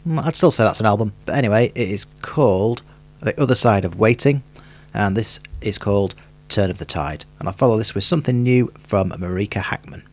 Mm, 0.07 0.23
I'd 0.23 0.37
still 0.37 0.49
say 0.49 0.63
that's 0.63 0.79
an 0.79 0.85
album. 0.85 1.11
But 1.25 1.35
anyway, 1.35 1.73
it 1.75 1.89
is 1.89 2.05
called 2.21 2.83
The 3.19 3.37
Other 3.37 3.55
Side 3.55 3.83
of 3.83 3.99
Waiting, 3.99 4.43
and 4.93 5.17
this 5.17 5.41
is 5.59 5.77
called 5.77 6.15
Turn 6.47 6.69
of 6.69 6.77
the 6.77 6.85
Tide. 6.85 7.25
And 7.41 7.49
I 7.49 7.51
follow 7.51 7.77
this 7.77 7.93
with 7.93 8.05
something 8.05 8.41
new 8.41 8.71
from 8.77 9.09
Marika 9.09 9.59
Hackman. 9.59 10.03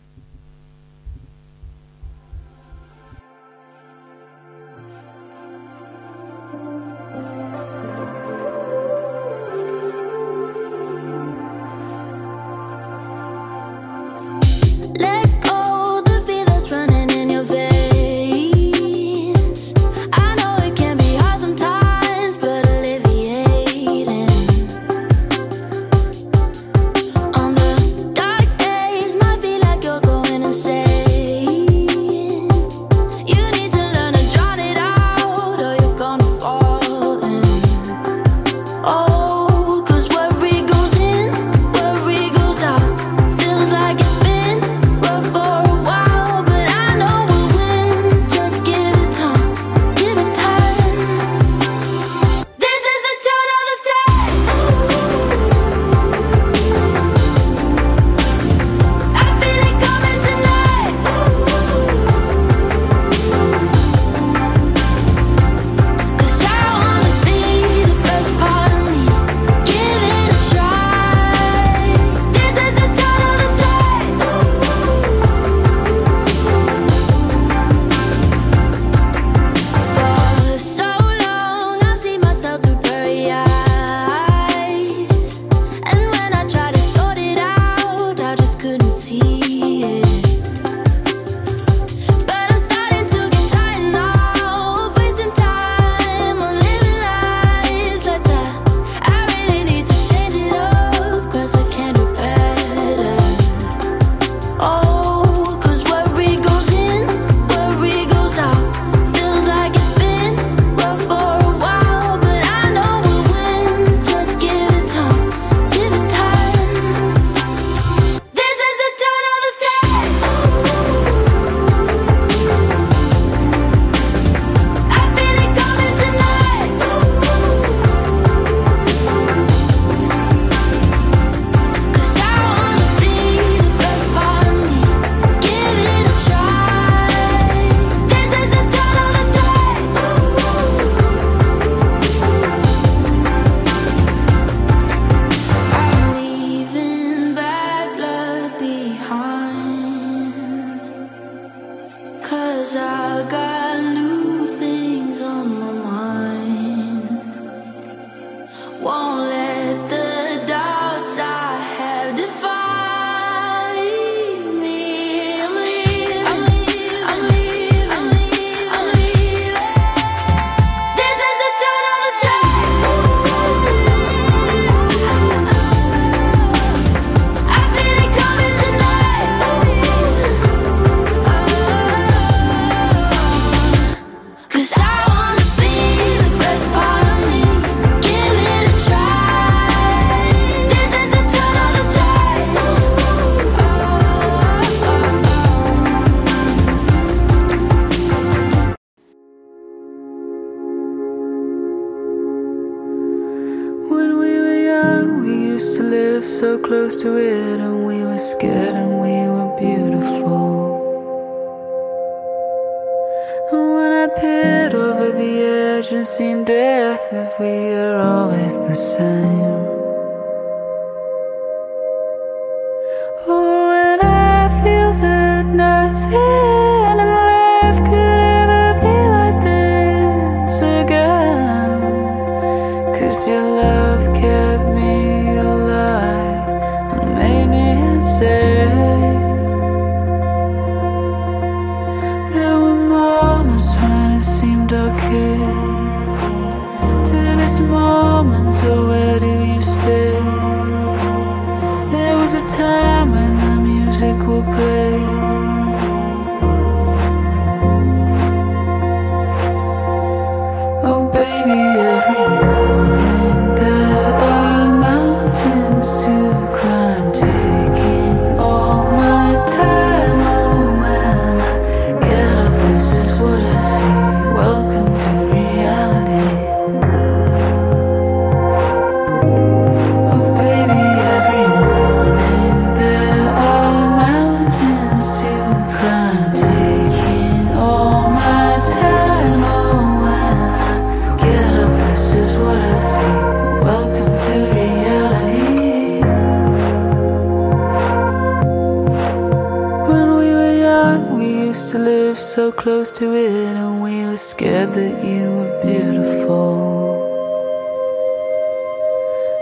So 302.51 302.57
close 302.57 302.91
to 302.91 303.15
it, 303.15 303.57
and 303.57 303.83
we 303.83 304.05
were 304.07 304.17
scared 304.17 304.73
that 304.73 305.05
you 305.05 305.31
were 305.31 305.63
beautiful. 305.63 306.99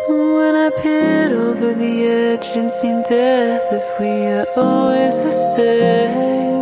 And 0.09 0.35
when 0.37 0.55
I 0.55 0.71
peered 0.83 1.33
over 1.33 1.75
the 1.75 2.07
edge 2.07 2.57
and 2.57 2.71
seen 2.71 3.03
death, 3.09 3.67
if 3.73 4.01
we 4.01 4.27
are 4.37 4.47
always 4.57 5.15
the 5.23 5.31
same. 5.57 6.58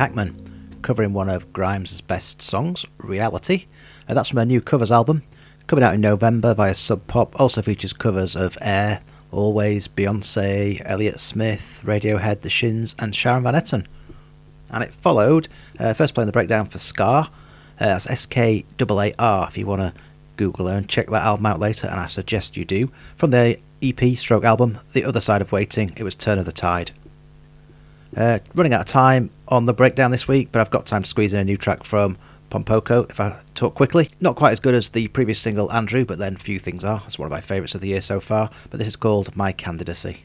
Hackman 0.00 0.78
covering 0.80 1.12
one 1.12 1.28
of 1.28 1.52
Grimes' 1.52 2.00
best 2.00 2.40
songs, 2.40 2.86
Realiti. 3.00 3.66
Uh, 4.08 4.14
that's 4.14 4.30
from 4.30 4.38
her 4.38 4.46
new 4.46 4.62
covers 4.62 4.90
album, 4.90 5.22
coming 5.66 5.84
out 5.84 5.92
in 5.92 6.00
November 6.00 6.54
via 6.54 6.72
Sub 6.72 7.06
Pop. 7.06 7.38
Also 7.38 7.60
features 7.60 7.92
covers 7.92 8.34
of 8.34 8.56
Air, 8.62 9.02
Alvvays, 9.30 9.88
Beyonce, 9.88 10.80
Elliott 10.86 11.20
Smith, 11.20 11.82
Radiohead, 11.84 12.40
The 12.40 12.48
Shins, 12.48 12.94
and 12.98 13.14
Sharon 13.14 13.42
Van 13.42 13.52
Etten. 13.52 13.84
And 14.70 14.82
it 14.82 14.94
followed, 14.94 15.48
uh, 15.78 15.92
first 15.92 16.14
playing 16.14 16.28
the 16.28 16.32
breakdown 16.32 16.64
for 16.64 16.78
SKAAR. 16.78 17.26
Uh, 17.26 17.30
that's 17.78 18.08
S 18.08 18.24
K 18.24 18.64
A 18.80 18.84
A 18.90 19.12
R 19.18 19.48
if 19.48 19.58
you 19.58 19.66
want 19.66 19.82
to 19.82 19.92
Google 20.36 20.68
her 20.68 20.78
and 20.78 20.88
check 20.88 21.08
that 21.08 21.24
album 21.26 21.44
out 21.44 21.60
later, 21.60 21.88
and 21.88 22.00
I 22.00 22.06
suggest 22.06 22.56
you 22.56 22.64
do. 22.64 22.90
From 23.16 23.32
the 23.32 23.58
EP 23.82 24.16
stroke 24.16 24.44
album, 24.44 24.78
The 24.94 25.04
Other 25.04 25.20
Side 25.20 25.42
of 25.42 25.52
Waiting, 25.52 25.92
it 25.98 26.04
was 26.04 26.14
Turn 26.14 26.38
of 26.38 26.46
the 26.46 26.52
Tide. 26.52 26.92
Uh, 28.16 28.38
running 28.54 28.72
out 28.72 28.80
of 28.80 28.86
time 28.86 29.30
on 29.48 29.66
the 29.66 29.72
breakdown 29.72 30.10
this 30.10 30.26
week, 30.26 30.48
but 30.52 30.60
I've 30.60 30.70
got 30.70 30.86
time 30.86 31.02
to 31.02 31.08
squeeze 31.08 31.32
in 31.32 31.40
a 31.40 31.44
new 31.44 31.56
track 31.56 31.84
from 31.84 32.18
Pom 32.50 32.64
Poko 32.64 33.08
if 33.08 33.20
I 33.20 33.40
talk 33.54 33.74
quickly. 33.74 34.10
Not 34.20 34.36
quite 34.36 34.52
as 34.52 34.60
good 34.60 34.74
as 34.74 34.90
the 34.90 35.08
previous 35.08 35.38
single 35.38 35.70
Andrew, 35.72 36.04
but 36.04 36.18
then 36.18 36.36
few 36.36 36.58
things 36.58 36.84
are. 36.84 37.02
It's 37.06 37.18
one 37.18 37.26
of 37.26 37.30
my 37.30 37.40
favourites 37.40 37.74
of 37.74 37.80
the 37.80 37.88
year 37.88 38.00
so 38.00 38.20
far. 38.20 38.50
But 38.70 38.78
this 38.78 38.88
is 38.88 38.96
called 38.96 39.36
My 39.36 39.52
Candidacy. 39.52 40.24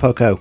Pom 0.00 0.14
Poko. 0.14 0.40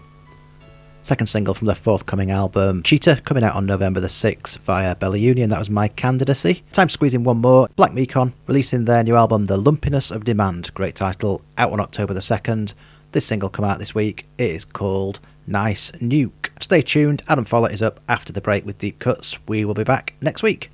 Second 1.04 1.28
single 1.28 1.54
from 1.54 1.68
their 1.68 1.76
forthcoming 1.76 2.32
album, 2.32 2.82
Cheater, 2.82 3.18
coming 3.26 3.44
out 3.44 3.56
on 3.56 3.66
November 3.66 4.00
the 4.00 4.08
6th 4.08 4.58
via 4.60 4.96
Bella 4.96 5.18
Union. 5.18 5.50
That 5.50 5.60
was 5.60 5.70
my 5.70 5.90
candidacy. 5.90 6.64
Time 6.72 6.88
squeezing 6.88 7.24
one 7.24 7.40
more. 7.40 7.68
Black 7.76 7.92
Mekon 7.92 8.34
releasing 8.48 8.86
their 8.86 9.04
new 9.04 9.16
album, 9.16 9.46
The 9.46 9.58
Lumpiness 9.58 10.12
of 10.12 10.24
Demand. 10.24 10.74
Great 10.74 10.96
title, 10.96 11.42
out 11.58 11.74
on 11.74 11.80
October 11.80 12.14
the 12.14 12.20
2nd. 12.22 12.74
This 13.12 13.26
single 13.26 13.50
come 13.50 13.66
out 13.66 13.80
this 13.80 13.96
week. 13.96 14.26
It 14.38 14.52
is 14.52 14.66
called 14.66 15.20
Nice 15.48 15.92
Nuke. 15.94 16.50
Stay 16.62 16.82
tuned. 16.82 17.24
Adam 17.28 17.46
Follett 17.46 17.74
is 17.74 17.82
up 17.82 18.00
after 18.08 18.32
the 18.32 18.42
break 18.42 18.66
with 18.66 18.78
deep 18.78 19.00
cuts. 19.00 19.40
We 19.48 19.66
will 19.66 19.74
be 19.74 19.84
back 19.84 20.14
next 20.22 20.44
week. 20.44 20.70